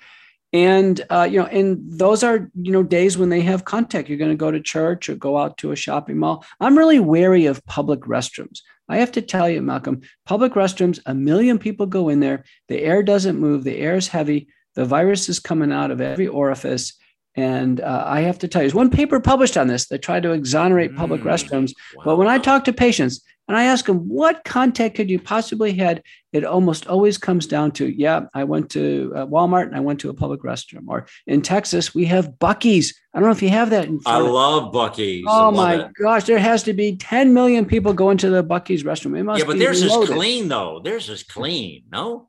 and 0.53 1.05
uh, 1.11 1.29
you 1.31 1.39
know 1.39 1.47
and 1.47 1.79
those 1.87 2.23
are 2.23 2.51
you 2.55 2.73
know 2.73 2.83
days 2.83 3.19
when 3.19 3.29
they 3.29 3.41
have 3.43 3.65
contact. 3.65 4.09
You're 4.09 4.19
going 4.19 4.31
to 4.31 4.37
go 4.37 4.51
to 4.51 4.61
church 4.61 5.09
or 5.09 5.15
go 5.15 5.37
out 5.37 5.59
to 5.59 5.73
a 5.73 5.77
shopping 5.77 6.19
mall. 6.19 6.45
I'm 6.61 6.79
really 6.79 7.01
wary 7.01 7.47
of 7.47 7.65
public 7.67 8.01
restrooms. 8.01 8.61
I 8.89 8.99
have 8.99 9.13
to 9.13 9.23
tell 9.23 9.51
you 9.51 9.61
malcolm 9.61 10.01
public 10.25 10.55
restrooms 10.55 10.99
a 11.05 11.15
million 11.15 11.59
people 11.59 11.87
go 11.87 12.09
in 12.09 12.21
there. 12.21 12.45
The 12.69 12.83
air 12.83 13.03
doesn't 13.03 13.39
move. 13.39 13.65
The 13.65 13.77
air 13.77 13.97
is 13.97 14.09
heavy. 14.09 14.49
The 14.75 14.87
virus 14.87 15.29
is 15.29 15.39
coming 15.39 15.73
out 15.73 15.91
of 15.91 16.01
every 16.01 16.29
orifice. 16.29 16.95
And 17.35 17.81
uh, 17.81 18.05
I 18.07 18.23
have 18.23 18.39
to 18.41 18.49
tell 18.49 18.63
you, 18.63 18.69
there's 18.69 18.75
one 18.75 18.91
paper 18.91 19.21
published 19.21 19.57
on 19.57 19.69
this 19.69 19.87
that 19.89 20.03
tried 20.03 20.25
to 20.25 20.33
exonerate 20.33 20.97
public 20.97 21.21
mm, 21.21 21.27
restrooms. 21.27 21.73
Wow. 21.97 22.03
But 22.05 22.17
when 22.17 22.27
I 22.27 22.39
talk 22.39 22.65
to 22.65 22.73
patients 22.73 23.21
and 23.49 23.57
I 23.57 23.65
ask 23.65 23.87
them, 23.87 24.09
what 24.09 24.45
contact 24.45 24.95
could 24.95 25.09
you 25.09 25.19
possibly 25.19 25.73
had? 25.73 26.03
It 26.35 26.45
almost 26.45 26.87
always 26.87 27.17
comes 27.17 27.47
down 27.47 27.73
to, 27.73 27.89
yeah, 27.89 28.27
I 28.35 28.45
went 28.45 28.69
to 28.73 29.11
uh, 29.17 29.27
Walmart 29.27 29.69
and 29.69 29.75
I 29.75 29.81
went 29.81 30.01
to 30.01 30.11
a 30.11 30.15
public 30.15 30.43
restroom. 30.43 30.85
Or 30.87 31.07
in 31.27 31.41
Texas, 31.41 31.95
we 31.95 32.05
have 32.05 32.33
Buc-ee's. 32.39 32.95
I 33.15 33.19
don't 33.19 33.29
know 33.31 33.33
if 33.33 33.41
you 33.41 33.49
have 33.49 33.71
that. 33.71 33.89
I 34.05 34.19
love 34.19 34.75
Buc-ee's. 34.75 35.25
Oh 35.27 35.51
my 35.51 35.87
it. 35.87 35.93
gosh, 35.95 36.25
there 36.25 36.39
has 36.39 36.63
to 36.65 36.75
be 36.75 36.97
10 36.97 37.33
million 37.33 37.65
people 37.65 37.95
going 37.95 38.19
to 38.19 38.29
the 38.29 38.45
Buc-ee's 38.45 38.85
restroom. 38.85 39.19
It 39.19 39.23
must 39.23 39.39
yeah, 39.39 39.47
but 39.47 39.59
theirs 39.59 39.83
is 39.83 39.93
clean 40.11 40.49
though. 40.49 40.81
Theirs 40.85 41.09
is 41.09 41.23
clean. 41.23 41.85
No. 41.91 42.29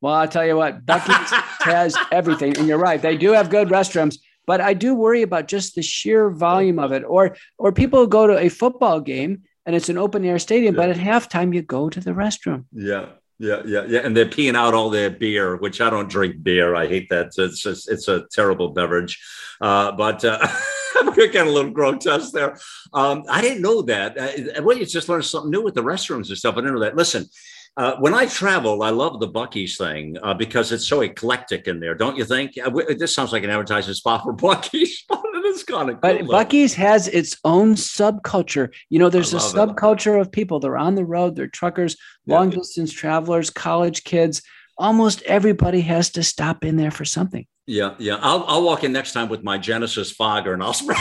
Well, 0.00 0.14
I'll 0.14 0.28
tell 0.28 0.46
you 0.46 0.56
what, 0.56 0.86
Buc-ee's 0.86 1.30
has 1.64 1.96
everything. 2.12 2.56
And 2.58 2.68
you're 2.68 2.78
right, 2.78 3.02
they 3.02 3.16
do 3.16 3.32
have 3.32 3.50
good 3.50 3.68
restrooms, 3.68 4.18
but 4.46 4.60
I 4.60 4.72
do 4.72 4.94
worry 4.94 5.22
about 5.22 5.48
just 5.48 5.74
the 5.74 5.82
sheer 5.82 6.30
volume 6.30 6.78
of 6.78 6.92
it. 6.92 7.02
Or 7.02 7.36
or 7.58 7.72
people 7.72 8.06
go 8.06 8.28
to 8.28 8.38
a 8.38 8.48
football 8.48 9.00
game 9.00 9.42
and 9.66 9.74
it's 9.74 9.88
an 9.88 9.98
open 9.98 10.24
air 10.24 10.38
stadium, 10.38 10.74
yeah. 10.74 10.80
but 10.80 10.90
at 10.90 10.96
halftime 10.96 11.54
you 11.54 11.62
go 11.62 11.88
to 11.88 12.00
the 12.00 12.12
restroom. 12.12 12.64
Yeah. 12.72 13.06
Yeah, 13.40 13.62
yeah, 13.66 13.84
yeah, 13.88 14.00
and 14.04 14.16
they're 14.16 14.26
peeing 14.26 14.54
out 14.54 14.74
all 14.74 14.90
their 14.90 15.10
beer, 15.10 15.56
which 15.56 15.80
I 15.80 15.90
don't 15.90 16.08
drink 16.08 16.44
beer. 16.44 16.76
I 16.76 16.86
hate 16.86 17.08
that. 17.08 17.32
It's 17.36 17.62
just, 17.62 17.90
it's 17.90 18.06
a 18.06 18.26
terrible 18.30 18.68
beverage. 18.68 19.20
Uh, 19.60 19.90
but 19.90 20.24
uh, 20.24 20.38
I'm 20.96 21.06
gonna 21.06 21.42
a 21.42 21.50
little 21.50 21.72
grotesque 21.72 22.32
there. 22.32 22.56
Um, 22.92 23.24
I 23.28 23.40
didn't 23.40 23.62
know 23.62 23.82
that. 23.82 24.16
Uh, 24.16 24.62
well, 24.62 24.78
you 24.78 24.86
just 24.86 25.08
learned 25.08 25.24
something 25.24 25.50
new 25.50 25.62
with 25.62 25.74
the 25.74 25.82
restrooms 25.82 26.28
and 26.28 26.38
stuff. 26.38 26.54
I 26.54 26.60
didn't 26.60 26.74
know 26.74 26.80
that. 26.80 26.94
Listen, 26.94 27.26
uh, 27.76 27.96
when 27.96 28.14
I 28.14 28.26
travel, 28.26 28.82
I 28.84 28.90
love 28.90 29.18
the 29.18 29.28
Buc-ee's 29.28 29.76
thing 29.76 30.16
uh, 30.22 30.34
because 30.34 30.70
it's 30.70 30.86
so 30.86 31.00
eclectic 31.00 31.66
in 31.66 31.80
there, 31.80 31.96
don't 31.96 32.16
you 32.16 32.24
think? 32.24 32.52
Uh, 32.62 32.70
this 32.96 33.12
sounds 33.14 33.32
like 33.32 33.42
an 33.42 33.50
advertising 33.50 33.94
spot 33.94 34.22
for 34.22 34.32
Buc-ee's, 34.32 35.04
but 35.08 35.20
it 35.44 35.56
is 35.56 35.64
kind 35.64 35.90
of 35.90 36.00
But 36.00 36.20
Buc-ee's 36.22 36.74
has 36.74 37.08
its 37.08 37.36
own 37.44 37.74
subculture. 37.74 38.72
You 38.90 38.98
know, 38.98 39.08
there's 39.08 39.34
a 39.34 39.38
subculture 39.38 40.16
it. 40.16 40.20
of 40.20 40.32
people. 40.32 40.60
They're 40.60 40.76
on 40.76 40.94
the 40.94 41.04
road, 41.04 41.36
they're 41.36 41.46
truckers, 41.46 41.96
long 42.26 42.50
distance 42.50 42.92
travelers, 42.92 43.50
college 43.50 44.04
kids. 44.04 44.42
Almost 44.76 45.22
everybody 45.22 45.82
has 45.82 46.10
to 46.10 46.22
stop 46.22 46.64
in 46.64 46.76
there 46.76 46.90
for 46.90 47.04
something. 47.04 47.46
Yeah, 47.66 47.94
yeah. 47.98 48.18
I'll, 48.20 48.44
I'll 48.46 48.62
walk 48.62 48.84
in 48.84 48.92
next 48.92 49.12
time 49.12 49.28
with 49.28 49.42
my 49.42 49.56
Genesis 49.56 50.10
fogger 50.10 50.52
and 50.52 50.62
I'll 50.62 50.72
spray. 50.74 50.96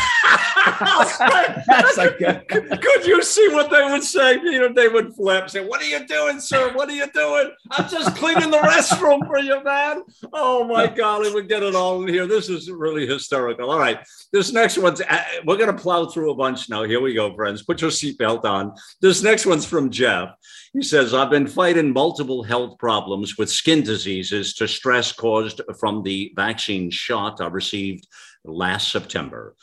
That's 0.65 1.97
a- 1.97 2.43
could 2.81 3.05
you 3.05 3.21
see 3.23 3.49
what 3.49 3.69
they 3.69 3.83
would 3.83 4.03
say? 4.03 4.33
You 4.35 4.59
know, 4.59 4.73
they 4.73 4.87
would 4.87 5.13
flip, 5.15 5.43
and 5.43 5.51
say, 5.51 5.65
"What 5.65 5.81
are 5.81 5.85
you 5.85 6.05
doing, 6.07 6.39
sir? 6.39 6.71
What 6.73 6.89
are 6.89 6.93
you 6.93 7.07
doing? 7.13 7.51
I'm 7.71 7.89
just 7.89 8.15
cleaning 8.15 8.51
the 8.51 8.57
restroom 8.57 9.25
for 9.27 9.39
you, 9.39 9.63
man." 9.63 10.03
Oh 10.31 10.63
my 10.65 10.87
God, 10.95 11.21
we 11.21 11.33
would 11.33 11.49
get 11.49 11.63
it 11.63 11.75
all 11.75 12.01
in 12.03 12.09
here. 12.09 12.27
This 12.27 12.49
is 12.49 12.69
really 12.71 13.05
hysterical. 13.07 13.69
All 13.71 13.79
right, 13.79 13.99
this 14.31 14.51
next 14.51 14.77
one's 14.77 15.01
uh, 15.01 15.23
we're 15.45 15.57
gonna 15.57 15.73
plow 15.73 16.05
through 16.05 16.31
a 16.31 16.35
bunch 16.35 16.69
now. 16.69 16.83
Here 16.83 17.01
we 17.01 17.13
go, 17.13 17.33
friends. 17.35 17.63
Put 17.63 17.81
your 17.81 17.91
seatbelt 17.91 18.45
on. 18.45 18.73
This 19.01 19.23
next 19.23 19.45
one's 19.45 19.65
from 19.65 19.89
Jeff. 19.89 20.29
He 20.73 20.81
says, 20.81 21.13
I've 21.13 21.29
been 21.29 21.45
fighting 21.45 21.93
multiple 21.93 22.41
health 22.41 22.79
problems 22.79 23.37
with 23.37 23.51
skin 23.51 23.83
diseases 23.83 24.55
to 24.55 24.67
stress 24.67 25.11
caused 25.11 25.61
from 25.79 26.01
the 26.01 26.33
vaccine 26.35 26.89
shot 26.89 27.41
I 27.41 27.47
received 27.47 28.07
last 28.43 28.91
September. 28.91 29.55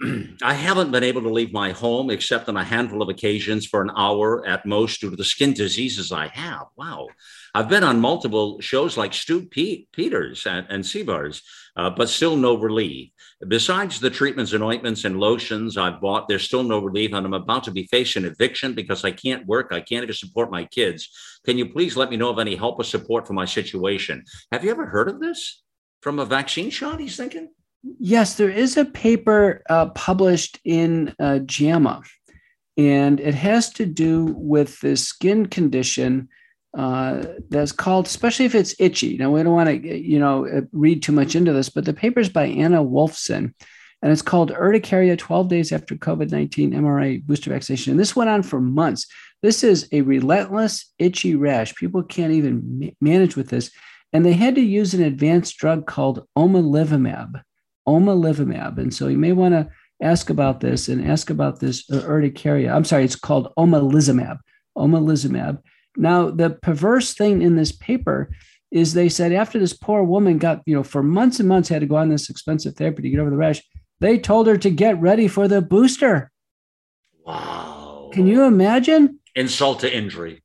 I 0.42 0.54
haven't 0.54 0.92
been 0.92 1.04
able 1.04 1.22
to 1.22 1.28
leave 1.28 1.52
my 1.52 1.72
home 1.72 2.10
except 2.10 2.48
on 2.48 2.56
a 2.56 2.64
handful 2.64 3.02
of 3.02 3.10
occasions 3.10 3.66
for 3.66 3.82
an 3.82 3.90
hour 3.96 4.46
at 4.46 4.64
most 4.64 5.00
due 5.00 5.10
to 5.10 5.16
the 5.16 5.24
skin 5.24 5.52
diseases 5.52 6.10
I 6.10 6.28
have. 6.28 6.66
Wow. 6.76 7.08
I've 7.54 7.68
been 7.68 7.84
on 7.84 8.00
multiple 8.00 8.60
shows 8.60 8.96
like 8.96 9.12
Stu 9.12 9.42
Peters 9.44 10.46
and, 10.46 10.66
and 10.70 10.84
CBARS, 10.84 11.42
uh, 11.76 11.90
but 11.90 12.08
still 12.08 12.36
no 12.36 12.54
relief. 12.54 13.10
Besides 13.46 14.00
the 14.00 14.10
treatments 14.10 14.52
and 14.52 14.62
ointments 14.62 15.04
and 15.04 15.18
lotions 15.18 15.76
I've 15.76 16.00
bought, 16.00 16.28
there's 16.28 16.44
still 16.44 16.62
no 16.62 16.78
relief, 16.78 17.12
and 17.12 17.26
I'm 17.26 17.34
about 17.34 17.64
to 17.64 17.70
be 17.70 17.86
facing 17.90 18.24
eviction 18.24 18.74
because 18.74 19.04
I 19.04 19.10
can't 19.10 19.46
work. 19.46 19.68
I 19.70 19.80
can't 19.80 20.04
even 20.04 20.14
support 20.14 20.50
my 20.50 20.64
kids. 20.64 21.08
Can 21.44 21.58
you 21.58 21.68
please 21.68 21.96
let 21.96 22.10
me 22.10 22.16
know 22.16 22.30
of 22.30 22.38
any 22.38 22.54
help 22.54 22.78
or 22.78 22.84
support 22.84 23.26
for 23.26 23.32
my 23.32 23.44
situation? 23.44 24.24
Have 24.52 24.64
you 24.64 24.70
ever 24.70 24.86
heard 24.86 25.08
of 25.08 25.20
this 25.20 25.62
from 26.00 26.18
a 26.18 26.24
vaccine 26.24 26.70
shot? 26.70 27.00
He's 27.00 27.16
thinking. 27.16 27.50
Yes, 27.82 28.34
there 28.34 28.50
is 28.50 28.76
a 28.76 28.84
paper 28.84 29.62
uh, 29.70 29.90
published 29.90 30.60
in 30.64 31.14
uh, 31.18 31.38
JAMA, 31.38 32.02
and 32.76 33.20
it 33.20 33.34
has 33.34 33.72
to 33.74 33.86
do 33.86 34.34
with 34.36 34.80
this 34.80 35.06
skin 35.06 35.46
condition 35.46 36.28
uh, 36.76 37.24
that's 37.48 37.72
called, 37.72 38.06
especially 38.06 38.44
if 38.44 38.54
it's 38.54 38.74
itchy. 38.78 39.16
Now, 39.16 39.30
we 39.30 39.42
don't 39.42 39.54
want 39.54 39.70
to, 39.70 39.98
you 39.98 40.18
know, 40.18 40.46
uh, 40.46 40.60
read 40.72 41.02
too 41.02 41.12
much 41.12 41.34
into 41.34 41.52
this, 41.52 41.68
but 41.68 41.84
the 41.84 41.94
paper 41.94 42.20
is 42.20 42.28
by 42.28 42.46
Anna 42.46 42.84
Wolfson, 42.84 43.54
and 44.02 44.12
it's 44.12 44.22
called 44.22 44.52
Urticaria 44.52 45.16
12 45.16 45.48
Days 45.48 45.72
After 45.72 45.94
COVID 45.96 46.30
19 46.30 46.72
mRNA 46.72 47.24
Booster 47.24 47.50
Vaccination. 47.50 47.92
And 47.92 48.00
this 48.00 48.14
went 48.14 48.30
on 48.30 48.42
for 48.42 48.60
months. 48.60 49.06
This 49.42 49.64
is 49.64 49.88
a 49.90 50.02
relentless, 50.02 50.92
itchy 50.98 51.34
rash. 51.34 51.74
People 51.74 52.02
can't 52.02 52.32
even 52.32 52.78
ma- 52.78 52.90
manage 53.00 53.36
with 53.36 53.48
this. 53.48 53.70
And 54.12 54.24
they 54.24 54.32
had 54.32 54.54
to 54.56 54.60
use 54.60 54.92
an 54.92 55.02
advanced 55.02 55.56
drug 55.56 55.86
called 55.86 56.26
omalizumab. 56.36 57.42
Omalizumab. 57.94 58.78
And 58.78 58.92
so 58.96 59.08
you 59.08 59.18
may 59.18 59.32
want 59.32 59.54
to 59.54 59.68
ask 60.12 60.30
about 60.30 60.60
this 60.60 60.88
and 60.88 60.98
ask 61.14 61.30
about 61.30 61.60
this 61.60 61.76
uh, 61.90 62.02
urticaria. 62.14 62.72
I'm 62.74 62.84
sorry, 62.84 63.04
it's 63.04 63.16
called 63.28 63.52
omalizumab. 63.58 64.38
Omalizumab. 64.76 65.54
Now, 65.96 66.30
the 66.30 66.50
perverse 66.50 67.14
thing 67.14 67.42
in 67.42 67.56
this 67.56 67.72
paper 67.72 68.30
is 68.70 68.94
they 68.94 69.08
said 69.08 69.32
after 69.32 69.58
this 69.58 69.76
poor 69.86 70.02
woman 70.04 70.38
got, 70.38 70.62
you 70.64 70.74
know, 70.74 70.84
for 70.84 71.02
months 71.02 71.40
and 71.40 71.48
months 71.48 71.68
had 71.68 71.80
to 71.80 71.86
go 71.86 71.96
on 71.96 72.08
this 72.08 72.30
expensive 72.30 72.74
therapy 72.76 73.02
to 73.02 73.10
get 73.10 73.20
over 73.20 73.30
the 73.30 73.36
rash, 73.36 73.60
they 73.98 74.18
told 74.18 74.46
her 74.46 74.56
to 74.56 74.70
get 74.70 75.00
ready 75.00 75.28
for 75.28 75.48
the 75.48 75.60
booster. 75.60 76.30
Wow. 77.26 78.10
Can 78.12 78.26
you 78.26 78.44
imagine? 78.44 79.18
Insult 79.34 79.80
to 79.80 79.94
injury. 79.94 80.42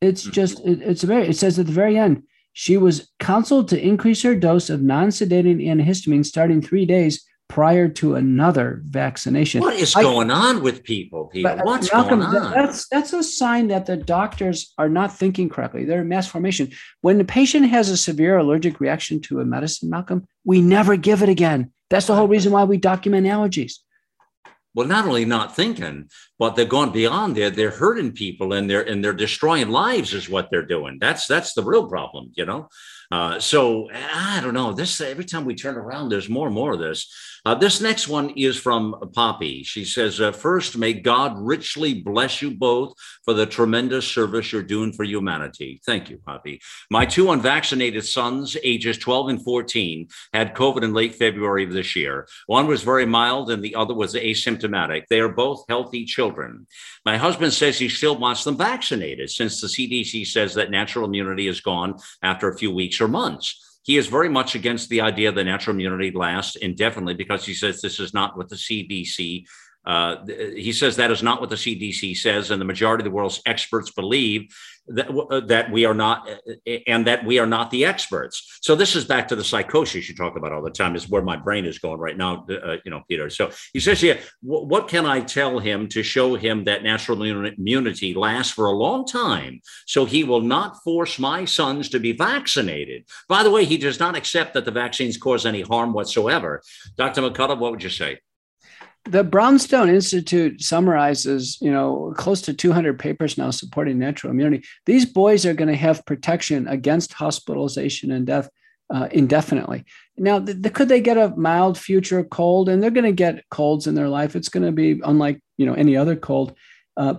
It's 0.00 0.22
just, 0.22 0.60
it, 0.60 0.82
it's 0.82 1.04
a 1.04 1.06
very, 1.06 1.28
it 1.28 1.36
says 1.36 1.58
at 1.58 1.66
the 1.66 1.72
very 1.72 1.96
end, 1.96 2.22
she 2.52 2.76
was 2.76 3.10
counseled 3.18 3.68
to 3.68 3.80
increase 3.80 4.22
her 4.22 4.34
dose 4.34 4.70
of 4.70 4.82
non 4.82 5.08
sedating 5.08 5.66
antihistamine 5.66 6.24
starting 6.24 6.60
three 6.60 6.86
days 6.86 7.24
prior 7.48 7.86
to 7.86 8.14
another 8.14 8.80
vaccination. 8.86 9.60
What 9.60 9.76
is 9.76 9.94
going 9.94 10.30
on 10.30 10.62
with 10.62 10.82
people? 10.82 11.26
Peter? 11.26 11.50
Uh, 11.50 11.60
What's 11.62 11.92
Malcolm, 11.92 12.20
going 12.20 12.34
on? 12.34 12.52
That's 12.52 12.88
that's 12.88 13.12
a 13.12 13.22
sign 13.22 13.68
that 13.68 13.84
the 13.84 13.96
doctors 13.96 14.72
are 14.78 14.88
not 14.88 15.14
thinking 15.14 15.50
correctly. 15.50 15.84
They're 15.84 16.00
in 16.00 16.08
mass 16.08 16.26
formation. 16.26 16.70
When 17.02 17.18
the 17.18 17.24
patient 17.24 17.68
has 17.68 17.90
a 17.90 17.96
severe 17.96 18.38
allergic 18.38 18.80
reaction 18.80 19.20
to 19.22 19.40
a 19.40 19.44
medicine, 19.44 19.90
Malcolm, 19.90 20.26
we 20.44 20.62
never 20.62 20.96
give 20.96 21.22
it 21.22 21.28
again. 21.28 21.72
That's 21.90 22.06
the 22.06 22.14
whole 22.14 22.28
reason 22.28 22.52
why 22.52 22.64
we 22.64 22.78
document 22.78 23.26
allergies. 23.26 23.74
Well, 24.74 24.86
not 24.86 25.06
only 25.06 25.24
not 25.24 25.54
thinking, 25.54 26.08
but 26.38 26.56
they're 26.56 26.64
going 26.64 26.92
beyond 26.92 27.36
there. 27.36 27.50
They're 27.50 27.70
hurting 27.70 28.12
people 28.12 28.54
and 28.54 28.68
they're 28.70 28.82
and 28.82 29.04
they're 29.04 29.12
destroying 29.12 29.68
lives. 29.68 30.14
Is 30.14 30.30
what 30.30 30.48
they're 30.50 30.66
doing. 30.66 30.98
That's 31.00 31.26
that's 31.26 31.52
the 31.52 31.62
real 31.62 31.88
problem, 31.88 32.32
you 32.34 32.46
know. 32.46 32.68
Uh, 33.12 33.38
so 33.38 33.90
I 33.92 34.40
don't 34.40 34.54
know. 34.54 34.72
This 34.72 34.98
every 35.02 35.26
time 35.26 35.44
we 35.44 35.54
turn 35.54 35.76
around, 35.76 36.08
there's 36.08 36.30
more 36.30 36.46
and 36.46 36.54
more 36.54 36.72
of 36.72 36.80
this. 36.80 37.14
Uh, 37.44 37.54
this 37.54 37.80
next 37.80 38.06
one 38.06 38.30
is 38.36 38.56
from 38.56 38.94
Poppy. 39.12 39.64
She 39.64 39.84
says, 39.84 40.20
uh, 40.20 40.30
First, 40.30 40.78
may 40.78 40.92
God 40.94 41.34
richly 41.36 41.92
bless 41.92 42.40
you 42.40 42.52
both 42.52 42.94
for 43.24 43.34
the 43.34 43.44
tremendous 43.44 44.06
service 44.06 44.52
you're 44.52 44.62
doing 44.62 44.92
for 44.92 45.02
humanity. 45.02 45.80
Thank 45.84 46.08
you, 46.08 46.18
Poppy. 46.24 46.60
My 46.88 47.04
two 47.04 47.32
unvaccinated 47.32 48.04
sons, 48.04 48.56
ages 48.62 48.96
12 48.96 49.28
and 49.28 49.44
14, 49.44 50.08
had 50.32 50.54
COVID 50.54 50.84
in 50.84 50.94
late 50.94 51.16
February 51.16 51.64
of 51.64 51.72
this 51.72 51.96
year. 51.96 52.28
One 52.46 52.68
was 52.68 52.82
very 52.84 53.06
mild 53.06 53.50
and 53.50 53.62
the 53.62 53.74
other 53.74 53.92
was 53.92 54.14
asymptomatic. 54.14 55.08
They 55.08 55.20
are 55.20 55.28
both 55.28 55.64
healthy 55.68 56.04
children. 56.04 56.66
My 57.04 57.16
husband 57.16 57.52
says 57.52 57.76
he 57.76 57.88
still 57.88 58.16
wants 58.16 58.44
them 58.44 58.56
vaccinated 58.56 59.28
since 59.30 59.60
the 59.60 59.66
CDC 59.66 60.28
says 60.28 60.54
that 60.54 60.70
natural 60.70 61.04
immunity 61.04 61.48
is 61.48 61.60
gone 61.60 61.98
after 62.22 62.48
a 62.48 62.56
few 62.56 62.72
weeks 62.72 63.00
months. 63.08 63.80
He 63.84 63.96
is 63.96 64.06
very 64.06 64.28
much 64.28 64.54
against 64.54 64.88
the 64.88 65.00
idea 65.00 65.32
that 65.32 65.44
natural 65.44 65.74
immunity 65.74 66.12
lasts 66.12 66.56
indefinitely 66.56 67.14
because 67.14 67.44
he 67.44 67.54
says 67.54 67.80
this 67.80 67.98
is 67.98 68.14
not 68.14 68.36
what 68.36 68.48
the 68.48 68.56
CDC 68.56 69.44
uh, 69.84 70.24
he 70.54 70.72
says 70.72 70.96
that 70.96 71.10
is 71.10 71.22
not 71.22 71.40
what 71.40 71.50
the 71.50 71.56
CDC 71.56 72.16
says, 72.16 72.50
and 72.50 72.60
the 72.60 72.66
majority 72.66 73.02
of 73.02 73.04
the 73.04 73.10
world's 73.10 73.42
experts 73.46 73.90
believe 73.90 74.54
that 74.88 75.10
uh, 75.10 75.40
that 75.40 75.70
we 75.70 75.84
are 75.84 75.94
not, 75.94 76.28
uh, 76.28 76.78
and 76.86 77.06
that 77.06 77.24
we 77.24 77.38
are 77.38 77.46
not 77.46 77.70
the 77.70 77.84
experts. 77.84 78.58
So 78.62 78.74
this 78.74 78.96
is 78.96 79.04
back 79.04 79.28
to 79.28 79.36
the 79.36 79.44
psychosis 79.44 80.08
you 80.08 80.14
talk 80.14 80.36
about 80.36 80.52
all 80.52 80.62
the 80.62 80.70
time. 80.70 80.96
Is 80.96 81.08
where 81.08 81.22
my 81.22 81.36
brain 81.36 81.64
is 81.64 81.78
going 81.78 82.00
right 82.00 82.16
now, 82.16 82.46
uh, 82.50 82.76
you 82.84 82.90
know, 82.90 83.02
Peter. 83.08 83.30
So 83.30 83.50
he 83.72 83.80
says, 83.80 84.02
yeah, 84.02 84.18
what 84.42 84.88
can 84.88 85.06
I 85.06 85.20
tell 85.20 85.58
him 85.58 85.88
to 85.88 86.02
show 86.02 86.34
him 86.34 86.64
that 86.64 86.82
natural 86.82 87.22
immunity 87.22 88.14
lasts 88.14 88.52
for 88.52 88.66
a 88.66 88.72
long 88.72 89.06
time, 89.06 89.60
so 89.86 90.04
he 90.04 90.24
will 90.24 90.40
not 90.40 90.82
force 90.82 91.18
my 91.18 91.44
sons 91.44 91.88
to 91.90 92.00
be 92.00 92.12
vaccinated? 92.12 93.04
By 93.28 93.42
the 93.42 93.50
way, 93.50 93.64
he 93.64 93.78
does 93.78 94.00
not 94.00 94.16
accept 94.16 94.54
that 94.54 94.64
the 94.64 94.70
vaccines 94.70 95.16
cause 95.16 95.46
any 95.46 95.62
harm 95.62 95.92
whatsoever. 95.92 96.62
Dr. 96.96 97.22
McCullough, 97.22 97.58
what 97.58 97.72
would 97.72 97.82
you 97.82 97.90
say? 97.90 98.18
The 99.04 99.24
Brownstone 99.24 99.88
Institute 99.88 100.60
summarizes, 100.62 101.58
you 101.60 101.72
know, 101.72 102.14
close 102.16 102.40
to 102.42 102.54
200 102.54 102.98
papers 102.98 103.36
now 103.36 103.50
supporting 103.50 103.98
natural 103.98 104.30
immunity. 104.30 104.64
These 104.86 105.06
boys 105.06 105.44
are 105.44 105.54
going 105.54 105.68
to 105.68 105.76
have 105.76 106.06
protection 106.06 106.68
against 106.68 107.12
hospitalization 107.12 108.12
and 108.12 108.26
death 108.26 108.48
uh, 108.90 109.08
indefinitely. 109.10 109.84
Now, 110.16 110.38
the, 110.38 110.52
the, 110.52 110.70
could 110.70 110.88
they 110.88 111.00
get 111.00 111.16
a 111.16 111.34
mild 111.36 111.78
future 111.78 112.22
cold? 112.22 112.68
And 112.68 112.82
they're 112.82 112.90
going 112.90 113.04
to 113.04 113.12
get 113.12 113.48
colds 113.48 113.86
in 113.86 113.94
their 113.94 114.08
life. 114.08 114.36
It's 114.36 114.50
going 114.50 114.66
to 114.66 114.72
be 114.72 115.00
unlike 115.02 115.40
you 115.56 115.66
know 115.66 115.74
any 115.74 115.96
other 115.96 116.14
cold. 116.14 116.54
Uh, 116.96 117.14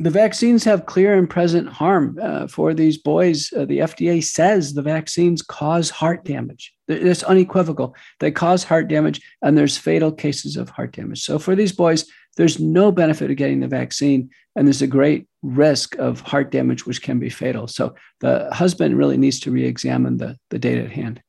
the 0.00 0.10
vaccines 0.10 0.64
have 0.64 0.86
clear 0.86 1.12
and 1.12 1.28
present 1.28 1.68
harm 1.68 2.18
uh, 2.22 2.46
for 2.46 2.72
these 2.72 2.96
boys. 2.96 3.52
Uh, 3.52 3.66
the 3.66 3.80
FDA 3.80 4.24
says 4.24 4.72
the 4.72 4.80
vaccines 4.80 5.42
cause 5.42 5.90
heart 5.90 6.24
damage. 6.24 6.72
It's 6.88 7.22
unequivocal. 7.22 7.94
They 8.18 8.30
cause 8.30 8.64
heart 8.64 8.88
damage, 8.88 9.20
and 9.42 9.58
there's 9.58 9.76
fatal 9.76 10.10
cases 10.10 10.56
of 10.56 10.70
heart 10.70 10.92
damage. 10.92 11.20
So 11.20 11.38
for 11.38 11.54
these 11.54 11.72
boys, 11.72 12.06
there's 12.38 12.58
no 12.58 12.90
benefit 12.90 13.30
of 13.30 13.36
getting 13.36 13.60
the 13.60 13.68
vaccine, 13.68 14.30
and 14.56 14.66
there's 14.66 14.80
a 14.80 14.86
great 14.86 15.28
risk 15.42 15.96
of 15.98 16.22
heart 16.22 16.50
damage, 16.50 16.86
which 16.86 17.02
can 17.02 17.18
be 17.18 17.28
fatal. 17.28 17.68
So 17.68 17.94
the 18.20 18.48
husband 18.54 18.96
really 18.96 19.18
needs 19.18 19.38
to 19.40 19.50
re-examine 19.50 20.16
the, 20.16 20.38
the 20.48 20.58
data 20.58 20.82
at 20.84 20.92
hand. 20.92 21.22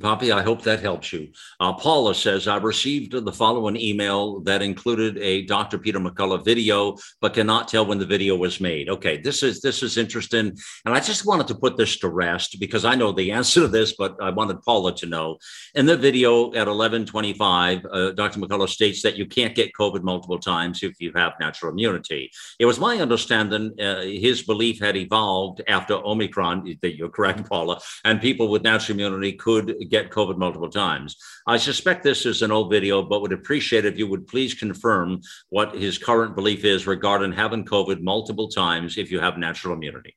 Poppy, 0.00 0.30
I 0.30 0.42
hope 0.42 0.62
that 0.62 0.80
helps 0.80 1.12
you. 1.12 1.28
Uh, 1.58 1.72
Paula 1.72 2.14
says, 2.14 2.46
I 2.46 2.56
received 2.58 3.12
the 3.12 3.32
following 3.32 3.76
email 3.76 4.40
that 4.40 4.60
included 4.60 5.16
a 5.18 5.42
Dr. 5.46 5.78
Peter 5.78 5.98
McCullough 5.98 6.44
video, 6.44 6.96
but 7.20 7.34
cannot 7.34 7.68
tell 7.68 7.86
when 7.86 7.98
the 7.98 8.06
video 8.06 8.36
was 8.36 8.60
made. 8.60 8.88
Okay, 8.88 9.16
this 9.16 9.42
is 9.42 9.60
this 9.62 9.82
is 9.82 9.96
interesting. 9.96 10.56
And 10.84 10.94
I 10.94 11.00
just 11.00 11.24
wanted 11.26 11.48
to 11.48 11.54
put 11.54 11.76
this 11.76 11.96
to 11.98 12.08
rest 12.08 12.60
because 12.60 12.84
I 12.84 12.94
know 12.94 13.12
the 13.12 13.32
answer 13.32 13.62
to 13.62 13.68
this, 13.68 13.94
but 13.96 14.16
I 14.22 14.30
wanted 14.30 14.60
Paula 14.62 14.94
to 14.96 15.06
know. 15.06 15.38
In 15.74 15.86
the 15.86 15.96
video 15.96 16.48
at 16.48 16.68
1125, 16.68 17.86
uh, 17.86 18.10
Dr. 18.12 18.40
McCullough 18.40 18.68
states 18.68 19.02
that 19.02 19.16
you 19.16 19.26
can't 19.26 19.54
get 19.54 19.72
COVID 19.72 20.02
multiple 20.02 20.38
times 20.38 20.82
if 20.82 21.00
you 21.00 21.12
have 21.14 21.32
natural 21.40 21.72
immunity. 21.72 22.30
It 22.58 22.66
was 22.66 22.78
my 22.78 22.98
understanding 22.98 23.72
uh, 23.80 24.02
his 24.02 24.42
belief 24.42 24.78
had 24.80 24.96
evolved 24.96 25.62
after 25.68 25.94
Omicron, 25.94 26.76
that 26.82 26.96
you're 26.96 27.08
correct, 27.08 27.48
Paula, 27.48 27.80
and 28.04 28.20
people 28.20 28.48
with 28.48 28.62
natural 28.62 28.96
immunity 28.96 29.32
could 29.32 29.53
could 29.54 29.90
get 29.90 30.10
COVID 30.10 30.36
multiple 30.38 30.68
times. 30.68 31.16
I 31.46 31.56
suspect 31.56 32.02
this 32.02 32.26
is 32.26 32.42
an 32.42 32.50
old 32.50 32.70
video, 32.70 33.02
but 33.02 33.22
would 33.22 33.32
appreciate 33.32 33.84
if 33.84 33.98
you 33.98 34.06
would 34.08 34.26
please 34.26 34.54
confirm 34.54 35.20
what 35.50 35.74
his 35.74 35.98
current 35.98 36.34
belief 36.34 36.64
is 36.64 36.86
regarding 36.86 37.32
having 37.32 37.64
COVID 37.64 38.02
multiple 38.02 38.48
times 38.48 38.98
if 38.98 39.10
you 39.10 39.20
have 39.20 39.38
natural 39.38 39.74
immunity. 39.74 40.16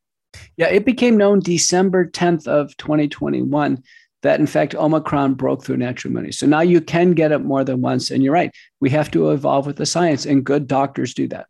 Yeah, 0.58 0.68
it 0.68 0.86
became 0.86 1.18
known 1.18 1.40
December 1.40 2.10
10th 2.10 2.48
of 2.48 2.76
2021 2.78 3.84
that 4.24 4.40
in 4.40 4.48
fact 4.48 4.76
Omicron 4.76 5.36
broke 5.36 5.64
through 5.64 5.78
natural 5.78 6.12
immunity. 6.12 6.34
So 6.34 6.48
now 6.48 6.62
you 6.62 6.82
can 6.82 7.12
get 7.12 7.32
it 7.32 7.40
more 7.40 7.64
than 7.64 7.82
once. 7.82 8.10
And 8.10 8.24
you're 8.24 8.34
right, 8.34 8.52
we 8.80 8.90
have 8.90 9.12
to 9.12 9.32
evolve 9.32 9.68
with 9.68 9.78
the 9.78 9.86
science, 9.86 10.26
and 10.26 10.44
good 10.44 10.68
doctors 10.68 11.14
do 11.14 11.28
that. 11.30 11.48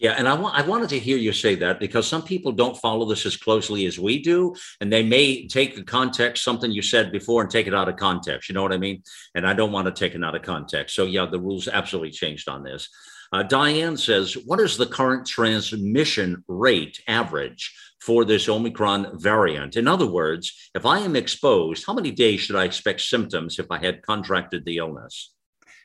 Yeah, 0.00 0.14
and 0.16 0.26
I, 0.26 0.34
I 0.34 0.62
wanted 0.62 0.88
to 0.90 0.98
hear 0.98 1.18
you 1.18 1.30
say 1.30 1.54
that 1.56 1.78
because 1.78 2.06
some 2.06 2.22
people 2.22 2.52
don't 2.52 2.76
follow 2.78 3.06
this 3.06 3.26
as 3.26 3.36
closely 3.36 3.84
as 3.84 3.98
we 3.98 4.18
do, 4.22 4.54
and 4.80 4.90
they 4.90 5.02
may 5.02 5.46
take 5.46 5.76
the 5.76 5.82
context 5.82 6.42
something 6.42 6.72
you 6.72 6.80
said 6.80 7.12
before 7.12 7.42
and 7.42 7.50
take 7.50 7.66
it 7.66 7.74
out 7.74 7.90
of 7.90 7.96
context. 7.96 8.48
You 8.48 8.54
know 8.54 8.62
what 8.62 8.72
I 8.72 8.78
mean? 8.78 9.02
And 9.34 9.46
I 9.46 9.52
don't 9.52 9.72
want 9.72 9.86
to 9.88 9.92
take 9.92 10.14
it 10.14 10.24
out 10.24 10.34
of 10.34 10.40
context. 10.40 10.96
So 10.96 11.04
yeah, 11.04 11.26
the 11.26 11.38
rules 11.38 11.68
absolutely 11.68 12.12
changed 12.12 12.48
on 12.48 12.62
this. 12.62 12.88
Uh, 13.30 13.42
Diane 13.42 13.98
says, 13.98 14.38
"What 14.46 14.58
is 14.58 14.78
the 14.78 14.86
current 14.86 15.26
transmission 15.26 16.44
rate 16.48 16.98
average 17.06 17.70
for 18.00 18.24
this 18.24 18.48
Omicron 18.48 19.18
variant? 19.20 19.76
In 19.76 19.86
other 19.86 20.06
words, 20.06 20.70
if 20.74 20.86
I 20.86 21.00
am 21.00 21.14
exposed, 21.14 21.84
how 21.86 21.92
many 21.92 22.10
days 22.10 22.40
should 22.40 22.56
I 22.56 22.64
expect 22.64 23.02
symptoms 23.02 23.58
if 23.58 23.66
I 23.70 23.76
had 23.76 24.00
contracted 24.00 24.64
the 24.64 24.78
illness?" 24.78 25.34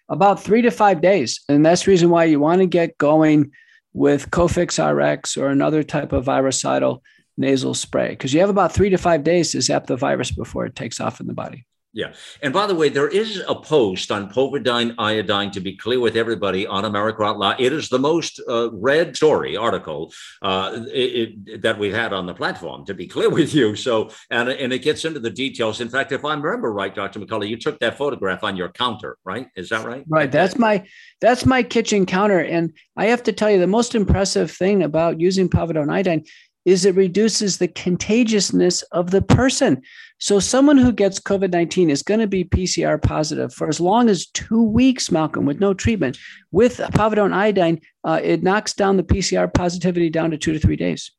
About 0.08 0.42
three 0.42 0.62
to 0.62 0.72
five 0.72 1.02
days, 1.02 1.42
and 1.50 1.66
that's 1.66 1.84
the 1.84 1.92
reason 1.92 2.10
why 2.10 2.24
you 2.24 2.40
want 2.40 2.62
to 2.62 2.66
get 2.66 2.98
going 2.98 3.52
with 3.96 4.30
Cofix 4.30 4.78
RX 4.78 5.38
or 5.38 5.48
another 5.48 5.82
type 5.82 6.12
of 6.12 6.26
virucidal 6.26 7.02
nasal 7.38 7.74
spray 7.74 8.10
because 8.10 8.34
you 8.34 8.42
have 8.42 8.50
about 8.50 8.74
three 8.74 8.90
to 8.90 8.98
five 8.98 9.24
days 9.24 9.54
to 9.54 9.62
zap 9.62 9.88
the 9.88 9.96
virus 9.96 10.32
before 10.32 10.66
it 10.66 10.76
takes 10.76 11.00
off 11.00 11.22
in 11.22 11.28
the 11.28 11.34
body. 11.34 11.66
Yeah. 11.96 12.12
And 12.42 12.54
by 12.54 12.68
the 12.68 12.76
way, 12.76 12.90
there 12.90 13.08
is 13.08 13.42
a 13.48 13.56
post 13.56 14.12
on 14.12 14.30
povidone 14.30 14.96
iodine, 14.98 15.50
to 15.52 15.62
be 15.62 15.78
clear 15.78 16.02
with 16.02 16.18
everybody, 16.18 16.68
on 16.68 16.84
America 16.84 17.24
Out 17.24 17.40
Loud. 17.40 17.62
It 17.62 17.72
is 17.72 17.88
the 17.88 17.98
most 17.98 18.42
uh, 18.50 18.70
read 18.74 19.16
story 19.16 19.56
article 19.56 20.12
uh, 20.42 20.82
it, 20.94 21.38
it, 21.48 21.62
that 21.62 21.80
we've 21.80 21.94
had 21.94 22.12
on 22.12 22.26
the 22.26 22.34
platform, 22.34 22.86
to 22.88 22.94
be 22.94 23.08
clear 23.08 23.30
with 23.40 23.56
you. 23.56 23.78
So, 23.78 24.10
and, 24.30 24.50
and 24.50 24.74
it 24.74 24.80
gets 24.80 25.06
into 25.06 25.22
the 25.22 25.30
details. 25.30 25.80
In 25.80 25.88
fact, 25.88 26.12
if 26.12 26.26
I 26.26 26.34
remember 26.34 26.74
right, 26.74 26.94
Dr. 26.94 27.22
McCullough, 27.22 27.48
you 27.48 27.58
took 27.58 27.80
that 27.80 27.98
photograph 27.98 28.44
on 28.44 28.58
your 28.58 28.70
counter, 28.70 29.18
right? 29.24 29.48
Is 29.56 29.70
that 29.70 29.86
right? 29.86 30.04
Right. 30.10 30.30
That's 30.30 30.58
my 30.58 30.86
that's 31.22 31.46
my 31.46 31.64
kitchen 31.64 32.06
counter. 32.06 32.40
And 32.40 32.74
I 32.98 33.06
have 33.06 33.24
to 33.24 33.32
tell 33.32 33.50
you, 33.50 33.58
the 33.58 33.68
most 33.68 33.96
impressive 33.96 34.52
thing 34.52 34.84
about 34.84 35.22
using 35.22 35.48
povidone 35.48 35.90
iodine 35.90 36.26
is 36.66 36.86
it 36.86 36.96
reduces 36.96 37.58
the 37.58 37.68
contagiousness 37.68 38.82
of 38.92 39.12
the 39.12 39.22
person. 39.22 39.82
So 40.20 40.40
someone 40.40 40.78
who 40.78 40.92
gets 40.92 41.20
COVID 41.20 41.52
19 41.52 41.90
is 41.90 42.02
going 42.02 42.20
to 42.20 42.28
be 42.28 42.44
PCR 42.44 43.02
positive 43.02 43.54
for 43.54 43.68
as 43.68 43.80
long 43.80 44.10
as 44.10 44.28
two 44.28 44.64
weeks, 44.64 45.12
Malcolm, 45.12 45.46
with 45.46 45.60
no 45.60 45.74
treatment. 45.74 46.18
With 46.52 46.78
povidone 46.78 47.34
iodine, 47.34 47.82
uh, 48.04 48.20
it 48.24 48.44
knocks 48.44 48.74
down 48.74 48.98
the 48.98 49.04
PCR 49.04 49.54
positivity 49.54 50.10
down 50.10 50.32
to 50.32 50.38
two 50.38 50.54
to 50.54 50.60
three 50.60 50.76
days. 50.76 51.12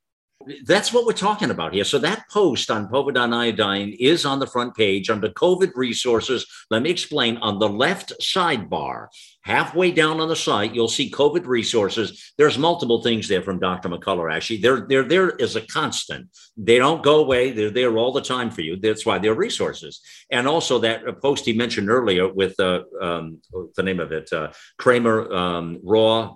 That's 0.64 0.92
what 0.92 1.06
we're 1.06 1.12
talking 1.12 1.50
about 1.50 1.74
here. 1.74 1.84
So 1.84 1.98
that 1.98 2.28
post 2.30 2.70
on 2.70 2.88
povidone 2.88 3.34
iodine 3.34 3.96
is 3.98 4.24
on 4.24 4.38
the 4.38 4.46
front 4.46 4.76
page 4.76 5.10
under 5.10 5.28
COVID 5.28 5.72
resources. 5.74 6.46
Let 6.70 6.82
me 6.82 6.90
explain 6.90 7.36
on 7.38 7.58
the 7.58 7.68
left 7.68 8.12
sidebar 8.20 9.08
halfway 9.46 9.92
down 9.92 10.18
on 10.20 10.28
the 10.28 10.34
site, 10.34 10.74
you'll 10.74 10.88
see 10.88 11.08
COVID 11.08 11.46
resources. 11.46 12.34
There's 12.36 12.58
multiple 12.58 13.00
things 13.00 13.28
there 13.28 13.42
from 13.42 13.60
Dr. 13.60 13.88
McCullough. 13.88 14.34
Actually, 14.34 14.56
they're 14.56 14.80
they're 14.88 15.04
there 15.04 15.40
as 15.40 15.54
a 15.54 15.60
constant. 15.60 16.28
They 16.56 16.78
don't 16.78 17.02
go 17.02 17.20
away. 17.20 17.52
They're 17.52 17.70
there 17.70 17.96
all 17.96 18.12
the 18.12 18.20
time 18.20 18.50
for 18.50 18.62
you. 18.62 18.76
That's 18.76 19.06
why 19.06 19.18
they're 19.18 19.34
resources. 19.34 20.00
And 20.32 20.48
also 20.48 20.80
that 20.80 21.22
post 21.22 21.44
he 21.44 21.52
mentioned 21.52 21.88
earlier 21.88 22.26
with 22.26 22.58
uh, 22.58 22.82
um, 23.00 23.40
the 23.76 23.84
name 23.84 24.00
of 24.00 24.10
it, 24.10 24.32
uh, 24.32 24.50
Krammer 24.80 25.32
um, 25.32 25.78
Raw 25.84 26.34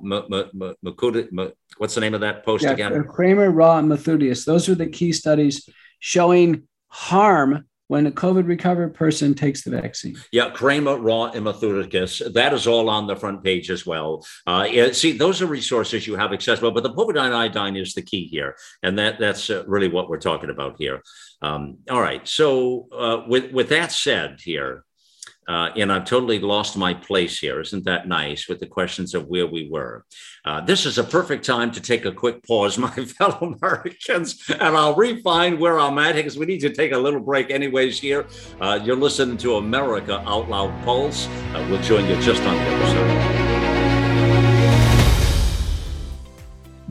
What's 1.78 1.94
the 1.94 2.00
name 2.00 2.14
of 2.14 2.20
that 2.20 2.44
post 2.44 2.64
yeah, 2.64 2.72
again? 2.72 2.92
Krammer 3.04 3.50
Raw 3.52 3.78
and 3.78 3.90
Mathioudakis. 3.90 4.44
Those 4.44 4.68
are 4.68 4.76
the 4.76 4.86
key 4.86 5.12
studies 5.12 5.68
showing 5.98 6.68
harm 6.88 7.64
when 7.90 8.06
a 8.06 8.12
COVID 8.12 8.46
recovered 8.46 8.94
person 8.94 9.34
takes 9.34 9.64
the 9.64 9.70
vaccine. 9.72 10.16
Yeah, 10.30 10.50
Krammer, 10.50 10.96
Raw, 11.02 11.32
and. 11.32 12.22
That 12.32 12.54
is 12.54 12.68
all 12.68 12.88
on 12.88 13.08
the 13.08 13.16
front 13.16 13.42
page 13.42 13.68
as 13.68 13.84
well. 13.84 14.24
Uh, 14.46 14.92
see, 14.92 15.10
those 15.10 15.42
are 15.42 15.46
resources 15.46 16.06
you 16.06 16.14
have 16.14 16.32
accessible, 16.32 16.70
but 16.70 16.84
the 16.84 16.94
povidone 16.94 17.34
iodine 17.34 17.74
is 17.74 17.94
the 17.94 18.02
key 18.02 18.28
here, 18.28 18.54
and 18.84 18.96
that 19.00 19.18
that's 19.18 19.50
uh, 19.50 19.64
really 19.66 19.88
what 19.88 20.08
we're 20.08 20.20
talking 20.20 20.50
about 20.50 20.76
here. 20.78 21.02
Um, 21.42 21.78
all 21.90 22.00
right, 22.00 22.26
so 22.28 22.86
uh, 22.96 23.24
with 23.26 23.50
with 23.50 23.70
that 23.70 23.90
said, 23.90 24.40
here 24.40 24.84
uh, 25.50 25.68
and 25.76 25.92
I've 25.92 26.04
totally 26.04 26.38
lost 26.38 26.76
my 26.76 26.94
place 26.94 27.40
here. 27.40 27.60
Isn't 27.60 27.84
that 27.84 28.06
nice 28.06 28.48
with 28.48 28.60
the 28.60 28.68
questions 28.68 29.14
of 29.14 29.26
where 29.26 29.48
we 29.48 29.68
were? 29.68 30.04
Uh, 30.44 30.60
this 30.60 30.86
is 30.86 30.96
a 30.96 31.02
perfect 31.02 31.44
time 31.44 31.72
to 31.72 31.80
take 31.80 32.04
a 32.04 32.12
quick 32.12 32.46
pause, 32.46 32.78
my 32.86 32.90
fellow 32.90 33.56
Americans, 33.60 34.44
and 34.48 34.76
I'll 34.76 34.94
refine 34.94 35.58
where 35.58 35.80
I'm 35.80 35.98
at 35.98 36.14
because 36.14 36.38
we 36.38 36.46
need 36.46 36.60
to 36.60 36.70
take 36.70 36.92
a 36.92 36.98
little 36.98 37.18
break, 37.18 37.50
anyways. 37.50 37.98
Here, 37.98 38.26
uh, 38.60 38.78
you're 38.80 38.94
listening 38.94 39.38
to 39.38 39.56
America 39.56 40.22
Out 40.24 40.48
Loud 40.48 40.84
Pulse. 40.84 41.26
Uh, 41.26 41.66
we'll 41.68 41.82
join 41.82 42.08
you 42.08 42.14
just 42.22 42.42
on 42.44 42.54
the 42.54 42.62
other 42.62 42.86
side. 42.86 43.39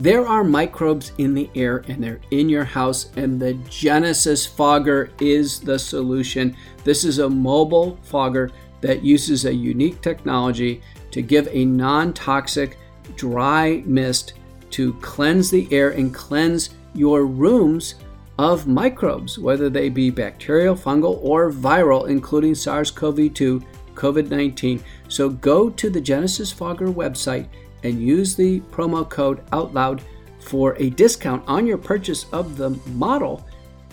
There 0.00 0.26
are 0.26 0.42
microbes 0.42 1.12
in 1.18 1.34
the 1.34 1.50
air 1.54 1.84
and 1.86 2.02
they're 2.02 2.22
in 2.30 2.48
your 2.48 2.64
house, 2.64 3.10
and 3.16 3.38
the 3.38 3.52
Genesis 3.68 4.46
Fogger 4.46 5.10
is 5.20 5.60
the 5.60 5.78
solution. 5.78 6.56
This 6.84 7.04
is 7.04 7.18
a 7.18 7.28
mobile 7.28 7.98
fogger 8.04 8.50
that 8.80 9.04
uses 9.04 9.44
a 9.44 9.52
unique 9.52 10.00
technology 10.00 10.80
to 11.10 11.20
give 11.20 11.48
a 11.52 11.66
non 11.66 12.14
toxic 12.14 12.78
dry 13.14 13.82
mist 13.84 14.32
to 14.70 14.94
cleanse 14.94 15.50
the 15.50 15.68
air 15.70 15.90
and 15.90 16.14
cleanse 16.14 16.70
your 16.94 17.26
rooms 17.26 17.96
of 18.38 18.66
microbes, 18.66 19.38
whether 19.38 19.68
they 19.68 19.90
be 19.90 20.08
bacterial, 20.08 20.74
fungal, 20.74 21.18
or 21.22 21.52
viral, 21.52 22.08
including 22.08 22.54
SARS 22.54 22.90
CoV 22.90 23.34
2, 23.34 23.62
COVID 23.96 24.30
19. 24.30 24.82
So 25.08 25.28
go 25.28 25.68
to 25.68 25.90
the 25.90 26.00
Genesis 26.00 26.50
Fogger 26.50 26.88
website 26.88 27.48
and 27.82 28.00
use 28.00 28.34
the 28.34 28.60
promo 28.72 29.08
code 29.08 29.44
OUTLOUD 29.52 30.02
for 30.40 30.76
a 30.78 30.90
discount 30.90 31.42
on 31.46 31.66
your 31.66 31.78
purchase 31.78 32.26
of 32.32 32.56
the 32.56 32.70
model 32.94 33.46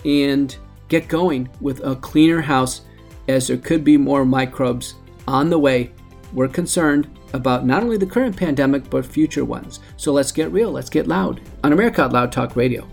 and 0.06 0.56
get 0.88 1.08
going 1.08 1.50
with 1.62 1.84
a 1.86 1.96
cleaner 1.98 2.42
house 2.42 2.82
as 3.28 3.48
there 3.48 3.58
could 3.58 3.84
be 3.84 3.98
more 3.98 4.26
microbes 4.26 4.96
on 5.28 5.50
the 5.50 5.60
way. 5.60 5.92
We're 6.34 6.48
concerned 6.48 7.10
about 7.34 7.66
not 7.66 7.84
only 7.84 7.98
the 7.98 8.06
current 8.06 8.36
pandemic 8.36 8.90
but 8.90 9.06
future 9.06 9.46
ones. 9.46 9.80
So 9.98 10.14
let's 10.14 10.32
get 10.32 10.52
real, 10.52 10.72
let's 10.72 10.90
get 10.90 11.08
loud 11.08 11.42
on 11.64 11.74
America 11.74 12.04
Out 12.04 12.14
Loud 12.14 12.32
Talk 12.32 12.56
Radio. 12.56 12.88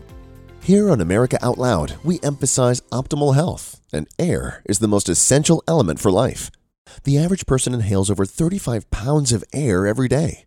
Here 0.61 0.91
on 0.91 1.01
America 1.01 1.39
Out 1.45 1.59
Loud, 1.59 1.97
we 2.03 2.21
emphasize 2.23 2.81
optimal 2.93 3.35
health, 3.35 3.81
and 3.93 4.09
air 4.19 4.63
is 4.65 4.79
the 4.79 4.89
most 4.89 5.09
essential 5.09 5.63
element 5.69 6.01
for 6.01 6.11
life. 6.11 6.51
The 7.05 7.19
average 7.19 7.47
person 7.47 7.75
inhales 7.75 8.11
over 8.11 8.25
35 8.25 8.91
pounds 8.91 9.33
of 9.33 9.45
air 9.53 9.87
every 9.87 10.09
day. 10.09 10.47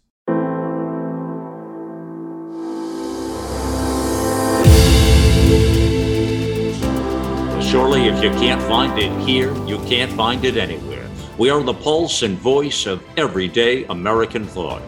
If 8.11 8.21
you 8.21 8.29
can't 8.31 8.61
find 8.63 8.99
it 8.99 9.11
here, 9.21 9.55
you 9.65 9.77
can't 9.85 10.11
find 10.13 10.43
it 10.43 10.57
anywhere. 10.57 11.09
We 11.37 11.49
are 11.49 11.63
the 11.63 11.73
pulse 11.73 12.23
and 12.23 12.37
voice 12.37 12.85
of 12.85 13.01
everyday 13.17 13.85
American 13.85 14.45
thought. 14.45 14.81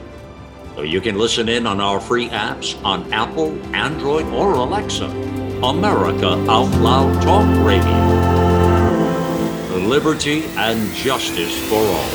So 0.76 0.82
you 0.82 1.00
can 1.00 1.18
listen 1.18 1.48
in 1.48 1.66
on 1.66 1.80
our 1.80 2.02
free 2.02 2.28
apps 2.30 2.84
on 2.84 3.12
Apple, 3.14 3.58
Android, 3.74 4.26
or 4.28 4.54
Alexa. 4.54 5.06
America 5.64 6.32
Out 6.50 6.70
Loud 6.82 7.24
Talk 7.24 7.48
Radio. 7.66 8.14
Liberty 9.88 10.44
and 10.58 10.94
justice 10.94 11.58
for 11.70 11.76
all. 11.76 12.10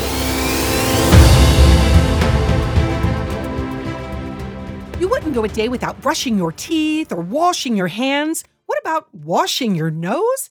You 5.00 5.08
wouldn't 5.08 5.34
go 5.34 5.44
a 5.44 5.48
day 5.48 5.68
without 5.68 6.00
brushing 6.02 6.36
your 6.36 6.52
teeth 6.52 7.12
or 7.12 7.22
washing 7.22 7.76
your 7.76 7.88
hands. 7.88 8.44
What 8.66 8.78
about 8.80 9.14
washing 9.14 9.74
your 9.74 9.90
nose? 9.90 10.50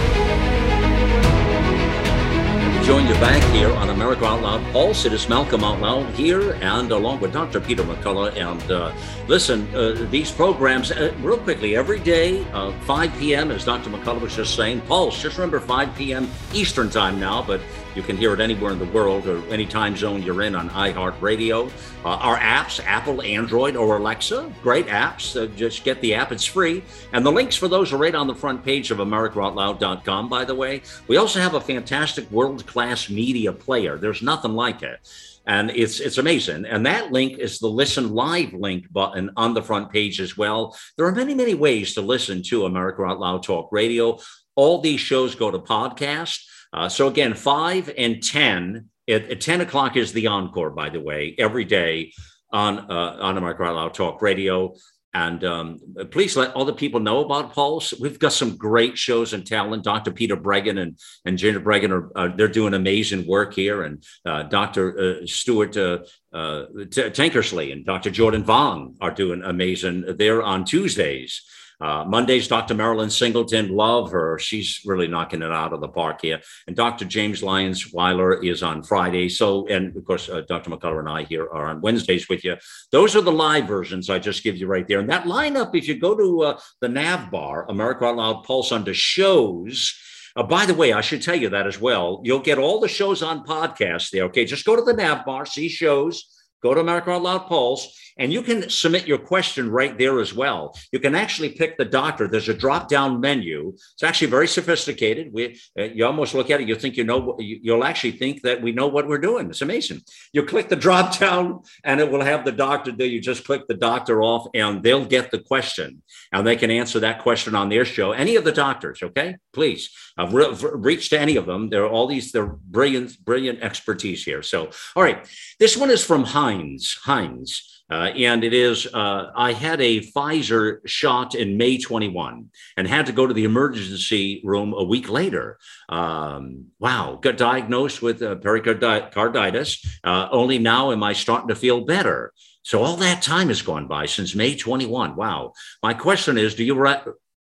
join 2.91 3.07
you 3.07 3.13
back 3.21 3.41
here 3.53 3.71
on 3.75 3.89
America 3.89 4.25
Out 4.25 4.41
Loud. 4.41 5.05
It 5.05 5.13
is 5.13 5.29
Malcolm 5.29 5.63
Out 5.63 5.79
Loud 5.79 6.13
here, 6.13 6.55
and 6.55 6.91
along 6.91 7.21
with 7.21 7.31
Dr. 7.31 7.61
Peter 7.61 7.83
McCullough. 7.83 8.35
And 8.35 8.69
uh, 8.69 8.93
listen, 9.29 9.73
uh, 9.73 10.05
these 10.11 10.29
programs, 10.29 10.91
uh, 10.91 11.13
real 11.21 11.37
quickly, 11.37 11.77
every 11.77 12.01
day, 12.01 12.45
uh, 12.51 12.73
5 12.81 13.17
p.m., 13.17 13.49
as 13.49 13.63
Dr. 13.63 13.89
McCullough 13.91 14.19
was 14.19 14.35
just 14.35 14.57
saying, 14.57 14.81
Pulse, 14.81 15.21
just 15.21 15.37
remember 15.37 15.61
5 15.61 15.95
p.m. 15.95 16.29
Eastern 16.51 16.89
Time 16.89 17.17
now, 17.17 17.41
but 17.41 17.61
you 17.95 18.01
can 18.01 18.15
hear 18.15 18.33
it 18.33 18.39
anywhere 18.39 18.71
in 18.71 18.79
the 18.79 18.85
world 18.85 19.27
or 19.27 19.45
any 19.49 19.65
time 19.65 19.97
zone 19.97 20.23
you're 20.23 20.41
in 20.43 20.55
on 20.55 20.69
iHeartRadio. 20.69 21.69
Uh, 22.03 22.07
our 22.07 22.37
apps, 22.37 22.83
Apple, 22.85 23.21
Android, 23.21 23.75
or 23.75 23.97
Alexa, 23.97 24.51
great 24.63 24.87
apps. 24.87 25.39
Uh, 25.39 25.47
just 25.55 25.83
get 25.83 25.99
the 26.01 26.13
app, 26.13 26.31
it's 26.31 26.45
free. 26.45 26.83
And 27.13 27.25
the 27.25 27.31
links 27.31 27.55
for 27.55 27.67
those 27.67 27.91
are 27.91 27.97
right 27.97 28.15
on 28.15 28.27
the 28.27 28.35
front 28.35 28.63
page 28.63 28.91
of 28.91 28.99
AmericaOutloud.com, 28.99 30.29
by 30.29 30.45
the 30.45 30.55
way. 30.55 30.81
We 31.07 31.17
also 31.17 31.39
have 31.39 31.53
a 31.53 31.61
fantastic 31.61 32.29
world 32.31 32.65
class 32.65 33.09
media 33.09 33.51
player. 33.51 33.97
There's 33.97 34.21
nothing 34.21 34.53
like 34.53 34.83
it. 34.83 34.99
And 35.47 35.71
it's 35.71 35.99
it's 35.99 36.19
amazing. 36.19 36.65
And 36.65 36.85
that 36.85 37.11
link 37.11 37.39
is 37.39 37.59
the 37.59 37.67
listen 37.67 38.13
live 38.13 38.53
link 38.53 38.91
button 38.91 39.31
on 39.35 39.53
the 39.53 39.63
front 39.63 39.91
page 39.91 40.21
as 40.21 40.37
well. 40.37 40.77
There 40.97 41.07
are 41.07 41.11
many, 41.11 41.33
many 41.33 41.55
ways 41.55 41.95
to 41.95 42.01
listen 42.01 42.43
to 42.43 42.65
America 42.65 43.03
Out 43.03 43.19
Loud 43.19 43.43
Talk 43.43 43.69
Radio. 43.71 44.19
All 44.55 44.79
these 44.79 44.99
shows 44.99 45.33
go 45.33 45.49
to 45.49 45.57
podcast. 45.57 46.45
Uh, 46.73 46.89
so 46.89 47.07
again, 47.07 47.33
five 47.33 47.91
and 47.97 48.23
10 48.23 48.89
at, 49.09 49.29
at, 49.29 49.41
10 49.41 49.61
o'clock 49.61 49.97
is 49.97 50.13
the 50.13 50.27
encore, 50.27 50.69
by 50.69 50.89
the 50.89 51.01
way, 51.01 51.35
every 51.37 51.65
day 51.65 52.13
on, 52.51 52.79
uh, 52.79 53.17
on 53.19 53.43
Out 53.43 53.59
Loud 53.59 53.93
Talk 53.93 54.21
Radio. 54.21 54.73
And 55.13 55.43
um, 55.43 55.79
please 56.09 56.37
let 56.37 56.55
other 56.55 56.71
people 56.71 57.01
know 57.01 57.19
about 57.19 57.53
Pulse. 57.53 57.93
We've 57.99 58.17
got 58.17 58.31
some 58.31 58.55
great 58.55 58.97
shows 58.97 59.33
and 59.33 59.45
talent. 59.45 59.83
Dr. 59.83 60.11
Peter 60.11 60.37
Breggin 60.37 60.79
and, 60.79 60.97
and 61.25 61.37
Ginger 61.37 61.59
Breggin 61.59 61.91
are 61.91 62.17
uh, 62.17 62.29
they're 62.33 62.47
doing 62.47 62.73
amazing 62.73 63.27
work 63.27 63.53
here. 63.53 63.83
And 63.83 64.03
uh, 64.25 64.43
Dr. 64.43 64.97
Uh, 64.97 65.25
Stuart 65.25 65.75
uh, 65.75 65.99
uh, 66.31 66.67
Tankersley 66.87 67.73
and 67.73 67.85
Dr. 67.85 68.09
Jordan 68.09 68.45
Vaughn 68.45 68.95
are 69.01 69.11
doing 69.11 69.41
amazing. 69.43 70.05
They're 70.17 70.43
on 70.43 70.63
Tuesdays. 70.63 71.41
Uh, 71.81 72.05
Mondays, 72.05 72.47
Dr. 72.47 72.75
Marilyn 72.75 73.09
Singleton, 73.09 73.69
love 73.69 74.11
her. 74.11 74.37
She's 74.37 74.81
really 74.85 75.07
knocking 75.07 75.41
it 75.41 75.51
out 75.51 75.73
of 75.73 75.81
the 75.81 75.87
park 75.87 76.21
here. 76.21 76.39
And 76.67 76.75
Dr. 76.75 77.05
James 77.05 77.41
Lyons 77.41 77.91
Weiler 77.91 78.41
is 78.43 78.61
on 78.61 78.83
Friday. 78.83 79.29
So, 79.29 79.67
and 79.67 79.95
of 79.97 80.05
course, 80.05 80.29
uh, 80.29 80.41
Dr. 80.41 80.69
McCullough 80.69 80.99
and 80.99 81.09
I 81.09 81.23
here 81.23 81.49
are 81.51 81.67
on 81.67 81.81
Wednesdays 81.81 82.29
with 82.29 82.43
you. 82.43 82.55
Those 82.91 83.15
are 83.15 83.21
the 83.21 83.31
live 83.31 83.67
versions 83.67 84.09
I 84.09 84.19
just 84.19 84.43
give 84.43 84.57
you 84.57 84.67
right 84.67 84.87
there. 84.87 84.99
And 84.99 85.09
that 85.09 85.23
lineup, 85.23 85.75
if 85.75 85.87
you 85.87 85.99
go 85.99 86.15
to 86.15 86.41
uh, 86.43 86.59
the 86.81 86.89
nav 86.89 87.31
bar, 87.31 87.65
America 87.69 88.05
Out 88.05 88.17
Loud 88.17 88.43
Pulse 88.43 88.71
under 88.71 88.93
shows, 88.93 89.97
uh, 90.35 90.43
by 90.43 90.65
the 90.65 90.73
way, 90.73 90.93
I 90.93 91.01
should 91.01 91.21
tell 91.21 91.35
you 91.35 91.49
that 91.49 91.67
as 91.67 91.79
well. 91.79 92.21
You'll 92.23 92.39
get 92.39 92.57
all 92.57 92.79
the 92.79 92.87
shows 92.87 93.21
on 93.21 93.45
podcast 93.45 94.11
there. 94.11 94.23
Okay, 94.25 94.45
just 94.45 94.65
go 94.65 94.75
to 94.75 94.81
the 94.81 94.93
nav 94.93 95.25
bar, 95.25 95.45
see 95.45 95.67
shows, 95.67 96.25
go 96.61 96.73
to 96.73 96.79
America 96.79 97.11
Out 97.11 97.23
Loud 97.23 97.47
Pulse, 97.47 97.97
and 98.21 98.31
you 98.31 98.43
can 98.43 98.69
submit 98.69 99.07
your 99.07 99.17
question 99.17 99.71
right 99.71 99.97
there 99.97 100.19
as 100.19 100.31
well. 100.31 100.77
You 100.91 100.99
can 100.99 101.15
actually 101.15 101.49
pick 101.49 101.75
the 101.75 101.85
doctor. 101.85 102.27
There's 102.27 102.49
a 102.49 102.53
drop 102.53 102.87
down 102.87 103.19
menu. 103.19 103.69
It's 103.69 104.03
actually 104.03 104.27
very 104.27 104.47
sophisticated. 104.47 105.33
We, 105.33 105.59
uh, 105.77 105.85
you 105.85 106.05
almost 106.05 106.35
look 106.35 106.51
at 106.51 106.61
it, 106.61 106.67
you 106.67 106.75
think 106.75 106.97
you 106.97 107.03
know, 107.03 107.35
you'll 107.39 107.83
actually 107.83 108.11
think 108.11 108.43
that 108.43 108.61
we 108.61 108.73
know 108.73 108.87
what 108.87 109.07
we're 109.07 109.17
doing. 109.17 109.49
It's 109.49 109.63
amazing. 109.63 110.01
You 110.33 110.43
click 110.43 110.69
the 110.69 110.75
drop 110.87 111.17
down 111.17 111.61
and 111.83 111.99
it 111.99 112.11
will 112.11 112.21
have 112.21 112.45
the 112.45 112.51
doctor 112.51 112.91
there. 112.91 113.07
You 113.07 113.19
just 113.19 113.43
click 113.43 113.67
the 113.67 113.73
doctor 113.73 114.21
off 114.21 114.47
and 114.53 114.83
they'll 114.83 115.05
get 115.05 115.31
the 115.31 115.39
question 115.39 116.03
and 116.31 116.45
they 116.45 116.55
can 116.55 116.69
answer 116.69 116.99
that 116.99 117.23
question 117.23 117.55
on 117.55 117.69
their 117.69 117.85
show. 117.85 118.11
Any 118.11 118.35
of 118.35 118.43
the 118.43 118.51
doctors, 118.51 119.01
okay? 119.01 119.37
Please. 119.51 119.89
I've 120.15 120.33
re- 120.33 120.55
reached 120.61 121.09
to 121.09 121.19
any 121.19 121.37
of 121.37 121.47
them. 121.47 121.71
There 121.71 121.83
are 121.85 121.89
all 121.89 122.05
these, 122.05 122.31
they're 122.31 122.45
brilliant, 122.45 123.17
brilliant 123.25 123.63
expertise 123.63 124.23
here. 124.23 124.43
So, 124.43 124.69
all 124.95 125.01
right. 125.01 125.27
This 125.59 125.75
one 125.75 125.89
is 125.89 126.03
from 126.03 126.23
Heinz. 126.23 126.99
Heinz. 127.03 127.80
Uh, 127.91 128.11
and 128.15 128.45
it 128.45 128.53
is, 128.53 128.87
uh, 128.93 129.31
I 129.35 129.51
had 129.51 129.81
a 129.81 129.99
Pfizer 129.99 130.79
shot 130.85 131.35
in 131.35 131.57
May 131.57 131.77
21 131.77 132.49
and 132.77 132.87
had 132.87 133.07
to 133.07 133.11
go 133.11 133.27
to 133.27 133.33
the 133.33 133.43
emergency 133.43 134.41
room 134.45 134.73
a 134.73 134.83
week 134.83 135.09
later. 135.09 135.59
Um, 135.89 136.67
wow, 136.79 137.19
got 137.21 137.35
diagnosed 137.35 138.01
with 138.01 138.21
uh, 138.21 138.35
pericarditis. 138.35 139.85
Uh, 140.05 140.29
only 140.31 140.57
now 140.57 140.91
am 140.91 141.03
I 141.03 141.11
starting 141.11 141.49
to 141.49 141.55
feel 141.55 141.81
better. 141.81 142.31
So 142.63 142.81
all 142.81 142.95
that 142.97 143.21
time 143.21 143.49
has 143.49 143.61
gone 143.61 143.87
by 143.87 144.05
since 144.05 144.35
May 144.35 144.55
21. 144.55 145.17
Wow. 145.17 145.51
My 145.83 145.93
question 145.93 146.37
is 146.37 146.55
do 146.55 146.63
you, 146.63 146.75
re- 146.75 147.01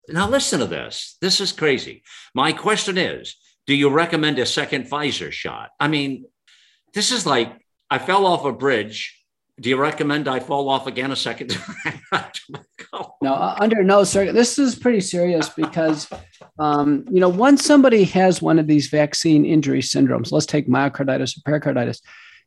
now 0.09 0.29
listen 0.29 0.59
to 0.59 0.67
this. 0.67 1.17
This 1.21 1.41
is 1.41 1.51
crazy. 1.51 2.03
My 2.35 2.51
question 2.51 2.99
is 2.99 3.35
do 3.65 3.73
you 3.73 3.89
recommend 3.89 4.37
a 4.37 4.45
second 4.45 4.85
Pfizer 4.85 5.31
shot? 5.31 5.71
I 5.79 5.87
mean, 5.87 6.25
this 6.93 7.11
is 7.11 7.25
like 7.25 7.51
I 7.89 7.97
fell 7.97 8.25
off 8.27 8.45
a 8.45 8.51
bridge 8.51 9.24
do 9.59 9.69
you 9.69 9.77
recommend 9.77 10.27
I 10.27 10.39
fall 10.39 10.69
off 10.69 10.85
again 10.85 11.11
a 11.11 11.15
second 11.15 11.51
time? 11.51 12.01
no, 13.21 13.33
uh, 13.33 13.55
under 13.59 13.83
no 13.83 14.03
circuit. 14.03 14.33
This 14.33 14.59
is 14.59 14.75
pretty 14.75 14.99
serious 14.99 15.47
because, 15.49 16.09
um, 16.59 17.05
you 17.09 17.21
know, 17.21 17.29
once 17.29 17.63
somebody 17.63 18.03
has 18.05 18.41
one 18.41 18.59
of 18.59 18.67
these 18.67 18.87
vaccine 18.87 19.45
injury 19.45 19.81
syndromes, 19.81 20.31
let's 20.31 20.45
take 20.45 20.67
myocarditis 20.67 21.37
or 21.37 21.41
pericarditis, 21.45 22.01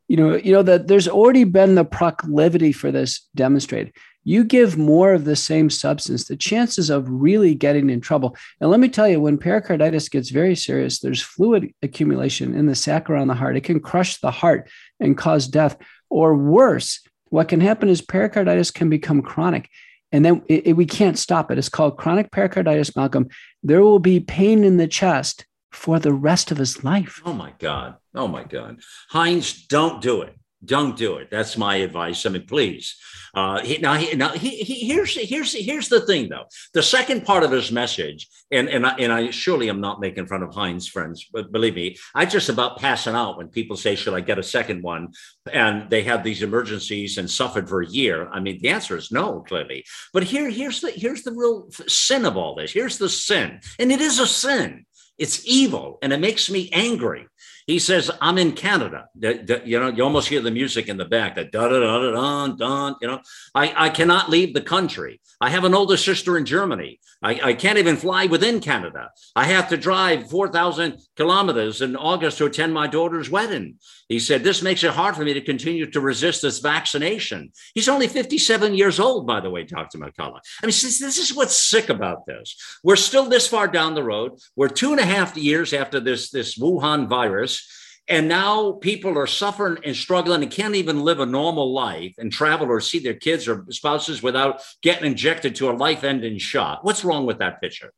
you 0.08 0.16
know, 0.16 0.36
you 0.36 0.52
know 0.52 0.62
that 0.62 0.88
there's 0.88 1.08
already 1.08 1.44
been 1.44 1.74
the 1.74 1.84
proclivity 1.84 2.72
for 2.72 2.90
this 2.90 3.28
demonstrated. 3.34 3.92
You 4.24 4.44
give 4.44 4.76
more 4.76 5.14
of 5.14 5.24
the 5.24 5.36
same 5.36 5.70
substance, 5.70 6.24
the 6.24 6.36
chances 6.36 6.90
of 6.90 7.08
really 7.08 7.54
getting 7.54 7.88
in 7.88 8.02
trouble. 8.02 8.36
And 8.60 8.70
let 8.70 8.80
me 8.80 8.88
tell 8.90 9.08
you, 9.08 9.20
when 9.20 9.38
pericarditis 9.38 10.10
gets 10.10 10.28
very 10.28 10.54
serious, 10.54 10.98
there's 10.98 11.22
fluid 11.22 11.72
accumulation 11.82 12.54
in 12.54 12.66
the 12.66 12.74
sac 12.74 13.08
around 13.08 13.28
the 13.28 13.34
heart. 13.34 13.56
It 13.56 13.64
can 13.64 13.80
crush 13.80 14.20
the 14.20 14.30
heart 14.30 14.68
and 15.00 15.16
cause 15.16 15.48
death 15.48 15.78
or 16.10 16.36
worse, 16.36 17.00
what 17.30 17.48
can 17.48 17.60
happen 17.60 17.88
is 17.88 18.00
pericarditis 18.00 18.70
can 18.70 18.88
become 18.88 19.22
chronic. 19.22 19.68
And 20.12 20.24
then 20.24 20.42
it, 20.48 20.68
it, 20.68 20.72
we 20.72 20.86
can't 20.86 21.18
stop 21.18 21.50
it. 21.50 21.58
It's 21.58 21.68
called 21.68 21.98
chronic 21.98 22.30
pericarditis, 22.30 22.96
Malcolm. 22.96 23.28
There 23.62 23.82
will 23.82 23.98
be 23.98 24.20
pain 24.20 24.64
in 24.64 24.78
the 24.78 24.88
chest 24.88 25.46
for 25.70 25.98
the 25.98 26.12
rest 26.12 26.50
of 26.50 26.56
his 26.56 26.82
life. 26.82 27.20
Oh 27.26 27.34
my 27.34 27.52
God. 27.58 27.96
Oh 28.14 28.26
my 28.26 28.44
God. 28.44 28.80
Heinz, 29.10 29.66
don't 29.66 30.00
do 30.00 30.22
it. 30.22 30.34
Don't 30.64 30.96
do 30.96 31.16
it. 31.16 31.30
That's 31.30 31.56
my 31.56 31.76
advice. 31.76 32.26
I 32.26 32.30
mean, 32.30 32.44
please. 32.44 32.96
Uh, 33.32 33.60
he, 33.60 33.78
now, 33.78 33.94
he, 33.94 34.16
now 34.16 34.30
he, 34.30 34.50
he, 34.50 34.88
here's 34.88 35.14
here's 35.14 35.52
here's 35.52 35.88
the 35.88 36.00
thing, 36.00 36.28
though. 36.28 36.46
The 36.74 36.82
second 36.82 37.24
part 37.24 37.44
of 37.44 37.52
his 37.52 37.70
message, 37.70 38.26
and 38.50 38.68
and 38.68 38.84
I, 38.84 38.96
and 38.96 39.12
I 39.12 39.30
surely 39.30 39.68
am 39.68 39.80
not 39.80 40.00
making 40.00 40.26
fun 40.26 40.42
of 40.42 40.52
Heinz 40.52 40.88
friends, 40.88 41.26
but 41.32 41.52
believe 41.52 41.76
me, 41.76 41.96
I 42.12 42.26
just 42.26 42.48
about 42.48 42.80
passing 42.80 43.14
out 43.14 43.38
when 43.38 43.48
people 43.48 43.76
say, 43.76 43.94
"Should 43.94 44.14
I 44.14 44.20
get 44.20 44.40
a 44.40 44.42
second 44.42 44.82
one?" 44.82 45.12
And 45.52 45.88
they 45.90 46.02
have 46.02 46.24
these 46.24 46.42
emergencies 46.42 47.18
and 47.18 47.30
suffered 47.30 47.68
for 47.68 47.82
a 47.82 47.88
year. 47.88 48.28
I 48.32 48.40
mean, 48.40 48.58
the 48.60 48.70
answer 48.70 48.96
is 48.96 49.12
no, 49.12 49.44
clearly. 49.46 49.84
But 50.12 50.24
here, 50.24 50.50
here's 50.50 50.80
the 50.80 50.90
here's 50.90 51.22
the 51.22 51.32
real 51.32 51.68
sin 51.86 52.24
of 52.24 52.36
all 52.36 52.56
this. 52.56 52.72
Here's 52.72 52.98
the 52.98 53.08
sin, 53.08 53.60
and 53.78 53.92
it 53.92 54.00
is 54.00 54.18
a 54.18 54.26
sin. 54.26 54.86
It's 55.18 55.46
evil, 55.46 55.98
and 56.02 56.12
it 56.12 56.20
makes 56.20 56.50
me 56.50 56.70
angry 56.72 57.26
he 57.68 57.78
says, 57.78 58.10
I'm 58.22 58.38
in 58.38 58.52
Canada. 58.52 59.10
You 59.20 59.78
know, 59.78 59.88
you 59.88 60.02
almost 60.02 60.28
hear 60.28 60.40
the 60.40 60.50
music 60.50 60.88
in 60.88 60.96
the 60.96 61.04
back, 61.04 61.34
that 61.34 61.52
da 61.52 61.68
da 61.68 61.78
da 61.78 61.98
da 61.98 62.46
da 62.46 62.56
da. 62.56 62.94
You 63.02 63.08
know, 63.08 63.20
I, 63.54 63.74
I 63.76 63.90
cannot 63.90 64.30
leave 64.30 64.54
the 64.54 64.62
country. 64.62 65.20
I 65.38 65.50
have 65.50 65.64
an 65.64 65.74
older 65.74 65.98
sister 65.98 66.38
in 66.38 66.46
Germany. 66.46 66.98
I, 67.22 67.40
I 67.42 67.52
can't 67.52 67.76
even 67.76 67.98
fly 67.98 68.24
within 68.24 68.60
Canada. 68.60 69.10
I 69.36 69.44
have 69.44 69.68
to 69.68 69.76
drive 69.76 70.30
4,000 70.30 70.98
kilometers 71.14 71.82
in 71.82 71.94
August 71.94 72.38
to 72.38 72.46
attend 72.46 72.72
my 72.72 72.86
daughter's 72.86 73.28
wedding. 73.28 73.74
He 74.08 74.18
said, 74.18 74.42
This 74.42 74.62
makes 74.62 74.82
it 74.82 74.90
hard 74.90 75.16
for 75.16 75.24
me 75.24 75.34
to 75.34 75.40
continue 75.40 75.90
to 75.90 76.00
resist 76.00 76.42
this 76.42 76.60
vaccination. 76.60 77.52
He's 77.74 77.88
only 77.88 78.08
57 78.08 78.74
years 78.74 78.98
old, 78.98 79.26
by 79.26 79.40
the 79.40 79.50
way, 79.50 79.64
Dr. 79.64 79.98
McCullough. 79.98 80.40
I 80.62 80.66
mean, 80.66 80.72
this 80.72 81.18
is 81.18 81.34
what's 81.34 81.56
sick 81.56 81.90
about 81.90 82.26
this. 82.26 82.56
We're 82.82 82.96
still 82.96 83.28
this 83.28 83.46
far 83.46 83.68
down 83.68 83.94
the 83.94 84.02
road. 84.02 84.38
We're 84.56 84.68
two 84.68 84.92
and 84.92 85.00
a 85.00 85.04
half 85.04 85.36
years 85.36 85.72
after 85.72 86.00
this, 86.00 86.30
this 86.30 86.58
Wuhan 86.58 87.08
virus. 87.08 87.66
And 88.10 88.26
now 88.26 88.72
people 88.72 89.18
are 89.18 89.26
suffering 89.26 89.82
and 89.84 89.94
struggling 89.94 90.42
and 90.42 90.50
can't 90.50 90.74
even 90.74 91.04
live 91.04 91.20
a 91.20 91.26
normal 91.26 91.74
life 91.74 92.14
and 92.16 92.32
travel 92.32 92.68
or 92.68 92.80
see 92.80 93.00
their 93.00 93.12
kids 93.12 93.46
or 93.46 93.66
spouses 93.68 94.22
without 94.22 94.62
getting 94.82 95.10
injected 95.10 95.54
to 95.56 95.68
a 95.68 95.72
life 95.72 96.04
ending 96.04 96.38
shot. 96.38 96.82
What's 96.86 97.04
wrong 97.04 97.26
with 97.26 97.40
that 97.40 97.60
picture? 97.60 97.92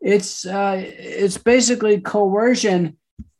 It's 0.00 0.46
uh, 0.46 0.80
it's 0.86 1.38
basically 1.38 2.00
coercion 2.00 2.97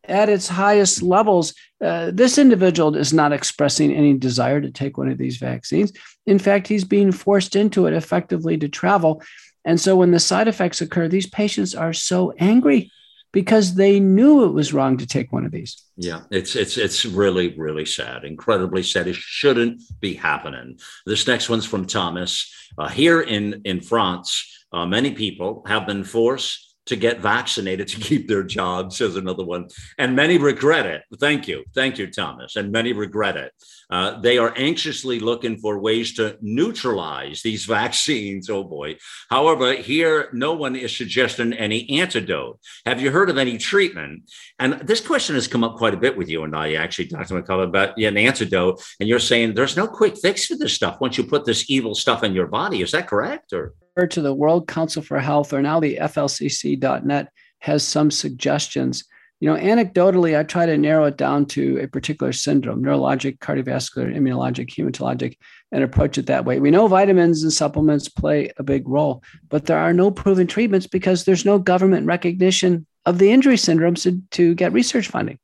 at 0.09 0.29
its 0.29 0.49
highest 0.49 1.03
levels. 1.03 1.55
Uh, 1.83 2.11
this 2.13 2.39
individual 2.39 2.97
is 2.97 3.13
not 3.13 3.33
expressing 3.33 3.93
any 3.93 4.15
desire 4.15 4.61
to 4.61 4.71
take 4.71 4.99
one 4.99 5.09
of 5.09 5.19
these 5.19 5.37
vaccines. 5.37 5.93
In 6.27 6.39
fact, 6.39 6.67
he's 6.67 6.85
being 6.85 7.13
forced 7.13 7.57
into 7.57 7.87
it 7.87 7.95
effectively 7.95 8.57
to 8.59 8.69
travel. 8.69 9.23
And 9.65 9.81
so 9.81 9.97
when 9.97 10.11
the 10.11 10.21
side 10.21 10.49
effects 10.49 10.81
occur, 10.81 11.09
these 11.09 11.27
patients 11.27 11.75
are 11.75 11.93
so 11.93 12.33
angry 12.39 12.91
because 13.33 13.75
they 13.75 14.01
knew 14.01 14.45
it 14.45 14.53
was 14.53 14.73
wrong 14.73 14.97
to 14.97 15.07
take 15.07 15.33
one 15.33 15.45
of 15.45 15.53
these. 15.53 15.83
Yeah, 15.97 16.23
it's 16.31 16.57
it's 16.57 16.79
it's 16.79 17.05
really 17.05 17.55
really 17.59 17.85
sad, 17.85 18.25
incredibly 18.25 18.83
sad. 18.83 19.07
It 19.07 19.17
shouldn't 19.17 19.83
be 20.01 20.15
happening. 20.15 20.79
This 21.05 21.27
next 21.27 21.51
one's 21.51 21.67
from 21.67 21.85
Thomas. 21.85 22.51
Uh, 22.79 22.89
here 22.89 23.21
in 23.21 23.61
in 23.65 23.81
France, 23.81 24.67
uh, 24.73 24.87
many 24.87 25.13
people 25.13 25.63
have 25.67 25.87
been 25.87 26.05
forced 26.05 26.68
to 26.89 26.97
get 26.97 27.21
vaccinated 27.21 27.89
to 27.89 28.01
keep 28.09 28.29
their 28.29 28.43
jobs, 28.43 28.99
says 28.99 29.17
another 29.17 29.45
one. 29.45 29.69
And 29.99 30.17
many 30.17 30.39
regret 30.39 30.87
it. 30.87 31.03
Thank 31.21 31.47
you. 31.47 31.65
Thank 31.75 31.99
you, 31.99 32.11
Thomas. 32.11 32.57
And 32.57 32.73
many 32.73 32.93
regret 32.93 33.37
it. 33.37 33.53
Uh, 33.91 34.21
they 34.21 34.37
are 34.37 34.53
anxiously 34.57 35.19
looking 35.19 35.57
for 35.59 35.79
ways 35.79 36.15
to 36.15 36.37
neutralize 36.43 37.43
these 37.43 37.65
vaccines. 37.79 38.51
Oh 38.51 38.65
boy. 38.65 38.97
However, 39.31 39.75
here, 39.75 40.29
no 40.33 40.53
one 40.55 40.77
is 40.77 40.97
suggesting 40.97 41.53
any 41.53 41.89
antidote. 41.91 42.61
Have 42.85 43.01
you 43.01 43.11
heard 43.11 43.31
of 43.31 43.39
any 43.39 43.57
treatment? 43.57 44.31
And 44.59 44.75
this 44.81 45.01
question 45.01 45.35
has 45.37 45.47
come 45.47 45.65
up 45.65 45.77
quite 45.77 45.95
a 45.95 45.99
bit 45.99 46.17
with 46.17 46.29
you 46.29 46.45
and 46.45 46.55
I, 46.55 46.75
actually, 46.75 47.07
Dr. 47.07 47.41
McCullough, 47.41 47.65
about 47.65 47.99
an 47.99 48.17
antidote. 48.17 48.83
And 49.01 49.09
you're 49.09 49.19
saying 49.19 49.55
there's 49.55 49.77
no 49.77 49.87
quick 49.87 50.19
fix 50.19 50.47
for 50.47 50.57
this 50.57 50.73
stuff 50.73 51.01
once 51.01 51.17
you 51.17 51.25
put 51.25 51.45
this 51.45 51.71
evil 51.71 51.95
stuff 51.95 52.25
in 52.25 52.35
your 52.35 52.47
body. 52.47 52.83
Is 52.83 52.93
that 52.93 53.09
correct? 53.09 53.53
Or 53.53 53.75
to 54.07 54.23
the 54.23 54.35
World 54.35 54.69
Council 54.69 55.03
for 55.03 55.19
Health 55.19 55.53
or 55.53 55.63
now 55.63 55.81
the 55.81 55.97
FLCCC.net 55.97 57.29
has 57.61 57.87
some 57.87 58.11
suggestions. 58.11 59.05
You 59.41 59.49
know, 59.49 59.61
anecdotally, 59.61 60.39
I 60.39 60.43
try 60.43 60.67
to 60.67 60.77
narrow 60.77 61.05
it 61.05 61.17
down 61.17 61.47
to 61.47 61.79
a 61.79 61.87
particular 61.87 62.33
syndrome 62.33 62.83
neurologic, 62.83 63.39
cardiovascular, 63.39 64.15
immunologic, 64.15 64.71
hematologic, 64.71 65.37
and 65.71 65.85
approach 65.85 66.19
it 66.19 66.27
that 66.27 66.45
way. 66.45 66.59
We 66.59 66.71
know 66.71 66.89
vitamins 66.89 67.43
and 67.43 67.53
supplements 67.53 68.09
play 68.09 68.51
a 68.57 68.63
big 68.63 68.89
role, 68.89 69.23
but 69.49 69.67
there 69.67 69.79
are 69.79 69.93
no 69.93 70.11
proven 70.11 70.47
treatments 70.47 70.87
because 70.87 71.25
there's 71.25 71.45
no 71.45 71.59
government 71.59 72.07
recognition 72.07 72.87
of 73.07 73.19
the 73.19 73.31
injury 73.31 73.57
syndromes 73.57 74.03
to, 74.03 74.21
to 74.33 74.55
get 74.55 74.73
research 74.73 75.09
funding. 75.09 75.39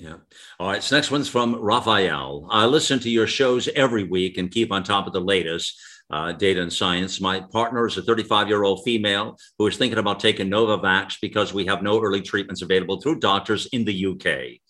Yeah. 0.00 0.16
All 0.58 0.68
right. 0.68 0.82
So 0.82 0.96
next 0.96 1.10
one's 1.10 1.28
from 1.28 1.56
Raphael. 1.56 2.46
I 2.50 2.64
listen 2.64 2.98
to 3.00 3.10
your 3.10 3.26
shows 3.26 3.68
every 3.68 4.04
week 4.04 4.38
and 4.38 4.50
keep 4.50 4.72
on 4.72 4.82
top 4.82 5.06
of 5.06 5.12
the 5.12 5.20
latest 5.20 5.78
uh, 6.10 6.32
data 6.32 6.60
and 6.62 6.72
science. 6.72 7.20
My 7.20 7.40
partner 7.40 7.86
is 7.86 7.96
a 7.96 8.02
35 8.02 8.48
year 8.48 8.64
old 8.64 8.82
female 8.84 9.36
who 9.58 9.66
is 9.66 9.76
thinking 9.76 9.98
about 9.98 10.20
taking 10.20 10.50
Novavax 10.50 11.16
because 11.20 11.54
we 11.54 11.66
have 11.66 11.82
no 11.82 12.00
early 12.00 12.22
treatments 12.22 12.62
available 12.62 13.00
through 13.00 13.20
doctors 13.20 13.66
in 13.72 13.84
the 13.84 14.06
UK. 14.06 14.60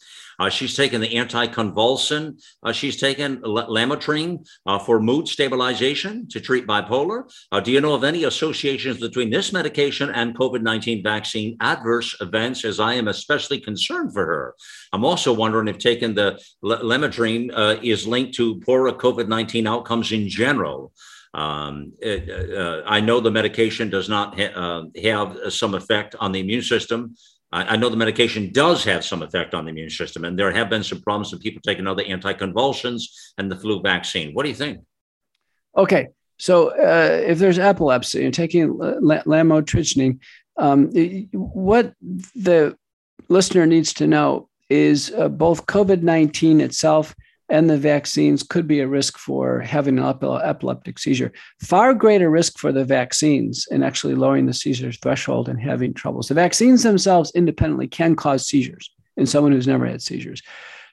Uh, 0.41 0.49
she's 0.49 0.75
taken 0.75 1.03
the 1.03 1.11
anticonvulsant. 1.11 2.43
Uh, 2.63 2.73
she's 2.73 2.97
taken 2.97 3.43
lamotrigine 3.43 4.49
uh, 4.65 4.79
for 4.79 4.99
mood 4.99 5.29
stabilization 5.29 6.27
to 6.29 6.41
treat 6.41 6.67
bipolar. 6.67 7.31
Uh, 7.53 7.61
do 7.61 7.71
you 7.71 7.79
know 7.79 7.93
of 7.93 8.05
any 8.05 8.25
associations 8.25 8.99
between 8.99 9.29
this 9.29 9.53
medication 9.53 10.09
and 10.09 10.35
COVID 10.35 10.63
19 10.63 11.03
vaccine 11.03 11.59
adverse 11.61 12.17
events, 12.23 12.65
as 12.65 12.81
I 12.81 12.95
am 12.95 13.09
especially 13.09 13.61
concerned 13.61 14.15
for 14.15 14.25
her? 14.25 14.55
I'm 14.95 15.05
also 15.05 15.31
wondering 15.31 15.69
if 15.69 15.77
taking 15.77 16.15
the 16.15 16.43
lamotrigine 16.65 17.51
uh, 17.55 17.79
is 17.83 18.07
linked 18.07 18.35
to 18.37 18.61
poorer 18.61 18.93
COVID 18.93 19.29
19 19.29 19.67
outcomes 19.67 20.11
in 20.11 20.27
general. 20.27 20.95
Um, 21.33 21.93
it, 22.01 22.55
uh, 22.57 22.83
I 22.87 23.01
know 23.01 23.21
the 23.21 23.31
medication 23.31 23.89
does 23.89 24.09
not 24.09 24.39
ha- 24.39 24.53
uh, 24.55 24.85
have 25.03 25.53
some 25.53 25.75
effect 25.75 26.17
on 26.19 26.33
the 26.33 26.41
immune 26.41 26.63
system. 26.63 27.15
I, 27.53 27.77
know 27.77 27.89
the 27.89 27.97
medication 27.97 28.53
does 28.53 28.85
have 28.85 29.05
some 29.05 29.23
effect 29.23 29.55
on 29.55 29.65
the 29.65 29.71
immune 29.71 29.91
system, 29.91 30.25
and 30.25 30.39
there 30.39 30.53
have 30.53 30.71
been 30.71 30.85
some 30.85 31.03
problems 31.03 31.33
with 31.33 31.43
people 31.43 31.61
taking 31.65 31.89
other 31.89 32.05
anticonvulsants 32.05 33.33
and 33.39 33.51
the 33.51 33.57
flu 33.57 33.83
vaccine. 33.83 34.33
What 34.35 34.45
do 34.45 34.51
you 34.51 34.55
think? 34.55 34.79
Okay, 35.77 36.09
so 36.39 36.69
uh, 36.69 37.21
if 37.27 37.41
there's 37.41 37.59
epilepsy 37.59 38.25
and 38.25 38.33
taking 38.33 38.63
l- 38.63 39.01
lamotrigine, 39.27 40.21
um, 40.59 40.91
what 41.33 41.93
the 42.37 42.77
listener 43.29 43.67
needs 43.67 43.93
to 43.95 44.07
know 44.07 44.49
is 44.69 45.13
uh, 45.17 45.29
both 45.29 45.67
COVID 45.67 46.03
19 46.03 46.61
itself 46.61 47.15
and 47.51 47.69
the 47.69 47.77
vaccines 47.77 48.43
could 48.43 48.67
be 48.67 48.81
a 48.81 48.87
risk 48.87 49.19
for 49.19 49.61
having 49.61 49.99
an 49.99 50.05
epileptic 50.05 50.99
seizure. 50.99 51.33
Far 51.61 51.93
greater 51.95 52.31
risk 52.31 52.59
for 52.59 52.73
the 52.73 52.85
vaccines 52.85 53.67
in 53.71 53.83
actually 53.83 54.15
lowering 54.15 54.47
the 54.47 54.55
seizure 54.55 54.93
threshold 54.93 55.49
and 55.49 55.61
having 55.61 55.93
troubles. 55.93 56.29
The 56.29 56.35
vaccines 56.35 56.85
themselves 56.85 57.33
independently 57.35 57.89
can 57.89 58.15
cause 58.15 58.47
seizures 58.47 58.91
in 59.17 59.27
someone 59.27 59.53
who's 59.53 59.67
never 59.67 59.85
had 59.85 60.01
seizures. 60.01 60.43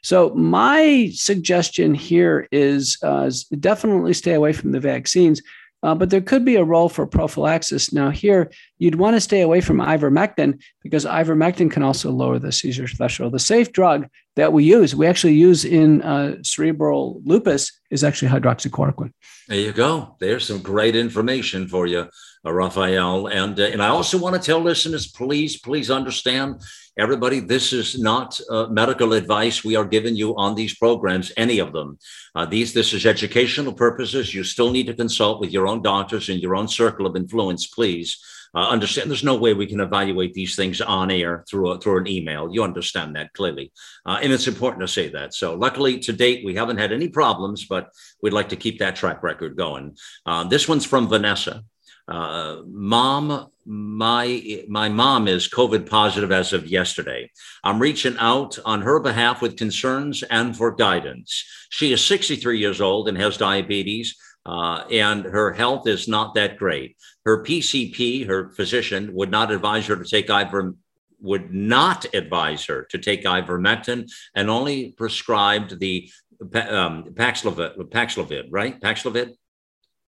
So, 0.02 0.30
my 0.32 1.12
suggestion 1.14 1.94
here 1.94 2.48
is 2.52 2.98
uh, 3.04 3.32
definitely 3.60 4.14
stay 4.14 4.34
away 4.34 4.54
from 4.54 4.72
the 4.72 4.80
vaccines. 4.80 5.42
Uh, 5.84 5.94
but 5.94 6.10
there 6.10 6.22
could 6.22 6.44
be 6.44 6.56
a 6.56 6.64
role 6.64 6.90
for 6.90 7.06
prophylaxis. 7.06 7.94
Now, 7.94 8.10
here 8.10 8.52
you'd 8.80 8.96
want 8.96 9.16
to 9.16 9.22
stay 9.22 9.42
away 9.42 9.62
from 9.62 9.78
ivermectin 9.78 10.60
because 10.82 11.06
ivermectin 11.06 11.72
can 11.72 11.84
also 11.84 12.12
lower 12.12 12.40
the 12.40 12.52
seizure 12.52 12.88
threshold. 12.88 13.34
The 13.34 13.40
safe 13.40 13.72
drug 13.72 14.08
that 14.36 14.54
we 14.54 14.64
use, 14.64 14.96
we 14.96 15.06
actually 15.06 15.36
use 15.36 15.66
in 15.66 16.02
uh, 16.02 16.38
cerebral 16.42 17.22
lupus, 17.26 17.72
is 17.92 18.04
actually 18.04 18.30
hydroxychloroquine. 18.30 19.12
There 19.48 19.60
you 19.60 19.72
go. 19.72 20.16
There's 20.20 20.48
some 20.48 20.60
great 20.60 20.96
information 20.96 21.68
for 21.68 21.86
you, 21.88 22.08
uh, 22.46 22.52
Raphael. 22.52 23.28
And, 23.28 23.60
uh, 23.60 23.64
and 23.64 23.82
I 23.82 23.88
also 23.90 24.18
want 24.18 24.36
to 24.36 24.42
tell 24.42 24.60
listeners 24.60 25.08
please, 25.08 25.60
please 25.60 25.92
understand 25.92 26.62
Everybody, 27.00 27.40
this 27.40 27.74
is 27.74 28.00
not 28.00 28.40
uh, 28.50 28.66
medical 28.72 29.14
advice 29.14 29.64
we 29.64 29.76
are 29.76 29.86
giving 29.86 30.16
you 30.16 30.36
on 30.36 30.56
these 30.56 30.76
programs, 30.76 31.32
any 31.38 31.60
of 31.60 31.72
them. 31.72 32.00
Uh, 32.34 32.48
these, 32.48 32.74
this 32.74 32.92
is 32.92 33.06
educational 33.06 33.72
purposes. 33.72 34.34
You 34.34 34.44
still 34.44 34.72
need 34.72 34.88
to 34.88 34.96
consult 34.96 35.40
with 35.40 35.52
your 35.52 35.68
own 35.68 35.84
doctors 35.84 36.30
and 36.30 36.42
your 36.42 36.56
own 36.56 36.68
circle 36.68 37.06
of 37.06 37.16
influence, 37.16 37.68
please. 37.68 38.18
Uh, 38.56 38.70
understand 38.70 39.12
there's 39.12 39.24
no 39.24 39.38
way 39.38 39.54
we 39.54 39.68
can 39.68 39.82
evaluate 39.82 40.34
these 40.34 40.56
things 40.56 40.82
on 40.82 41.12
air 41.12 41.46
through 41.48 41.70
a, 41.70 41.80
through 41.80 42.00
an 42.00 42.08
email. 42.08 42.52
You 42.52 42.64
understand 42.64 43.16
that 43.16 43.32
clearly, 43.34 43.72
uh, 44.06 44.20
and 44.24 44.34
it's 44.34 44.48
important 44.48 44.82
to 44.82 44.88
say 44.88 45.10
that. 45.10 45.36
So, 45.36 45.54
luckily, 45.54 46.00
to 46.00 46.14
date, 46.14 46.44
we 46.46 46.56
haven't 46.56 46.78
had 46.78 46.92
any 46.92 47.10
problems, 47.10 47.66
but 47.66 47.90
we'd 48.24 48.34
like 48.34 48.50
to 48.50 48.56
keep 48.56 48.80
that 48.80 48.96
track 48.96 49.22
record 49.22 49.56
going. 49.58 49.98
Uh, 50.26 50.46
this 50.46 50.68
one's 50.68 50.86
from 50.86 51.08
Vanessa. 51.08 51.64
Uh, 52.08 52.62
mom, 52.66 53.48
my 53.66 54.64
my 54.70 54.88
mom 54.88 55.28
is 55.28 55.50
COVID 55.50 55.90
positive 55.90 56.32
as 56.32 56.54
of 56.54 56.68
yesterday. 56.68 57.30
I'm 57.64 57.80
reaching 57.82 58.16
out 58.18 58.58
on 58.64 58.82
her 58.82 59.00
behalf 59.00 59.42
with 59.42 59.58
concerns 59.58 60.24
and 60.24 60.56
for 60.56 60.72
guidance. 60.72 61.44
She 61.70 61.92
is 61.92 62.06
63 62.06 62.60
years 62.60 62.80
old 62.80 63.10
and 63.10 63.18
has 63.18 63.36
diabetes, 63.36 64.16
uh, 64.46 64.86
and 64.90 65.26
her 65.26 65.52
health 65.52 65.86
is 65.88 66.08
not 66.08 66.34
that 66.36 66.58
great. 66.58 66.96
Her 67.26 67.44
PCP, 67.44 68.26
her 68.28 68.52
physician, 68.54 69.14
would 69.14 69.32
not 69.32 69.52
advise 69.52 69.86
her 69.88 69.98
to 69.98 70.10
take 70.10 70.30
iver 70.30 70.76
would 71.20 71.52
not 71.52 72.06
advise 72.14 72.66
her 72.66 72.84
to 72.92 72.98
take 72.98 73.24
ivermectin 73.24 74.08
and 74.36 74.50
only 74.50 74.92
prescribed 74.92 75.80
the 75.80 76.10
um, 76.54 77.06
Paxlovid, 77.14 77.76
Paxlovid, 77.90 78.48
right? 78.52 78.80
Paxlovid. 78.80 79.32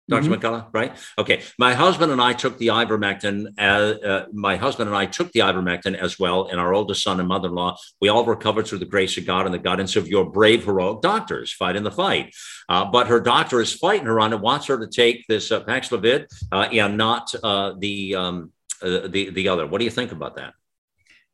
Doctor 0.10 0.30
mm-hmm. 0.30 0.46
McCullough, 0.46 0.68
right? 0.74 0.96
Okay. 1.18 1.42
My 1.58 1.74
husband 1.74 2.12
and 2.12 2.22
I 2.22 2.34
took 2.34 2.58
the 2.58 2.68
ivermectin. 2.68 3.54
As, 3.58 3.98
uh, 3.98 4.08
uh, 4.10 4.26
my 4.34 4.56
husband 4.56 4.90
and 4.90 4.98
I 4.98 5.06
took 5.06 5.32
the 5.32 5.42
ivermectin 5.42 5.96
as 5.96 6.20
well, 6.20 6.48
and 6.48 6.60
our 6.60 6.74
oldest 6.74 7.04
son 7.04 7.20
and 7.20 7.30
mother-in-law. 7.30 7.78
We 8.02 8.10
all 8.10 8.26
recovered 8.26 8.68
through 8.68 8.80
the 8.80 8.86
grace 8.86 9.18
of 9.18 9.26
God 9.26 9.46
and 9.46 9.54
the 9.54 9.60
guidance 9.60 9.96
of 9.96 10.08
your 10.08 10.30
brave, 10.30 10.66
heroic 10.66 11.02
doctors 11.02 11.54
fighting 11.54 11.84
the 11.84 11.92
fight. 11.92 12.34
Uh, 12.68 12.86
but 12.86 13.08
her 13.08 13.20
doctor 13.20 13.62
is 13.62 13.74
fighting 13.74 14.08
her 14.08 14.20
on 14.20 14.34
it, 14.34 14.40
wants 14.40 14.68
her 14.68 14.80
to 14.80 14.88
take 14.88 15.26
this 15.28 15.52
uh, 15.52 15.64
Paxlovid 15.64 16.26
uh, 16.52 16.68
and 16.72 16.98
not 16.98 17.34
uh, 17.44 17.74
the 17.78 18.16
um, 18.16 18.52
the 18.82 19.30
the 19.34 19.48
other. 19.48 19.68
What 19.68 19.80
do 19.80 19.86
you 19.86 19.92
think 19.92 20.12
about 20.12 20.36
that? 20.38 20.54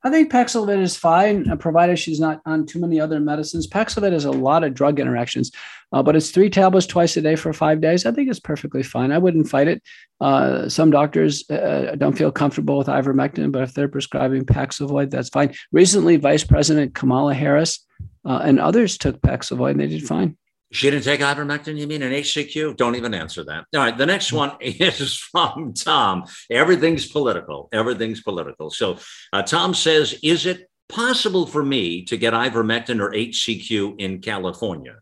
I 0.06 0.12
think 0.12 0.32
Paxlovid 0.32 0.84
is 0.84 0.96
fine, 0.96 1.50
uh, 1.50 1.56
provided 1.56 1.98
she's 1.98 2.20
not 2.20 2.40
on 2.46 2.68
too 2.68 2.80
many 2.80 3.00
other 3.00 3.20
medicines. 3.20 3.66
Paxlovid 3.66 4.12
has 4.12 4.26
a 4.26 4.32
lot 4.32 4.64
of 4.64 4.76
drug 4.76 5.00
interactions, 5.00 5.52
uh, 5.92 6.04
but 6.04 6.16
it's 6.16 6.30
three 6.30 6.48
tablets 6.48 6.86
twice 6.86 7.18
a 7.18 7.24
day 7.24 7.36
for 7.36 7.52
five 7.54 7.82
days. 7.82 8.06
I 8.06 8.12
think 8.12 8.30
it's 8.30 8.40
perfectly 8.40 8.84
fine. 8.84 9.12
I 9.12 9.18
wouldn't 9.18 9.50
fight 9.50 9.68
it. 9.68 9.82
Uh, 10.22 10.70
some 10.70 10.92
doctors 10.92 11.50
uh, 11.50 11.96
don't 11.98 12.16
feel 12.16 12.32
comfortable 12.32 12.78
with 12.78 12.86
ivermectin, 12.86 13.52
but 13.52 13.64
if 13.64 13.74
they're 13.74 13.88
prescribing 13.88 14.46
Paxlovid, 14.46 15.10
that's 15.10 15.30
fine. 15.30 15.56
Recently, 15.72 16.18
Vice 16.18 16.44
President 16.44 16.94
Kamala 16.94 17.34
Harris 17.34 17.84
uh, 18.26 18.42
and 18.44 18.60
others 18.60 19.00
took 19.00 19.20
Paxlovid 19.22 19.72
and 19.72 19.80
they 19.80 19.88
did 19.88 20.08
fine. 20.08 20.38
She 20.76 20.90
didn't 20.90 21.06
take 21.06 21.22
ivermectin, 21.22 21.78
you 21.78 21.88
mean 21.88 22.02
an 22.02 22.12
HCQ? 22.12 22.76
Don't 22.76 22.96
even 22.96 23.14
answer 23.14 23.46
that. 23.46 23.66
All 23.74 23.80
right, 23.80 23.98
the 23.98 24.06
next 24.06 24.34
one 24.34 24.52
is 24.60 25.16
from 25.16 25.74
Tom. 25.74 26.26
Everything's 26.52 27.08
political. 27.08 27.70
Everything's 27.72 28.22
political. 28.22 28.70
So 28.70 28.98
uh, 29.32 29.44
Tom 29.44 29.74
says, 29.74 30.20
Is 30.22 30.46
it 30.46 30.70
possible 30.90 31.48
for 31.48 31.64
me 31.64 32.04
to 32.06 32.18
get 32.18 32.34
ivermectin 32.34 33.00
or 33.00 33.12
HCQ 33.12 34.02
in 34.02 34.20
California? 34.20 34.98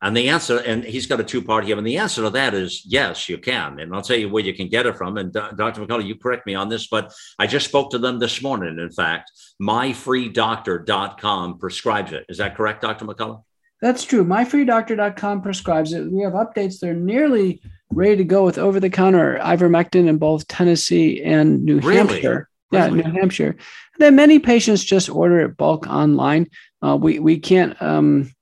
And 0.00 0.16
the 0.16 0.28
answer, 0.30 0.58
and 0.58 0.84
he's 0.84 1.06
got 1.06 1.20
a 1.20 1.24
two 1.24 1.42
part 1.42 1.64
here, 1.64 1.76
and 1.76 1.86
the 1.86 1.98
answer 1.98 2.22
to 2.22 2.30
that 2.30 2.54
is 2.54 2.84
yes, 2.86 3.28
you 3.28 3.36
can. 3.36 3.80
And 3.80 3.92
I'll 3.92 4.00
tell 4.02 4.16
you 4.16 4.30
where 4.30 4.44
you 4.44 4.54
can 4.54 4.68
get 4.68 4.86
it 4.86 4.96
from. 4.96 5.18
And 5.18 5.36
uh, 5.36 5.50
Dr. 5.52 5.84
McCullough, 5.84 6.06
you 6.06 6.14
correct 6.14 6.46
me 6.46 6.54
on 6.54 6.68
this, 6.68 6.86
but 6.86 7.12
I 7.38 7.48
just 7.48 7.66
spoke 7.66 7.90
to 7.90 7.98
them 7.98 8.18
this 8.20 8.40
morning. 8.42 8.78
In 8.78 8.90
fact, 8.92 9.32
myfreedoctor.com 9.60 11.58
prescribes 11.58 12.12
it. 12.12 12.24
Is 12.28 12.38
that 12.38 12.56
correct, 12.56 12.80
Dr. 12.82 13.04
McCullough? 13.04 13.42
That's 13.80 14.04
true. 14.04 14.24
MyFreeDoctor.com 14.24 15.42
prescribes 15.42 15.92
it. 15.92 16.10
We 16.12 16.22
have 16.22 16.34
updates. 16.34 16.80
They're 16.80 16.94
nearly 16.94 17.62
ready 17.90 18.16
to 18.16 18.24
go 18.24 18.44
with 18.44 18.58
over 18.58 18.78
the 18.78 18.90
counter 18.90 19.38
ivermectin 19.40 20.06
in 20.06 20.18
both 20.18 20.46
Tennessee 20.48 21.22
and 21.22 21.64
New 21.64 21.80
really? 21.80 21.96
Hampshire. 21.96 22.48
Yeah, 22.70 22.88
New 22.88 23.02
Hampshire. 23.02 23.50
And 23.50 23.98
then 23.98 24.16
many 24.16 24.38
patients 24.38 24.84
just 24.84 25.08
order 25.08 25.40
it 25.40 25.56
bulk 25.56 25.88
online. 25.88 26.48
Uh, 26.82 26.96
we 26.96 27.18
we 27.18 27.38
can't 27.38 27.80
um, 27.82 28.32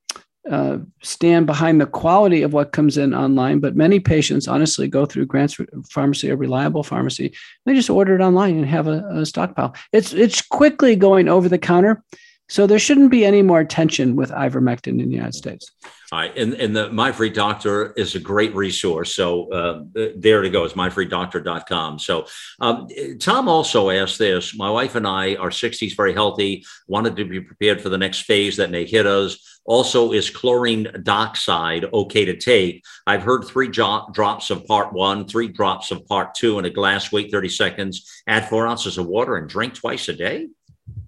uh, 0.51 0.79
stand 1.03 1.47
behind 1.47 1.81
the 1.81 1.87
quality 1.87 2.43
of 2.43 2.53
what 2.53 2.73
comes 2.73 2.99
in 2.99 3.15
online, 3.15 3.61
but 3.61 3.77
many 3.77 4.01
patients 4.01 4.49
honestly 4.49 4.89
go 4.89 5.07
through 5.07 5.27
Grant's 5.27 5.57
Pharmacy 5.91 6.29
a 6.29 6.37
Reliable 6.37 6.83
Pharmacy. 6.83 7.35
They 7.65 7.75
just 7.75 7.91
order 7.91 8.15
it 8.15 8.21
online 8.21 8.57
and 8.57 8.67
have 8.67 8.87
a, 8.87 9.05
a 9.13 9.25
stockpile. 9.27 9.75
It's 9.93 10.13
it's 10.13 10.43
quickly 10.43 10.97
going 10.97 11.29
over 11.29 11.49
the 11.49 11.59
counter. 11.59 12.03
So 12.49 12.67
there 12.67 12.79
shouldn't 12.79 13.11
be 13.11 13.25
any 13.25 13.43
more 13.43 13.63
tension 13.63 14.17
with 14.17 14.31
ivermectin 14.31 15.01
in 15.01 15.09
the 15.09 15.15
United 15.15 15.35
States. 15.35 15.71
All 16.11 16.21
right. 16.21 16.35
And, 16.39 16.55
and 16.55 16.75
the 16.75 16.91
My 16.91 17.13
Free 17.13 17.29
Doctor 17.29 17.93
is 17.93 18.15
a 18.15 18.21
great 18.21 18.55
resource. 18.55 19.15
So 19.15 19.53
uh, 19.53 19.85
there 20.17 20.43
it 20.43 20.51
goes, 20.51 20.73
myfreedoctor.com. 20.73 21.99
So 21.99 22.27
um, 22.61 22.89
Tom 23.21 23.47
also 23.47 23.91
asked 23.91 24.19
this 24.19 24.57
My 24.57 24.71
wife 24.71 24.95
and 24.95 25.07
I 25.07 25.35
are 25.35 25.51
60s, 25.51 25.95
very 25.95 26.15
healthy, 26.15 26.65
wanted 26.87 27.17
to 27.17 27.27
be 27.27 27.43
prepared 27.43 27.83
for 27.83 27.91
the 27.91 27.99
next 27.99 28.23
phase 28.23 28.57
that 28.57 28.71
may 28.71 28.87
hit 28.87 29.07
us. 29.07 29.61
Also, 29.67 30.13
is 30.13 30.31
chlorine 30.31 30.89
dioxide 31.03 31.85
okay 31.93 32.25
to 32.25 32.35
take? 32.39 32.83
I've 33.07 33.23
heard 33.23 33.45
three 33.45 33.69
jo- 33.69 34.09
drops 34.13 34.49
of 34.49 34.67
part 34.67 34.95
one, 34.95 35.29
three 35.29 35.49
drops 35.49 35.91
of 35.91 36.07
part 36.07 36.35
two 36.35 36.59
in 36.59 36.65
a 36.65 36.71
glass, 36.71 37.13
wait 37.13 37.31
30 37.31 37.51
seconds, 37.51 38.23
add 38.27 38.49
four 38.49 38.67
ounces 38.67 38.97
of 38.97 39.07
water, 39.07 39.37
and 39.37 39.47
drink 39.47 39.75
twice 39.75 40.09
a 40.09 40.15
day. 40.15 40.49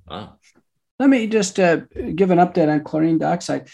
Wow. 0.06 0.39
Let 1.00 1.08
me 1.08 1.26
just 1.26 1.58
uh, 1.58 1.78
give 2.14 2.30
an 2.30 2.36
update 2.36 2.70
on 2.70 2.84
chlorine 2.84 3.16
dioxide. 3.16 3.70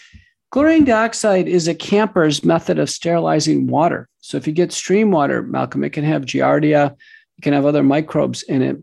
Chlorine 0.49 0.85
dioxide 0.85 1.49
is 1.49 1.67
a 1.67 1.75
camper's 1.75 2.45
method 2.45 2.79
of 2.79 2.89
sterilizing 2.89 3.67
water. 3.67 4.07
So 4.21 4.37
if 4.37 4.47
you 4.47 4.53
get 4.53 4.71
stream 4.71 5.11
water, 5.11 5.43
Malcolm, 5.43 5.83
it 5.83 5.91
can 5.91 6.05
have 6.05 6.21
giardia, 6.21 6.93
it 7.37 7.41
can 7.41 7.51
have 7.51 7.65
other 7.65 7.83
microbes 7.83 8.43
in 8.43 8.61
it. 8.61 8.77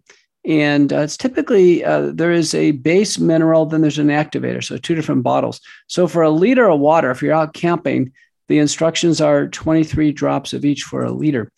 And 0.45 0.93
uh, 0.93 0.99
it's 0.99 1.17
typically 1.17 1.87
uh, 1.87 2.13
there 2.13 2.33
is 2.33 2.55
a 2.55 2.73
base 2.73 3.19
mineral, 3.19 3.65
then 3.65 3.81
there's 3.81 3.99
an 3.99 4.09
activator. 4.09 4.63
So 4.63 4.77
two 4.77 4.95
different 4.95 5.23
bottles. 5.23 5.59
So 5.87 6.07
for 6.07 6.21
a 6.21 6.29
liter 6.29 6.69
of 6.69 6.81
water, 6.81 7.11
if 7.11 7.23
you're 7.23 7.33
out 7.33 7.55
camping, 7.55 8.13
the 8.49 8.59
instructions 8.59 9.23
are 9.23 9.49
23 9.49 10.13
drops 10.13 10.53
of 10.53 10.67
each 10.67 10.83
for 10.83 11.03
a 11.03 11.11
liter. 11.11 11.51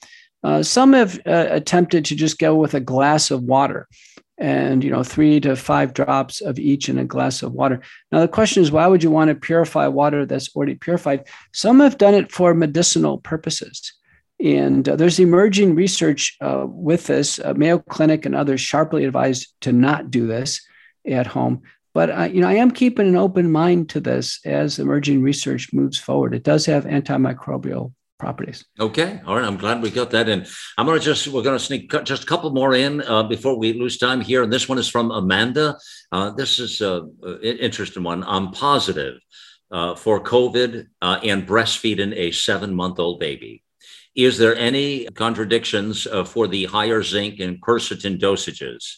Uh, 0.45 0.62
some 0.62 0.93
have 0.93 1.18
uh, 1.26 1.49
attempted 1.51 2.05
to 2.05 2.14
just 2.14 2.39
go 2.39 2.55
with 2.55 2.74
a 2.74 2.80
glass 2.80 3.32
of 3.32 3.43
water 3.43 3.89
and 4.39 4.84
you 4.84 4.91
know 4.91 5.03
three 5.03 5.41
to 5.41 5.57
five 5.57 5.95
drops 5.95 6.41
of 6.41 6.59
each 6.59 6.89
in 6.89 6.99
a 6.99 7.05
glass 7.05 7.43
of 7.43 7.53
water. 7.53 7.80
Now 8.12 8.20
the 8.20 8.28
question 8.28 8.62
is 8.62 8.70
why 8.70 8.87
would 8.87 9.03
you 9.03 9.11
want 9.11 9.28
to 9.28 9.34
purify 9.34 9.89
water 9.89 10.26
that's 10.26 10.55
already 10.55 10.74
purified? 10.74 11.26
Some 11.53 11.80
have 11.80 11.99
done 11.99 12.14
it 12.14 12.32
for 12.32 12.55
medicinal 12.55 13.18
purposes. 13.18 13.93
And 14.39 14.87
uh, 14.87 14.97
there's 14.97 15.18
emerging 15.18 15.74
research 15.74 16.37
uh, 16.43 16.66
with 16.68 17.07
this. 17.07 17.39
Uh, 17.39 17.55
mayo 17.55 17.78
clinic 17.78 18.26
and 18.26 18.34
others 18.34 18.61
sharply 18.61 19.07
advised 19.07 19.55
to 19.62 19.72
not 19.72 20.11
do 20.11 20.26
this 20.26 20.61
at 21.09 21.26
home. 21.26 21.62
But 21.95 22.11
uh, 22.11 22.24
you 22.24 22.43
know 22.43 22.49
i 22.49 22.55
am 22.55 22.70
keeping 22.70 23.09
an 23.09 23.16
open 23.16 23.51
mind 23.51 23.89
to 23.91 24.01
this 24.01 24.41
as 24.45 24.78
emerging 24.78 25.22
research 25.22 25.70
moves 25.72 25.99
forward. 25.99 26.34
It 26.34 26.43
does 26.43 26.66
have 26.66 26.84
antimicrobial 26.84 27.93
properties. 28.19 28.64
Okay, 28.81 29.21
all 29.27 29.37
right. 29.37 29.45
I'm 29.45 29.57
glad 29.57 29.83
we 29.83 29.91
got 29.91 30.11
that 30.11 30.29
in. 30.29 30.47
I'm 30.79 30.87
gonna 30.87 31.01
just 31.01 31.29
we're 31.29 31.43
gonna 31.43 31.59
sneak 31.59 31.91
just 32.05 32.23
a 32.25 32.27
couple 32.27 32.51
more 32.51 32.75
in 32.75 33.03
uh, 33.03 33.25
before 33.25 33.59
we 33.59 33.73
lose 33.73 33.99
time 33.99 34.21
here. 34.21 34.43
And 34.43 34.53
this 34.53 34.69
one 34.69 34.79
is 34.79 34.89
from 34.89 35.11
Amanda. 35.11 35.77
Uh, 36.12 36.31
this 36.31 36.59
is 36.59 36.81
an 36.81 37.11
interesting 37.43 38.03
one. 38.03 38.25
I'm 38.25 38.51
positive 38.53 39.19
uh, 39.71 39.95
for 39.95 40.23
COVID 40.23 40.87
uh, 41.03 41.21
and 41.23 41.47
breastfeeding 41.47 42.14
a 42.17 42.31
seven 42.31 42.75
month 42.75 42.99
old 42.99 43.21
baby. 43.21 43.62
Is 44.14 44.39
there 44.39 44.57
any 44.57 45.07
contradictions 45.07 46.07
uh, 46.07 46.25
for 46.25 46.47
the 46.47 46.64
higher 46.64 47.03
zinc 47.03 47.41
and 47.41 47.61
quercetin 47.61 48.19
dosages? 48.19 48.97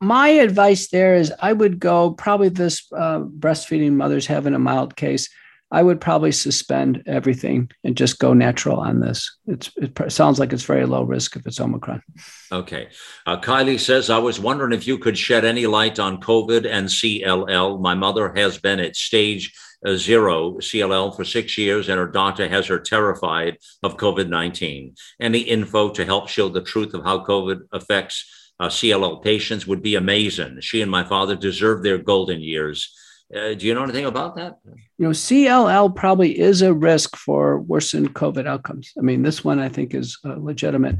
My 0.00 0.28
advice 0.28 0.88
there 0.88 1.14
is 1.14 1.32
I 1.40 1.52
would 1.52 1.78
go 1.80 2.12
probably 2.12 2.48
this 2.48 2.86
uh, 2.92 3.20
breastfeeding 3.20 3.92
mothers 3.92 4.26
having 4.26 4.54
a 4.54 4.58
mild 4.58 4.96
case 4.96 5.28
I 5.72 5.82
would 5.82 6.00
probably 6.00 6.32
suspend 6.32 7.02
everything 7.06 7.70
and 7.84 7.96
just 7.96 8.18
go 8.18 8.32
natural 8.32 8.80
on 8.80 9.00
this. 9.00 9.38
It's, 9.46 9.70
it 9.76 10.12
sounds 10.12 10.40
like 10.40 10.52
it's 10.52 10.64
very 10.64 10.84
low 10.84 11.04
risk 11.04 11.36
if 11.36 11.46
it's 11.46 11.60
Omicron. 11.60 12.02
Okay. 12.50 12.88
Uh, 13.24 13.40
Kylie 13.40 13.78
says, 13.78 14.10
I 14.10 14.18
was 14.18 14.40
wondering 14.40 14.72
if 14.72 14.86
you 14.86 14.98
could 14.98 15.16
shed 15.16 15.44
any 15.44 15.66
light 15.66 15.98
on 15.98 16.20
COVID 16.20 16.66
and 16.68 16.88
CLL. 16.88 17.80
My 17.80 17.94
mother 17.94 18.32
has 18.34 18.58
been 18.58 18.80
at 18.80 18.96
stage 18.96 19.52
uh, 19.86 19.94
zero 19.94 20.54
CLL 20.58 21.14
for 21.16 21.24
six 21.24 21.56
years, 21.56 21.88
and 21.88 21.98
her 21.98 22.08
doctor 22.08 22.48
has 22.48 22.66
her 22.66 22.78
terrified 22.78 23.56
of 23.82 23.96
COVID 23.96 24.28
19. 24.28 24.94
Any 25.20 25.40
info 25.40 25.90
to 25.90 26.04
help 26.04 26.28
show 26.28 26.48
the 26.48 26.62
truth 26.62 26.94
of 26.94 27.04
how 27.04 27.24
COVID 27.24 27.60
affects 27.72 28.52
uh, 28.58 28.68
CLL 28.68 29.22
patients 29.22 29.66
would 29.66 29.82
be 29.82 29.94
amazing. 29.94 30.58
She 30.60 30.82
and 30.82 30.90
my 30.90 31.04
father 31.04 31.34
deserve 31.34 31.82
their 31.82 31.96
golden 31.96 32.40
years. 32.40 32.94
Uh, 33.34 33.54
do 33.54 33.66
you 33.66 33.74
know 33.74 33.84
anything 33.84 34.06
about 34.06 34.34
that? 34.34 34.58
You 34.64 35.06
know, 35.06 35.10
CLL 35.10 35.94
probably 35.94 36.38
is 36.38 36.62
a 36.62 36.74
risk 36.74 37.16
for 37.16 37.60
worsened 37.60 38.14
COVID 38.14 38.46
outcomes. 38.46 38.92
I 38.98 39.02
mean, 39.02 39.22
this 39.22 39.44
one 39.44 39.60
I 39.60 39.68
think 39.68 39.94
is 39.94 40.18
uh, 40.24 40.34
legitimate. 40.36 40.96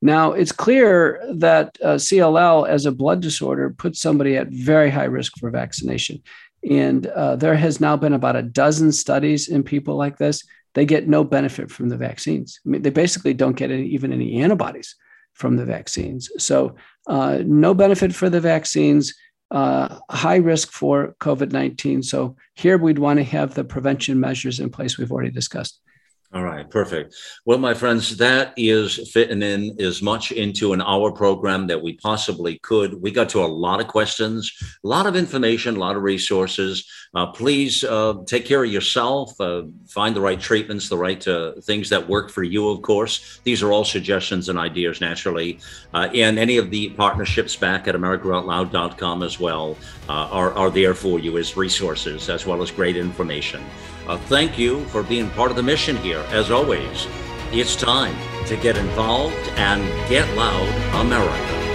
Now, 0.00 0.32
it's 0.32 0.52
clear 0.52 1.20
that 1.34 1.76
uh, 1.82 1.94
CLL 1.94 2.68
as 2.68 2.86
a 2.86 2.92
blood 2.92 3.20
disorder 3.20 3.70
puts 3.70 4.00
somebody 4.00 4.36
at 4.36 4.48
very 4.48 4.90
high 4.90 5.04
risk 5.04 5.38
for 5.38 5.50
vaccination. 5.50 6.22
And 6.68 7.06
uh, 7.06 7.36
there 7.36 7.56
has 7.56 7.80
now 7.80 7.96
been 7.96 8.12
about 8.12 8.36
a 8.36 8.42
dozen 8.42 8.92
studies 8.92 9.48
in 9.48 9.62
people 9.62 9.96
like 9.96 10.18
this. 10.18 10.44
They 10.74 10.84
get 10.84 11.08
no 11.08 11.24
benefit 11.24 11.70
from 11.70 11.88
the 11.88 11.96
vaccines. 11.96 12.60
I 12.64 12.68
mean, 12.68 12.82
they 12.82 12.90
basically 12.90 13.34
don't 13.34 13.56
get 13.56 13.70
any, 13.70 13.86
even 13.88 14.12
any 14.12 14.42
antibodies 14.42 14.94
from 15.32 15.56
the 15.56 15.64
vaccines. 15.64 16.30
So, 16.38 16.76
uh, 17.06 17.42
no 17.44 17.72
benefit 17.72 18.14
for 18.14 18.28
the 18.28 18.40
vaccines 18.40 19.14
uh, 19.50 19.98
high 20.10 20.36
risk 20.36 20.72
for 20.72 21.14
COVID 21.20 21.52
19. 21.52 22.02
So 22.02 22.36
here 22.54 22.78
we'd 22.78 22.98
want 22.98 23.18
to 23.18 23.24
have 23.24 23.54
the 23.54 23.64
prevention 23.64 24.18
measures 24.18 24.60
in 24.60 24.70
place 24.70 24.98
we've 24.98 25.12
already 25.12 25.30
discussed. 25.30 25.80
All 26.34 26.42
right, 26.42 26.68
perfect. 26.68 27.14
Well, 27.44 27.58
my 27.58 27.72
friends, 27.72 28.16
that 28.16 28.52
is 28.56 29.10
fitting 29.12 29.42
in 29.42 29.80
as 29.80 30.02
much 30.02 30.32
into 30.32 30.72
an 30.72 30.82
hour 30.82 31.12
program 31.12 31.68
that 31.68 31.80
we 31.80 31.94
possibly 31.94 32.58
could. 32.58 33.00
We 33.00 33.12
got 33.12 33.28
to 33.30 33.44
a 33.44 33.46
lot 33.46 33.80
of 33.80 33.86
questions, 33.86 34.52
a 34.84 34.88
lot 34.88 35.06
of 35.06 35.14
information, 35.14 35.76
a 35.76 35.78
lot 35.78 35.96
of 35.96 36.02
resources. 36.02 36.86
Uh, 37.16 37.24
please 37.24 37.82
uh, 37.82 38.12
take 38.26 38.44
care 38.44 38.62
of 38.62 38.70
yourself, 38.70 39.40
uh, 39.40 39.62
find 39.86 40.14
the 40.14 40.20
right 40.20 40.38
treatments, 40.38 40.90
the 40.90 40.96
right 40.98 41.26
uh, 41.26 41.52
things 41.62 41.88
that 41.88 42.06
work 42.06 42.30
for 42.30 42.42
you, 42.42 42.68
of 42.68 42.82
course. 42.82 43.40
These 43.42 43.62
are 43.62 43.72
all 43.72 43.86
suggestions 43.86 44.50
and 44.50 44.58
ideas, 44.58 45.00
naturally. 45.00 45.58
Uh, 45.94 46.10
and 46.12 46.38
any 46.38 46.58
of 46.58 46.70
the 46.70 46.90
partnerships 46.90 47.56
back 47.56 47.88
at 47.88 47.94
AmericaOutloud.com 47.94 49.22
as 49.22 49.40
well 49.40 49.78
uh, 50.10 50.12
are, 50.12 50.52
are 50.52 50.70
there 50.70 50.92
for 50.92 51.18
you 51.18 51.38
as 51.38 51.56
resources, 51.56 52.28
as 52.28 52.44
well 52.44 52.60
as 52.60 52.70
great 52.70 52.98
information. 52.98 53.64
Thank 54.26 54.58
you 54.58 54.84
for 54.86 55.02
being 55.02 55.30
part 55.30 55.50
of 55.50 55.56
the 55.56 55.62
mission 55.62 55.96
here. 55.96 56.22
As 56.28 56.50
always, 56.50 57.08
it's 57.50 57.74
time 57.74 58.14
to 58.46 58.56
get 58.58 58.76
involved 58.76 59.34
and 59.56 59.82
get 60.08 60.28
loud, 60.36 60.68
America. 61.04 61.65